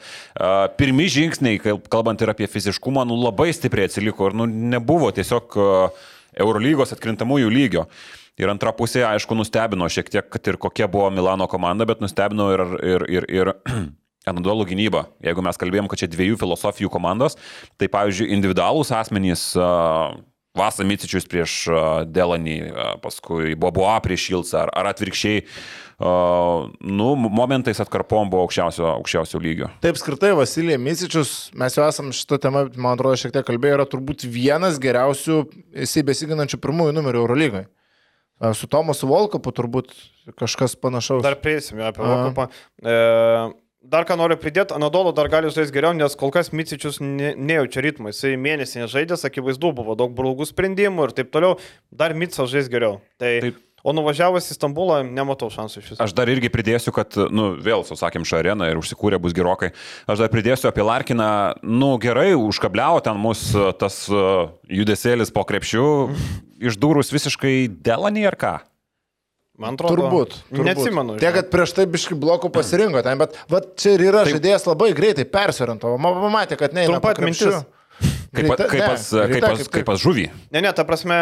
[0.76, 5.56] pirmi žingsniai, kal- kalbant ir apie fiziškumą, nu, labai stipriai atsiliko ir nu, nebuvo tiesiog
[6.40, 7.86] Eurolygos atkrintamųjų lygio.
[8.40, 12.50] Ir antra pusė, aišku, nustebino šiek tiek, kad ir kokia buvo Milano komanda, bet nustebino
[12.54, 13.52] ir, ir, ir, ir
[14.30, 15.06] Anadolų gynyba.
[15.24, 17.38] Jeigu mes kalbėjom, kad čia dviejų filosofijų komandos,
[17.80, 19.46] tai pavyzdžiui, individualūs asmenys,
[20.60, 21.54] Vasa Micičius prieš
[22.12, 22.58] Delanį,
[23.02, 25.44] paskui Boboa prieš Šilcą ar, ar atvirkščiai,
[26.00, 29.68] nu, momentais atkarpom buvo aukščiausio, aukščiausio lygio.
[29.84, 33.88] Taip skirtai, Vasilijai Misičius, mes jau esam šitą temą, man atrodo, šiek tiek kalbėję, yra
[33.88, 35.42] turbūt vienas geriausių,
[35.82, 37.66] jisai besiginančių pirmųjų numerių Eurolygai.
[38.40, 39.92] A, Su Tomasu Volkopu turbūt
[40.40, 41.20] kažkas panašaus.
[41.26, 42.00] Dar prieisime apie.
[42.06, 42.48] Vokupą.
[42.80, 42.94] E,
[43.80, 47.84] dar ką noriu pridėti, Anadolo dar gali žaisti geriau, nes kol kas Micičius ne, nejaučia
[47.84, 48.12] ritmo.
[48.12, 51.56] Jisai mėnesį nežaidęs, akivaizdu, buvo daug blogų sprendimų ir taip toliau.
[51.90, 53.00] Dar Micas žais geriau.
[53.20, 53.58] Tai, Taip.
[53.80, 56.00] o nuvažiavęs į Stambulą, nematau šansų iš viso.
[56.04, 59.72] Aš dar irgi pridėsiu, kad, nu, vėl, susakėm, šią areną ir užsikūrė bus gerokai.
[60.10, 61.30] Aš dar pridėsiu apie Larkiną,
[61.64, 65.86] nu, gerai, užkabliavo ten mūsų tas uh, judesėlis po krepšių,
[66.70, 68.56] išdūrus visiškai Delanį ar ką?
[69.60, 69.96] Man atrodo.
[69.98, 70.38] Turbūt.
[70.48, 70.66] turbūt.
[70.70, 71.18] Neatsimenu.
[71.20, 74.38] Tiek, kad prieš tai biški blokų pasirinko ten, bet vat, čia ir yra Taip.
[74.38, 75.98] žaidėjas labai greitai persiorientavo.
[76.00, 76.86] Man pamatė, kad ne.
[76.88, 77.60] Trumpa atmintis.
[78.30, 80.28] Kaip, pa- kaip, pas, kaip, pas, kaip pas žuvį.
[80.54, 81.16] Ne, ne, ta prasme,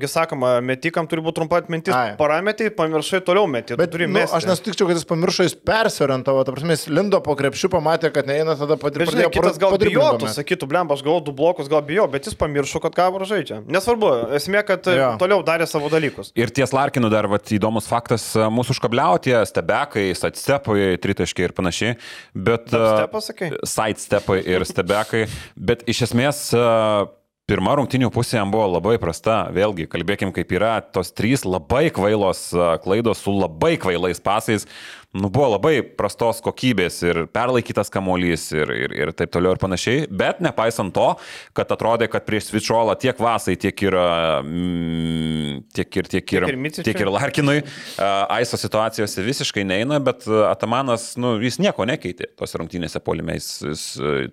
[0.00, 1.92] gi sakoma, metikam turi būti trumpa atmintis.
[1.92, 2.14] Ai.
[2.16, 3.76] Parametai, pamiršai toliau metį.
[3.76, 4.32] Bet turi nu, mesti.
[4.38, 8.24] aš nesutikčiau, kad jis pamiršo, jis persiorientavo, ta prasme, jis lindo po krepšiu, pamatė, kad
[8.30, 10.38] neina, tada pati žinai, kitas gal bijotų, sakyti.
[10.38, 13.60] sakytų, blem, aš gal du blokus gal bijau, bet jis pamiršo, kad kavą žaidžia.
[13.68, 14.96] Nesvarbu, esmė, kad Jo.
[14.96, 15.10] jo.
[15.20, 16.32] toliau darė savo dalykus.
[16.38, 21.56] Ir ties Larkinu dar vat, įdomus faktas, a, mūsų užkabliavo tie stebekai, sidestepai, tritaškiai ir
[21.56, 21.94] panašiai.
[22.32, 22.72] Bet...
[22.72, 23.52] Stepas, sakai?
[23.68, 26.53] sidestepai ir stebekai, bet iš esmės
[27.44, 29.42] Pirma rungtinių pusė jam buvo labai prasta.
[29.52, 32.46] Vėlgi, kalbėkim kaip yra, tos trys labai kvailos
[32.80, 34.64] klaidos su labai kvailais pasais.
[35.14, 40.08] Nu, buvo labai prastos kokybės ir perlaikytas kamuolys ir, ir, ir taip toliau ir panašiai.
[40.10, 41.06] Bet nepaisant to,
[41.54, 46.66] kad atrodė, kad prieš Svičiolą tiek Vasai, tiek ir, mm, tiek ir, tiek ir, Tiek
[46.66, 47.60] ir tiek ir Larkinui
[48.02, 53.52] Aiso situacijose visiškai neina, bet Atamanas, nu, jis nieko nekeitė tos rungtynėse polimės.
[53.64, 53.84] Jis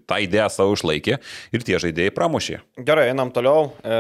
[0.09, 1.19] tą idėją savo išlaikė
[1.53, 2.61] ir tie žaidėjai pramušė.
[2.87, 3.69] Gerai, einam toliau.
[3.85, 3.99] E,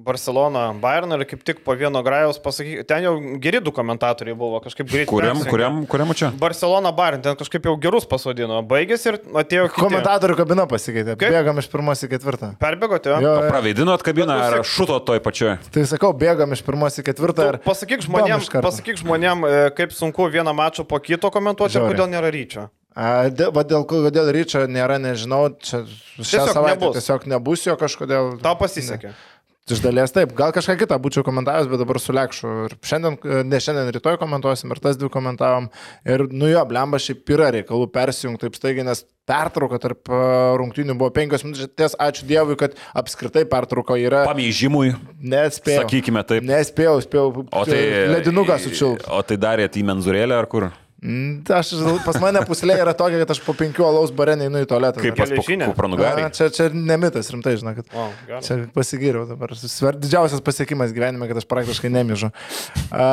[0.00, 4.60] Barcelona, Bayern ir kaip tik po vieno grajaus pasakyk, ten jau geri du komentatoriai buvo,
[4.64, 5.10] kažkaip greitai.
[5.10, 6.30] Kuriam, kuriam, kuriam čia?
[6.40, 8.60] Barcelona, Bayern, ten kažkaip jau gerus pasodino.
[8.66, 9.80] Baigėsi ir atėjo kiti.
[9.84, 11.16] Komentatorių kabina pasikeitė.
[11.20, 11.30] Kaip?
[11.34, 12.52] Bėgam iš pirmos į ketvirtą.
[12.62, 13.12] Perbėgote?
[13.14, 13.46] Jo, jo.
[13.50, 15.56] Praveidinot kabiną Bet ar šuto toj pačioj?
[15.74, 17.48] Tai sakau, bėgam iš pirmos į ketvirtą.
[17.60, 21.96] Tu Pasakyk žmonėm, pasakyk žmonėm, e, kaip sunku vieną mačą po kito komentuoti ir Žiauriai.
[21.96, 22.68] kodėl nėra ryčio.
[23.54, 25.54] Va, dėl ko- kodėl ryčio nėra, nežinau.
[25.62, 26.96] Čia šią Tiesiog savaitę nebus.
[26.98, 28.40] tiesiog nebus jo kažkodėl.
[28.42, 29.12] Tau pasisekė.
[29.70, 32.50] Iš dalies taip, gal kažką kitą būčiau komentavęs, bet dabar su Lekšu.
[32.66, 35.68] Ir šiandien, ne šiandien, rytoj komentuosim, ir tas dvi komentavom.
[36.08, 40.20] Ir nu jo, blemba šiaip yra reikalų persijungti taip staigiai, nes pertrauka tarp a,
[40.58, 41.94] rungtynių buvo penkios minutės.
[42.02, 44.24] Ačiū Dievui, kad apskritai pertrauka yra.
[44.28, 45.86] Pamėžimui, Nespėjau.
[45.86, 46.46] sakykime taip.
[46.50, 47.46] Nespėjau, spėjau.
[47.46, 47.80] O tai...
[48.16, 49.06] Ledinuką sučiulp.
[49.06, 50.70] O tai darėte į menzurėlę ar kur?
[51.00, 51.70] Mm, Aš,
[52.04, 55.00] pas mane puslė yra tokia, kad aš po penkių alaus bare neinu į tualetą.
[55.00, 55.30] Kaip pas?
[55.32, 57.88] A, Čia, čia nemitas, rimtai, žinokit.
[57.96, 58.40] O, gerai.
[58.44, 59.54] Čia pasigiriau dabar.
[59.56, 62.28] Sver, didžiausias pasiekimas gyvenime, kad aš praktiškai nemyžu.
[62.92, 63.06] A,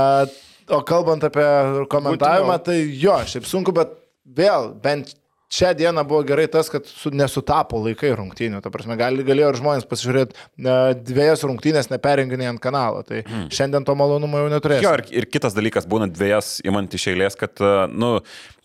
[0.67, 1.47] o kalbant apie
[1.93, 3.95] komentavimą, tai jo, šiaip sunku, bet
[4.35, 5.15] vėl, bent
[5.53, 8.59] šią dieną buvo gerai tas, kad su, nesutapo laikai rungtynių.
[8.63, 13.05] Ta prasme, gali, galėjo ir žmonės pasižiūrėti uh, dviejas rungtynės neperenginėjant kanalo.
[13.07, 13.47] Tai hmm.
[13.55, 14.89] šiandien to malonumo jau neturėsiu.
[14.89, 18.17] Jo, ir, ir kitas dalykas, būnant dviejas įmant iš eilės, kad, a, nu,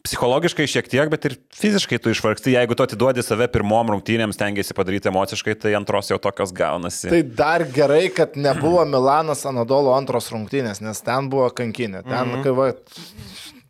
[0.02, 2.56] psichologiškai šiek tiek, bet ir fiziškai tu išvargsti.
[2.56, 7.10] Jeigu tu atiduodi save pirmom rungtynėms, tengiasi padaryti emociškai, tai antros jau tokios gaunasi.
[7.12, 12.02] Tai dar gerai, kad nebuvo Milanas Anadolo antros rungtynės, nes ten buvo kankinė.
[12.02, 12.42] Ten, mm -hmm.
[12.42, 12.72] kai va,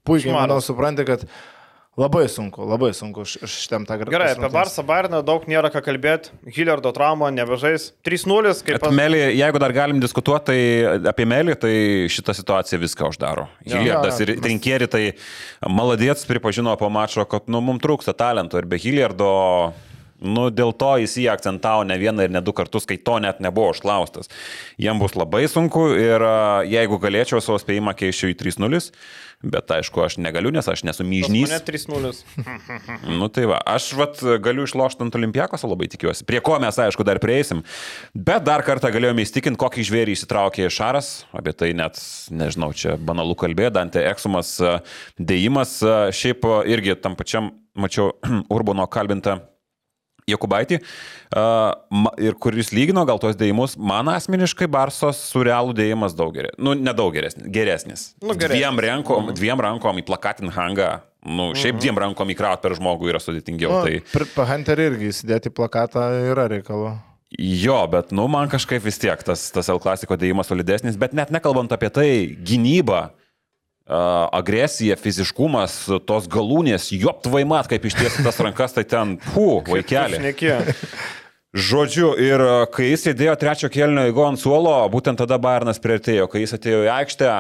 [0.09, 1.29] puikiai, manau, supranti, kad
[1.99, 6.33] labai sunku, labai sunku šitam tą Gerai, apie Barsą Bayerną daug nėra ką kalbėti.
[6.49, 7.91] Hilliardo trauma nebežais.
[8.07, 11.75] 3-0, kaip Bet Melį, jeigu dar galim diskutuoti tai apie Melį, tai
[12.13, 13.47] šita situacija viską uždaro.
[13.67, 13.77] Jo.
[13.77, 14.33] Hilliardas Jo, jo.
[14.33, 15.05] ir Trinkėri tai
[15.69, 19.31] maladėts pripažino po mačo, kad nu, mums trūksta talento ir be Hilliardo,
[20.23, 23.43] nu, dėl to jis jį akcentavo ne vieną ir ne du kartus, kai to net
[23.45, 24.31] nebuvo užklaustas.
[24.81, 26.25] Jiem bus labai sunku ir
[26.71, 28.81] jeigu galėčiau savo spėjimą keičiau į 3-0,
[29.43, 31.51] bet aišku, aš negaliu, nes aš nesu myžnys.
[31.51, 32.13] Ne 3-0.
[33.23, 36.27] Nu tai va, aš vat galiu išlošti ant olimpijakos, labai tikiuosi.
[36.29, 37.63] Prie ko mes, aišku, dar prieisim.
[38.15, 41.13] Bet dar kartą galėjome įstikinti, kokį žvėrį įsitraukė Šaras.
[41.35, 41.99] Apie tai net,
[42.31, 44.79] nežinau, čia banalu kalbė, Dante Eksumas a,
[45.19, 45.79] dėjimas.
[45.83, 48.13] a, Šiaip irgi tam pačiam, mačiau,
[48.55, 49.41] Urbono kalbintą
[50.31, 50.79] Jokubaitį,
[52.23, 56.63] ir kuris lygino gal tos dėjimus, man asmeniškai Barsos su realų dėjimas daug geresnis.
[56.63, 58.05] Nu, nedaug geresnis, geresnis.
[58.23, 58.61] Nu, geresnis.
[58.61, 60.91] Dviem, rankom, dviem rankom į plakatin hangą,
[61.27, 63.81] nu, šiaip dviem rankom įkraut per žmogų yra sudėtingiau.
[63.83, 64.45] Nu, Tai...
[64.53, 66.95] Hunter irgi įsidėti plakatą yra reikalo.
[67.39, 71.33] Jo, bet, nu, man kažkaip vis tiek tas, tas L klasiko dėjimas solidesnis, bet net
[71.33, 72.09] nekalbant apie tai,
[72.45, 73.07] gynyba,
[73.87, 80.23] agresija, fiziškumas, tos galūnės, joptvai mat, kaip išties tas rankas, tai ten, hu, vaikeli.
[81.53, 82.41] Žodžiu, ir
[82.73, 86.87] kai jis sėdėjo trečio kelnio įgo ant suolo, būtent tada Bairnas prieartėjo, kai jis atėjo
[86.87, 87.33] į aikštę,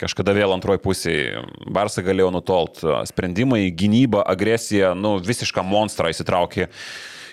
[0.00, 2.80] kažkada vėl antroji pusėje, Barsai galėjo nutolt.
[3.10, 6.70] Sprendimai, gynyba, agresija, nu, visišką monstrą įsitraukė.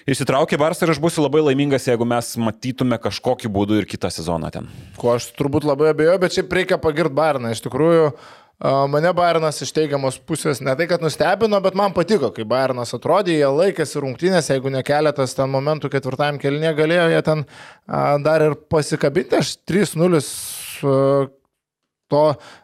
[0.08, 4.52] Įsitraukė Barsai ir aš būsiu labai laimingas, jeigu mes matytume kažkokiu būdu ir kitą sezoną
[4.52, 4.68] ten.
[5.00, 7.52] Ko aš turbūt labai abejoju, bet šiaip reikia pagirti Bairną.
[7.56, 8.38] Iš tikrųjų, a,
[8.90, 13.36] mane Bairnas iš teigiamos pusės ne tai, kad nustebino, bet man patiko, kai Bairnas atrodė,
[13.38, 17.46] jie laikėsi rungtynės, jeigu ne keletas ten momentų ketvirtajam kelnie galėjo jie ten
[18.26, 19.42] dar ir pasikabinti.
[19.44, 20.98] Aš 3-0 a,
[22.08, 22.24] to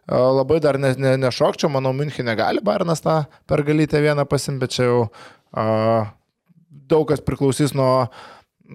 [0.09, 4.87] labai dar ne, ne, nešokčiau, manau, Münchenė gali Bairnas tą pergalytę vieną pasimti, bet čia
[4.87, 4.99] jau
[6.89, 8.07] daug kas priklausys nuo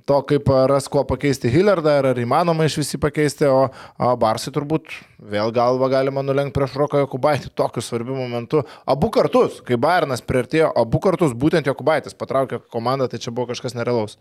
[0.05, 4.93] to, kaip ras kuo pakeisti Hillardą ar įmanoma iš visi pakeisti, o, o Barsai turbūt
[5.33, 8.63] vėl galva galima nulenkti prieš Roką Jokubaitį tokiu svarbiu momentu.
[8.89, 13.77] Abu kartus, kai Bairnas priartėjo, abu kartus būtent Jokubaitis patraukė komandą, tai čia buvo kažkas
[13.79, 14.19] nerealaus.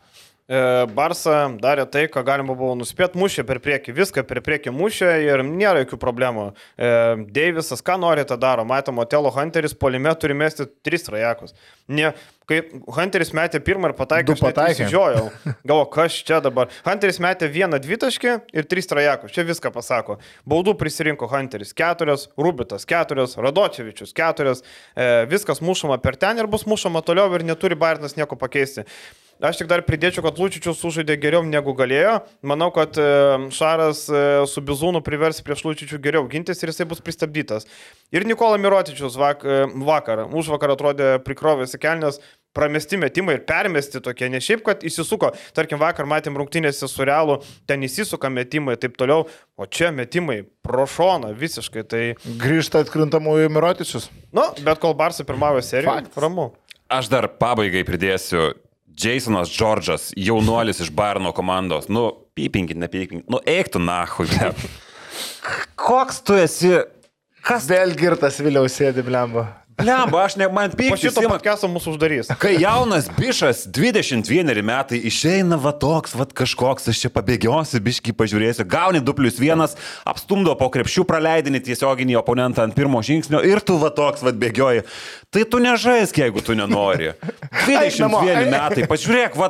[0.47, 0.59] E,
[0.95, 5.43] Barsa darė tai, ką galima buvo nuspėti, mušė per priekį, viską per priekį mušė ir
[5.43, 6.47] nėra jokių problemų.
[6.79, 6.93] E,
[7.35, 8.63] Deivisas, ką nori, tą daro.
[8.67, 11.57] Matom, Otelo Hunteris polime turi mesti tris trajekus.
[11.91, 12.13] Ne,
[12.47, 12.61] kai
[12.95, 14.87] Hunteris metė pirmą ir pataikė, pataikė.
[14.91, 15.27] Žiojau.
[15.67, 16.71] Galvo, kas čia dabar.
[16.87, 19.33] Hunteris metė vieną dvitaškį ir tris trajekus.
[19.35, 20.17] Čia viską pasako.
[20.47, 24.63] Baudų prisirinko Hunteris keturios, Rubitas keturios, Radočevičius keturios.
[24.95, 28.87] E, viskas mušama per ten ir bus mušama toliau ir neturi Bairnas nieko pakeisti.
[29.37, 32.15] Aš tik dar pridėčiau, kad Lučičius sužaidė geriau negu galėjo.
[32.47, 33.05] Manau, kad e,
[33.53, 37.69] Šaras e, su Bizūnu privers prieš Lučičių geriau gintis ir jisai bus pristabdytas.
[38.09, 42.17] Ir Nikola Mirotičius vak, e, vakar, už vakar atrodė prikrovėsi kelnes,
[42.57, 47.37] pramesti metimai ir permesti tokie, ne šiaip, kad įsisuko, tarkim, vakar matėm rungtynėse su realu,
[47.69, 51.85] ten įsisuka metimai ir taip toliau, o čia metimai pro šoną visiškai.
[51.85, 52.05] Tai...
[52.41, 54.09] Grįžta atkrintamųjų Mirotičius.
[54.33, 56.55] Nu, bet kol Barsai pirmavo seriją, ramu.
[56.89, 58.55] Aš dar pabaigai pridėsiu.
[58.97, 61.85] Jasonas Džordžas, jaunuolis iš Barno komandos.
[61.87, 63.29] Nu, pypinkit, nepypinkit.
[63.29, 64.25] Nu, eiktų nahui.
[65.77, 66.73] Koks tu esi?
[67.45, 67.69] Kas?
[67.69, 69.45] Vėl girtas Viliaus sėdi, blemba.
[69.77, 71.03] Lemba, aš ne, man Po pyktis.
[71.03, 72.31] šito podcast'o mūsų uždarys.
[72.41, 78.65] Kai jaunas bišas, 21 metai, išeina va toks, va kažkoks, aš čia pabėgiosiu, biški pažiūrėsiu,
[78.65, 79.77] gauni 2 plus 1,
[80.09, 84.81] apstumdo po krepšių praleidinį tiesioginį oponentą ant pirmo žingsnio ir tu va toks, va bėgioji.
[85.27, 87.09] Tai tu nežaisk, jeigu tu nenori.
[87.67, 88.51] Eik namo, 21 eik.
[88.53, 89.49] metai, pažiūrėk, va,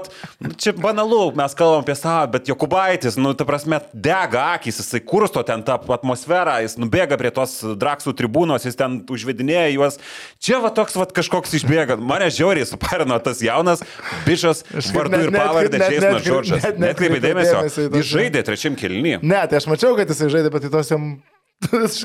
[0.57, 5.43] čia banalu, mes kalbam apie savo, bet Jokubaitis, nu, ta prasme, dega akis, jisai kursto
[5.45, 9.99] ten tą atmosferą, jis nubėga prie tos draksų tribūnos, jis ten užvedinėja juos.
[10.41, 11.99] Čia va toks va kažkoks išbėga.
[12.01, 13.85] Mane žiauriai suparino tas jaunas
[14.25, 14.65] bišas
[14.97, 16.65] vardu ir pavardę Jasonas Džordžas.
[16.65, 17.97] net- Net kreipė netkreipė dėmesio.
[18.01, 19.21] Jis žaidė trečiam kelnyje.
[19.21, 21.19] Ne, tai aš mačiau, kad jisai žaidė, bet į tos jam,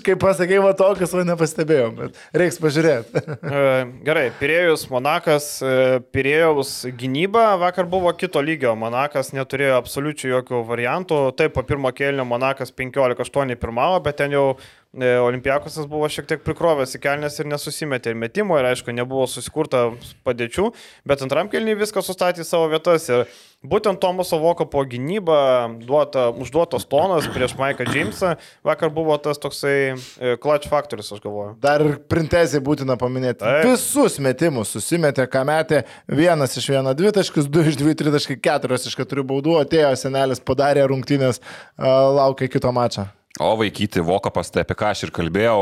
[0.06, 3.22] kaip pasakėjai, va tokius va nepastebėjau, bet reiks pažiūrėti.
[3.52, 3.62] E,
[4.06, 8.72] Gerai, Pirėjus, Monakas, e, Pirėjaus gynyba vakar buvo kito lygio.
[8.78, 11.18] Monakas neturėjo absoliučiai jokių variantų.
[11.36, 14.46] Taip, po pirmo kėlinio Monakas 15-8 pirmavo, bet ten jau
[14.92, 19.86] Olimpiakosas buvo šiek tiek prikrovęs į kelnes ir nesusimetė ir metimo, ir aišku, nebuvo susikurta
[20.20, 20.66] padėčių,
[21.08, 23.06] bet antram kelniui viską sustatė į savo vietas.
[23.08, 23.24] Ir
[23.64, 25.38] būtent Tomaso Vokapo gynyba,
[25.80, 28.34] duota, užduotas tonas prieš Maiką Jamesą,
[28.68, 31.54] vakar buvo tas toksai e, clutch faktorius, aš galvoju.
[31.64, 33.40] Dar printezį būtina paminėti.
[33.46, 33.70] Taip.
[33.70, 35.86] Visus metimus susimetė, ką metė.
[36.04, 39.56] Vienas iš vieno dvitaškius, du iš dviejų tritaškių, keturios iš keturių baudų.
[39.64, 41.40] Atėjo senelis, padarė rungtynės,
[41.80, 43.08] a, laukia kito mačo.
[43.40, 45.60] O vaikyti Vokapas, tai apie ką aš ir kalbėjau,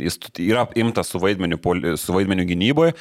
[0.00, 1.58] jis yra imtas su vaidmeniu,
[2.00, 2.94] su vaidmeniu gynyboje.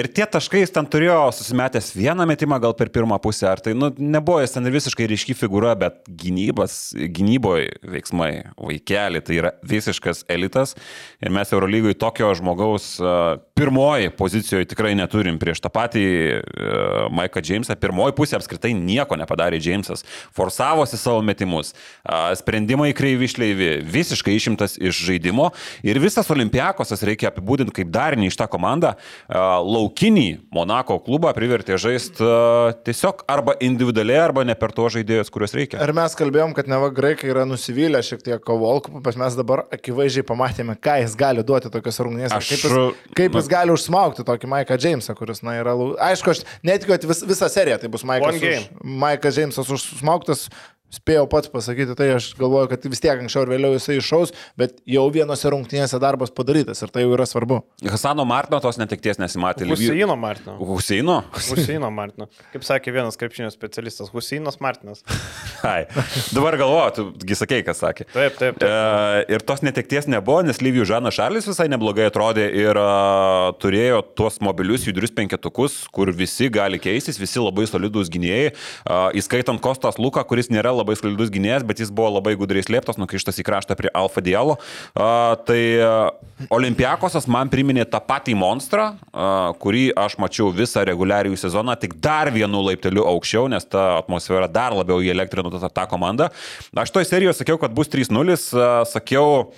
[0.00, 3.74] Ir tie taškai jis ten turėjo susimetęs vieną metimą gal per pirmą pusę, ar tai
[3.76, 9.52] nu, nebuvo jis ten ir visiškai ryški figūra, bet gynybas, gynyboje veiksmai, vaikeli, tai yra
[9.68, 10.72] visiškas elitas.
[11.20, 12.94] Ir mes Eurolygoje tokio žmogaus
[13.58, 16.04] pirmoji pozicijoje tikrai neturim prieš tą patį
[17.14, 17.74] Maiką Jamesą.
[17.78, 20.04] Pirmoji pusė apskritai nieko nepadarė Jamesas.
[20.34, 21.74] Forsavosi savo metimus.
[22.04, 25.50] A, Sprendimai kreivi išleivi, visiškai išimtas iš žaidimo.
[25.86, 28.94] Ir visas Olimpiakosas reikia apibūdinti kaip darinį iš tą komandą.
[29.26, 35.32] A, Laukinį Monako klubą privertė žaisti a, tiesiog arba individualiai, arba ne per tuos žaidėjus,
[35.34, 35.82] kuriuos reikia.
[35.82, 40.26] Ir mes kalbėjom, kad neva graikai yra nusivylę šiek tiek kovolkų, bet mes dabar akivaizdžiai
[40.28, 42.36] pamatėme, ką jis gali duoti tokios rungtynės.
[42.38, 45.74] Kaip, jis, kaip jis gali užsmaukti tokį Maiką Jamesą, kuris, na, yra...
[46.08, 50.48] Aišku, aš netikiu, kad vis, visą seriją tai bus Maikas, už, Maikas Jamesas užsmauktas.
[50.88, 54.78] Spėjau pats pasakyti, tai aš galvoju, kad vis tiek anksčiau ir vėliau jisai iššaus, bet
[54.88, 57.58] jau vienose rungtynėse darbas padarytas ir tai jau yra svarbu.
[57.92, 59.66] Hasano Martino tos netikties nesimatė.
[59.68, 60.54] Huseino Martino.
[60.56, 61.18] Huseino?
[61.36, 62.30] Huseino Martino.
[62.54, 65.04] Kaip sakė vienas krepšinio specialistas, Huseinas Martinas.
[65.74, 65.84] Ai.
[66.32, 68.08] Dabar galvoju, tugi sakei, kas sakė.
[68.14, 68.64] Taip, taip, taip.
[68.64, 74.00] E, ir tos netekties nebuvo, nes Lyvijų Žanas Šalis visai neblogai atrodė ir a, turėjo
[74.16, 78.56] tuos mobilius judrius penketukus, kur visi gali keistis, visi labai solidus gynėjai,
[78.88, 82.98] a, įskaitant Kostas Luką, kuris nėra labai solidus gynėjas, bet jis buvo labai gudriai slėptas,
[83.00, 84.56] nukištas į kraštą prie Alfa Dialo.
[84.94, 85.60] A, tai
[86.54, 92.32] Olimpiakosas man priminė tą patį monstrą, a, kurį aš mačiau visą reguliarių sezoną, tik dar
[92.34, 96.30] vienu laipteliu aukščiau, nes ta atmosfera dar labiau įelektrino tą, tą komandą.
[96.78, 99.50] Aš toj serijoje sakiau, kad bus 3-0, a, sakiau,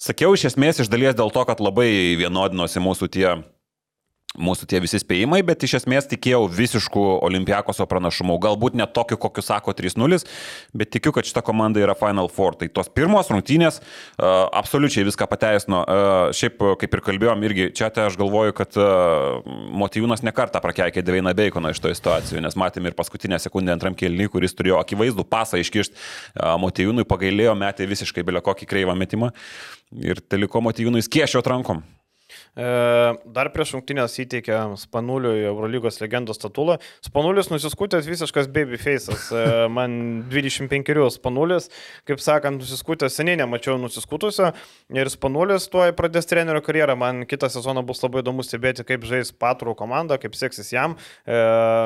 [0.00, 1.90] sakiau iš esmės iš dalies dėl to, kad labai
[2.20, 3.28] vienodinosi mūsų tie
[4.34, 8.36] mūsų tie visi spėjimai, bet iš esmės tikėjau visiškų olimpiakoso pranašumų.
[8.42, 10.24] Galbūt ne tokiu, kokiu sako 3-0,
[10.74, 12.58] bet tikiu, kad šita komanda yra Final Four.
[12.58, 15.84] Tai tos pirmos rungtynės uh, absoliučiai viską pateisino.
[15.84, 19.40] Uh, šiaip, kaip ir kalbėjom, irgi čia tai aš galvoju, kad uh,
[19.74, 24.30] Motyvūnas nekartą prakeikė Deveiną Baconą iš to situacijų, nes matėm ir paskutinę sekundę antram kelnį,
[24.34, 25.98] kuris turėjo akivaizdų pasą iškišti.
[26.34, 29.30] Uh, Motyvūnui pagailėjo, metė visiškai belio kokį kreivą metimą
[30.02, 31.84] ir teliko Motyvūnui skiešio rankom.
[32.54, 32.66] E,
[33.34, 36.76] Dar prieš rungtynės įteikė Spanuliui Eurolygos legendos statulą.
[37.02, 39.26] Spanulis nusiskutęs visiškas babyface'as.
[39.34, 39.44] E,
[39.74, 39.96] Man
[40.30, 41.66] 25 Spanulis,
[42.06, 44.52] kaip sakant, nusiskutęs seniai nemačiau nusiskutusio.
[44.94, 46.96] Ir Spanulis tuoj pradės trenerio karjerą.
[46.98, 50.98] Man kitą sezoną bus labai įdomu stebėti, kaip žais Patrų komanda, kaip seksis jam.
[51.26, 51.42] E,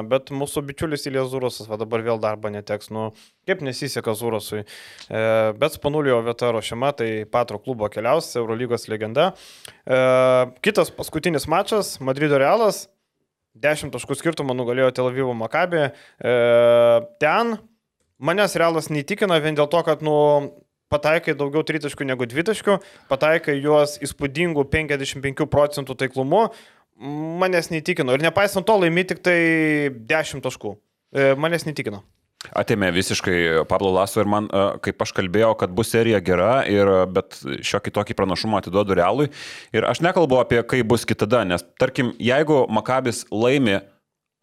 [0.09, 2.93] Bet mūsų bičiulis Ilijas Zurosas va dabar vėl darbą neteks.
[2.93, 3.09] Nu,
[3.49, 4.67] kaip nesiseka Zurosui.
[5.09, 5.25] E,
[5.57, 9.33] Bet Spanulio vieta ruošiama, tai Patro klubo keliaus, Eurolygos legenda.
[10.63, 12.89] Kitas paskutinis mačas- Madrido Realas.
[13.59, 15.91] 10 taškų skirtumą nugalėjo Tel Avivo Makabė.
[15.91, 16.33] E,
[17.19, 17.59] ten
[18.19, 20.15] manęs realas neįtikina vien dėl to, kad, nu,
[20.93, 22.79] pataikai daugiau tritaškių negu dvitaškių,
[23.11, 26.49] pataikai juos įspūdingų 55 procentų taiklumu,
[27.43, 28.15] manęs neįtikino.
[28.15, 29.39] Ir nepaisant to laimi tik tai
[29.91, 30.77] 10 taškų.
[31.15, 32.03] E, manęs neįtikino.
[32.57, 36.89] Atėmė visiškai Pablo Laso ir man, e, kaip aš kalbėjau, kad bus serija gera, ir,
[37.13, 39.29] bet šiokį tokį pranašumą atiduodu realui.
[39.77, 43.81] Ir aš nekalbu apie kaip bus kitada, nes tarkim, jeigu Makabis laimi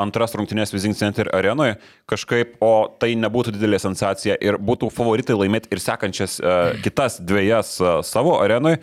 [0.01, 1.77] antras rungtynės Vizing Center arenoje
[2.11, 7.77] kažkaip, o tai nebūtų didelė sensacija ir būtų favoritai laimėti ir sekančias uh, kitas dviejas
[7.79, 8.81] uh, savo arenoje,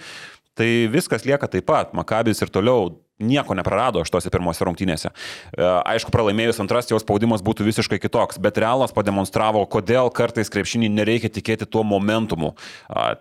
[0.57, 1.93] tai viskas lieka taip pat.
[1.97, 5.13] Makabis ir toliau nieko neprarado šiuose pirmose rungtynėse.
[5.13, 5.63] E,
[5.95, 11.31] aišku, pralaimėjus antras jau spaudimas būtų visiškai kitoks, bet Realas pademonstravo, kodėl kartais krepšinį nereikia
[11.33, 12.53] tikėti tuo momentumu.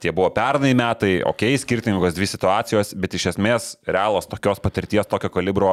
[0.02, 5.08] Tie buvo pernai metai, okei, okay, skirtingos dvi situacijos, bet iš esmės Realas tokios patirties,
[5.10, 5.72] tokio kalibro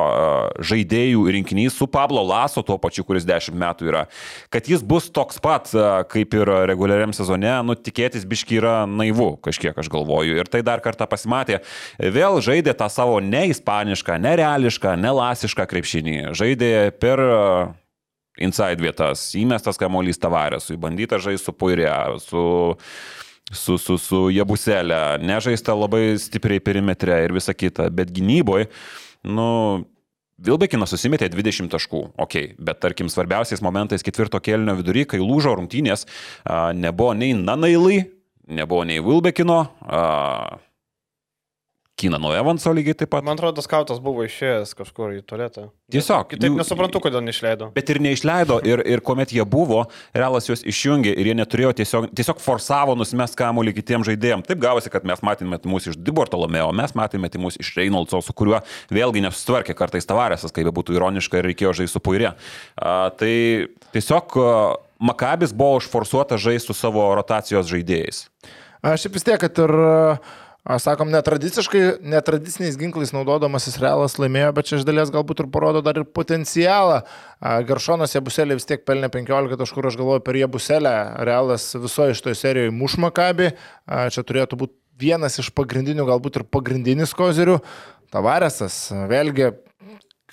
[0.62, 4.04] žaidėjų rinkinys su Pablo Laso, tuo pačiu, kuris 10 metų yra,
[4.52, 5.70] kad jis bus toks pat
[6.12, 10.38] kaip ir reguliariam sezone, nu tikėtis biški yra naivu, kažkiek aš galvoju.
[10.38, 11.60] Ir tai dar kartą pasimatė.
[11.98, 16.16] Vėl žaidė tą savo neispanišką, nereališką, nelasišką krepšinį.
[16.38, 17.36] Žaidė per e,
[18.44, 21.92] inside vietas, įmestas kamuolys tavarėsui, bandyta žaisti su puirė,
[22.24, 22.42] su
[23.48, 28.68] su, su, su Jabuselė, nežaista labai stipriai perimetre ir visa kita, bet gynyboje,
[29.24, 29.46] nu,
[30.38, 36.06] Vilbekinas susimetė 20 taškų, ok, bet tarkim svarbiausiais momentais ketvirto kelnio vidury, kai lūžo rungtynės,
[36.78, 38.04] nebuvo nei Nanailai,
[38.46, 39.58] nebuvo nei Vilbekino,
[41.98, 43.24] Kinano Evanso lygiai taip pat.
[43.26, 45.64] Man atrodo, skautas buvo išėjęs kažkur į tualetą.
[45.90, 46.28] Tiesiog.
[46.30, 46.58] Kitaip jų...
[46.60, 47.72] nesuprantu, kodėl neišleido.
[47.74, 49.80] Bet ir neišleido, ir, ir kuomet jie buvo,
[50.14, 54.46] Realas juos išjungė ir jie neturėjo tiesiog, tiesiog forsavo nusimest kamuolį kitiems žaidėjams.
[54.46, 58.36] Taip gavosi, kad mes matėme mūsų iš Diborto Lomeo, mes matėme mūsų iš Reynoldso, su
[58.36, 58.62] kuriuo
[58.94, 62.36] vėlgi nesusitvarkė kartais tavarėsas, kaip būtų ironiška ir reikėjo žaisti su puirė.
[62.78, 63.34] Tai
[63.96, 64.42] tiesiog
[65.02, 68.28] Makabis buvo užforsuota žaisti su savo rotacijos žaidėjais.
[68.86, 70.36] Aš vis tiek, kad ir uh
[70.76, 75.96] sakom, netradiciškai, netradiciniais ginklais naudodamasis realas laimėjo, bet čia iš dalies galbūt ir parodo dar
[75.96, 76.98] ir potencialą.
[77.68, 80.92] Geršonas Jebuselė vis tiek pelnė 15 taškų, aš galvoju, per Jebuselę
[81.24, 83.54] realas visoje iš toje serijoje mušmakabi.
[84.12, 87.62] Čia turėtų būti vienas iš pagrindinių, galbūt ir pagrindinis kozerių.
[88.12, 89.54] Tavaresas, vėlgi,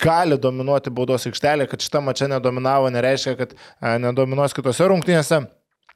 [0.04, 3.56] gali dominuoti baudos aikštelė, kad šitą mačą nedominavo, nereiškia, kad
[4.04, 5.46] nedominuos kitose rungtynėse.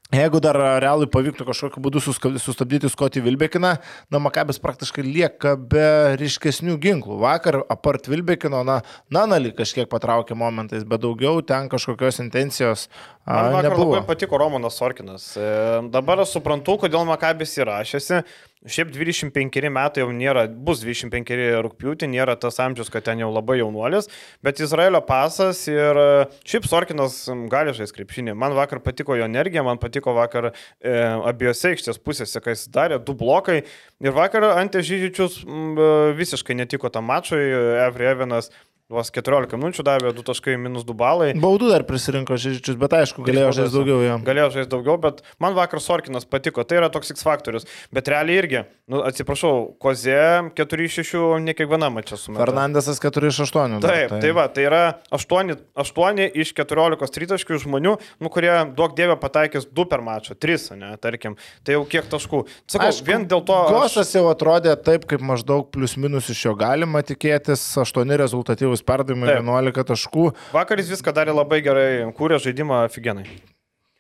[0.10, 3.76] Jeigu dar realui pavyktų kažkokiu būdu sustabdyti Skotį Vilbekiną,
[4.10, 7.20] na, Makabis praktiškai lieka be ryškesnių ginklų.
[7.22, 8.80] Vakar apart Vilbekino, na,
[9.14, 12.88] Nanali kažkiek patraukė momentais, bet daugiau ten kažkokios intencijos
[13.30, 13.94] Man vakar nebuvo.
[13.94, 15.26] labai patiko Romanas Sorkinas.
[15.38, 15.50] E,
[15.94, 18.24] dabar aš suprantu, kodėl Makabis įrašėsi.
[18.68, 23.62] Šiaip 25 metai jau nėra, bus 25 rūpjūtį, nėra tas amžius, kad ten jau labai
[23.62, 24.10] jaunuolis,
[24.44, 26.08] bet Izraelio pasas ir e,
[26.50, 27.22] šiaip Sorkinas
[27.54, 28.36] gali žaisti krepšinį.
[28.36, 30.96] Man vakar patiko jo energija, man patiko vakar e,
[31.30, 33.62] abiejose aikštės pusėse, kai jis darė du blokai
[34.04, 37.40] ir vakar Ante Žydžičius e, visiškai netiko tam mačui,
[37.86, 38.52] Evri Evinas
[38.90, 41.28] Vos 14 minučių davė 2 taškai minus 2 balai.
[41.38, 44.16] Baudų dar prisirinko Žežičius, bet aišku, galėjo žaisti daugiau jo.
[44.26, 47.68] Galėjo žaisti daugiau, bet man vakar Sorkinas patiko, tai yra toks X faktorius.
[47.94, 50.18] Bet realiai irgi, nu, atsiprašau, Kozė
[50.58, 52.42] 4-6 ne kiekviena mačia su manimi.
[52.42, 53.76] Fernandesas 4-8.
[53.86, 54.20] Taip, tai.
[54.24, 54.82] tai va, tai yra
[55.14, 55.54] 8,
[55.86, 60.92] 8 iš 14 tritaškių žmonių, nu, kurie daug dievė pataikys 2 per mačą, 3, ne,
[60.98, 61.38] tarkim.
[61.62, 62.42] Tai jau kiek taškų.
[62.66, 63.62] Sakau, Aišku, vien dėl to...
[63.70, 64.18] Gosas aš...
[64.18, 69.40] jau atrodė taip, kaip maždaug plius minus iš jo galima tikėtis, 8 rezultatyvus puikus perdavimai,
[69.40, 70.34] 11 taškų.
[70.54, 73.26] Vakar jis viską darė labai gerai, kūrė žaidimą aфиgenai.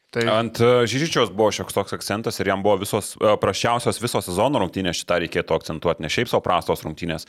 [0.09, 0.23] Tai...
[0.25, 4.57] Ant e, Žyžičiaus buvo šioks toks akcentas ir jam buvo visos uh, prašiausios viso sezono
[4.57, 7.27] rungtynės, šitą reikėtų akcentuoti, ne šiaip savo prastos rungtynės.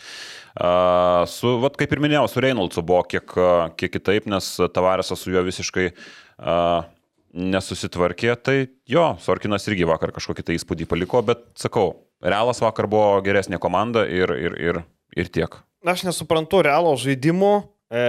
[0.57, 3.37] Uh, su, vat, kaip ir minėjau, su Reynoldsu buvo kiek,
[3.77, 5.91] kiek kitaip, nes Tavaresas su juo visiškai
[7.37, 8.57] nesusitvarkė, tai
[8.89, 14.09] jo, Sorkinas irgi vakar kažkokį tai įspūdį paliko, bet sakau, Realas vakar buvo geresnė komanda
[14.09, 14.81] ir, ir, ir,
[15.21, 17.55] ir tiek aš nesuprantu realo žaidimų.
[17.91, 18.05] E,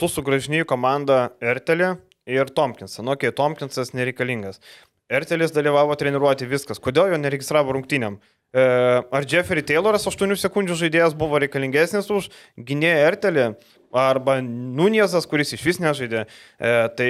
[0.00, 1.94] tu sugražinėjai komandą Ertelį
[2.30, 3.04] ir Tomkinsą.
[3.04, 4.60] Nu, okei, okay, Tomkinsas nereikalingas.
[5.12, 6.80] Ertelis dalyvavo treniruoti viskas.
[6.82, 8.16] Kodėl jo neregistravo rungtynėm?
[8.54, 8.64] E,
[9.04, 13.48] ar Jeffrey Tayloras 8 sekundžių žaidėjas buvo reikalingesnis už gynėją Ertelį?
[13.94, 16.24] Arba Nuniezas, kuris iš vis nežaidė.
[16.58, 17.08] E, tai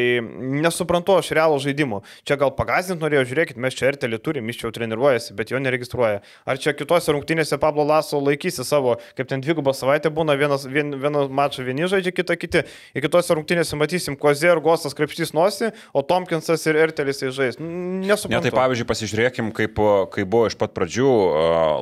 [0.65, 2.03] nesuprantu aš realų žaidimų.
[2.29, 5.61] Čia gal pagazinti norėjau, žiūrėkit, mes čia RTL turim, jis čia jau treniruojasi, bet jo
[5.63, 6.21] neregistruoja.
[6.45, 10.93] Ar čia kitose rungtynėse Pablo Laso laikysi savo, kaip ten dvigubą savaitę būna, vienas, vien,
[11.01, 12.65] vieną mačą vieni žaidžia, kitą kiti.
[12.95, 17.59] Ir kitose rungtynėse matysim, Kozė ir Gosas krepštys nosi, o Tomkinsas ir jisai žais.
[17.59, 18.35] Nesuprantu.
[18.35, 19.81] Ne, tai pavyzdžiui, pasižiūrėkim, kaip,
[20.15, 21.11] kaip buvo iš pat pradžių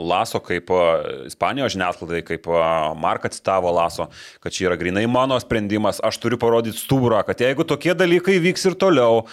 [0.03, 0.71] Laso, kaip
[1.29, 2.49] Ispanijos žiniasklaidai, kaip
[3.03, 4.09] Markas citavo Laso,
[4.43, 8.37] kad čia yra grin grinai mano sprendimas, aš turiu parodyti stuburą, kad jeigu tokie dalykai
[8.43, 9.25] vyks ir toliau,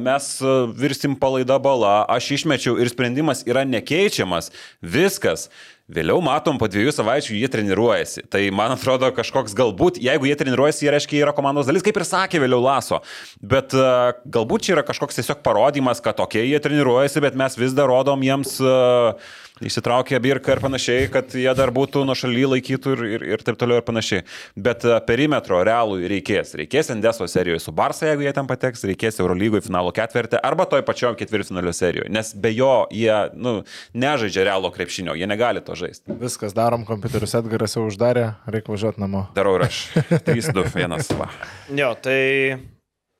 [0.00, 0.30] mes
[0.76, 4.50] virsim palaida bala, aš išmečiau ir sprendimas yra nekeičiamas,
[4.80, 5.50] viskas.
[5.90, 8.22] Vėliau matom, po dviejų savaičių jie treniruojasi.
[8.30, 12.06] Tai man atrodo kažkoks galbūt, jeigu jie treniruojasi, jie reiškia, yra komandos dalis, kaip ir
[12.06, 13.00] sakė vėliau Laso.
[13.42, 17.74] Bet uh, galbūt čia yra kažkoks tiesiog parodymas, kad tokie jie treniruojasi, bet mes vis
[17.74, 19.18] dar rodom jiems uh,
[19.64, 23.58] įsitraukę birką ir panašiai, kad jie dar būtų nuo šaly laikytų ir, ir, ir taip
[23.60, 24.24] toliau ir panašiai.
[24.56, 26.54] Bet uh, perimetro realų reikės.
[26.60, 30.84] Reikės Endeso serijoje su Barsa, jeigu jie ten pateks, reikės Eurolygoje finalo ketvirtį arba toj
[30.88, 32.10] pačioj ketvirtfinalio serijoje.
[32.12, 33.60] Nes be jo jie nu,
[33.94, 36.16] nežaidžia realo krepšinio, jie negali to žaisti.
[36.20, 39.26] Viskas darom, kompiuterius Edgaras jau uždarė, reikia važiuoti namo.
[39.36, 39.86] Darau ir aš.
[40.26, 41.16] 3, 2, 1.
[41.20, 41.30] Va.
[41.76, 42.20] Jo, tai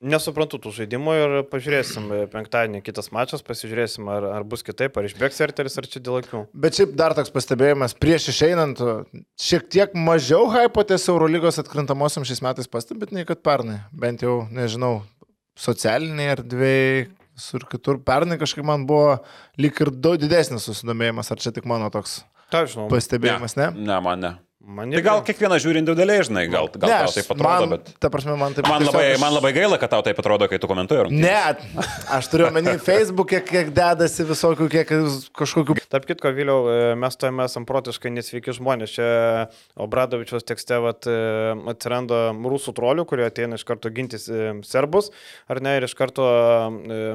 [0.00, 5.08] nesuprantu tų žaidimų ir pažiūrėsim e, penktadienį kitas mačas, pasižiūrėsim, ar, ar bus kitaip, ar
[5.08, 6.42] išbėgs Erteris, ar čia dėl akių.
[6.66, 8.82] Bet šiaip dar toks pastebėjimas, prieš išeinant,
[9.40, 13.82] šiek tiek mažiau hypo ties Eurolygos atkrintamosiam šiais metais pastebėt, nei kad pernai.
[13.92, 15.00] Bent jau, nežinau,
[15.60, 17.08] socialiniai erdvėjai,
[17.40, 18.00] sur kitur.
[18.04, 19.18] Pernai kažkaip man buvo
[19.60, 22.20] lyg ir daug didesnis susidomėjimas, ar čia tik mano toks
[22.52, 22.88] Ką žinau.
[22.92, 23.70] pastebėjimas, ne?
[23.78, 24.32] Ne, man ne.
[24.60, 27.70] Man Tai gal kiekvieną žiūri individualiai, žinai, gal, gal ne, tau aš- taip atrodo, man,
[27.80, 27.86] bet...
[27.96, 30.58] Ta prasme, man taip Man labai, aš- man labai gaila, kad tau taip atrodo, kai
[30.60, 31.06] tu komentuoji.
[31.08, 31.24] rungtynes.
[31.24, 34.92] Ne, aš turiu omeny Facebook'e, kiek dedasi visokių, kiek
[35.40, 38.92] kažkokių Tarp kitko, Viliau, e, mes to esame protiškai nesveiki žmonės.
[38.94, 39.08] Čia
[39.80, 41.16] Obradovičiaus tekste vat, e,
[41.72, 45.08] atsiranda rusų trolių, kurie ateina iš karto gintis e, serbus,
[45.48, 46.28] ar ne, ir iš karto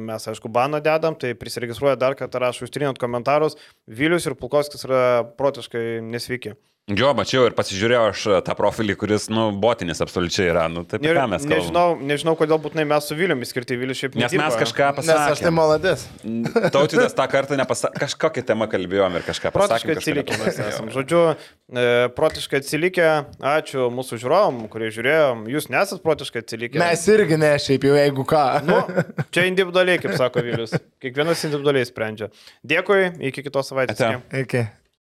[0.02, 3.56] mes, aišku, baną dedam, tai prisiregistruoja dar kartą, rašo, ištrinant komentarus,
[3.88, 6.58] Vilius ir Pulkovskis yra protiškai nesveiki.
[6.86, 10.68] Jo, mačiau ir pasižiūrėjau aš tą profilį, kuris, nu, botinis absoliučiai yra.
[10.70, 11.56] Nu, taip, Ir ką mes kalbame.
[11.58, 14.52] nežinau, nežinau, kodėl būtinai mes su Viliumi skirti Vilius šiaip Nes nedirba.
[14.52, 15.56] mes kažką Nes aš tai pasakėme.
[15.58, 16.04] maladės.
[16.76, 20.04] Tautvydas tą kartą nepasakė, kažkokią temą kalbėjom ir kažką Protiškai pasakėm.
[20.04, 20.94] atsilikę mes esame.
[21.00, 21.24] Žodžiu,
[21.74, 21.88] e,
[22.22, 23.10] protiškai atsilikę.
[23.56, 25.26] Ačiū mūsų žiūrovom, kurie žiūrėjo.
[25.58, 26.78] Jūs nesat protiškai atsilikę.
[26.86, 28.46] Mes irgi ne, šiaip jau jeigu ką.
[28.70, 28.78] Nu,
[29.34, 30.78] čia individualiai, kaip sako Vilius.
[31.02, 32.30] Kiekvienas individualiai sprendžia.
[32.62, 34.06] Dėkui, iki kitos savaitės.
[34.46, 34.68] Iki.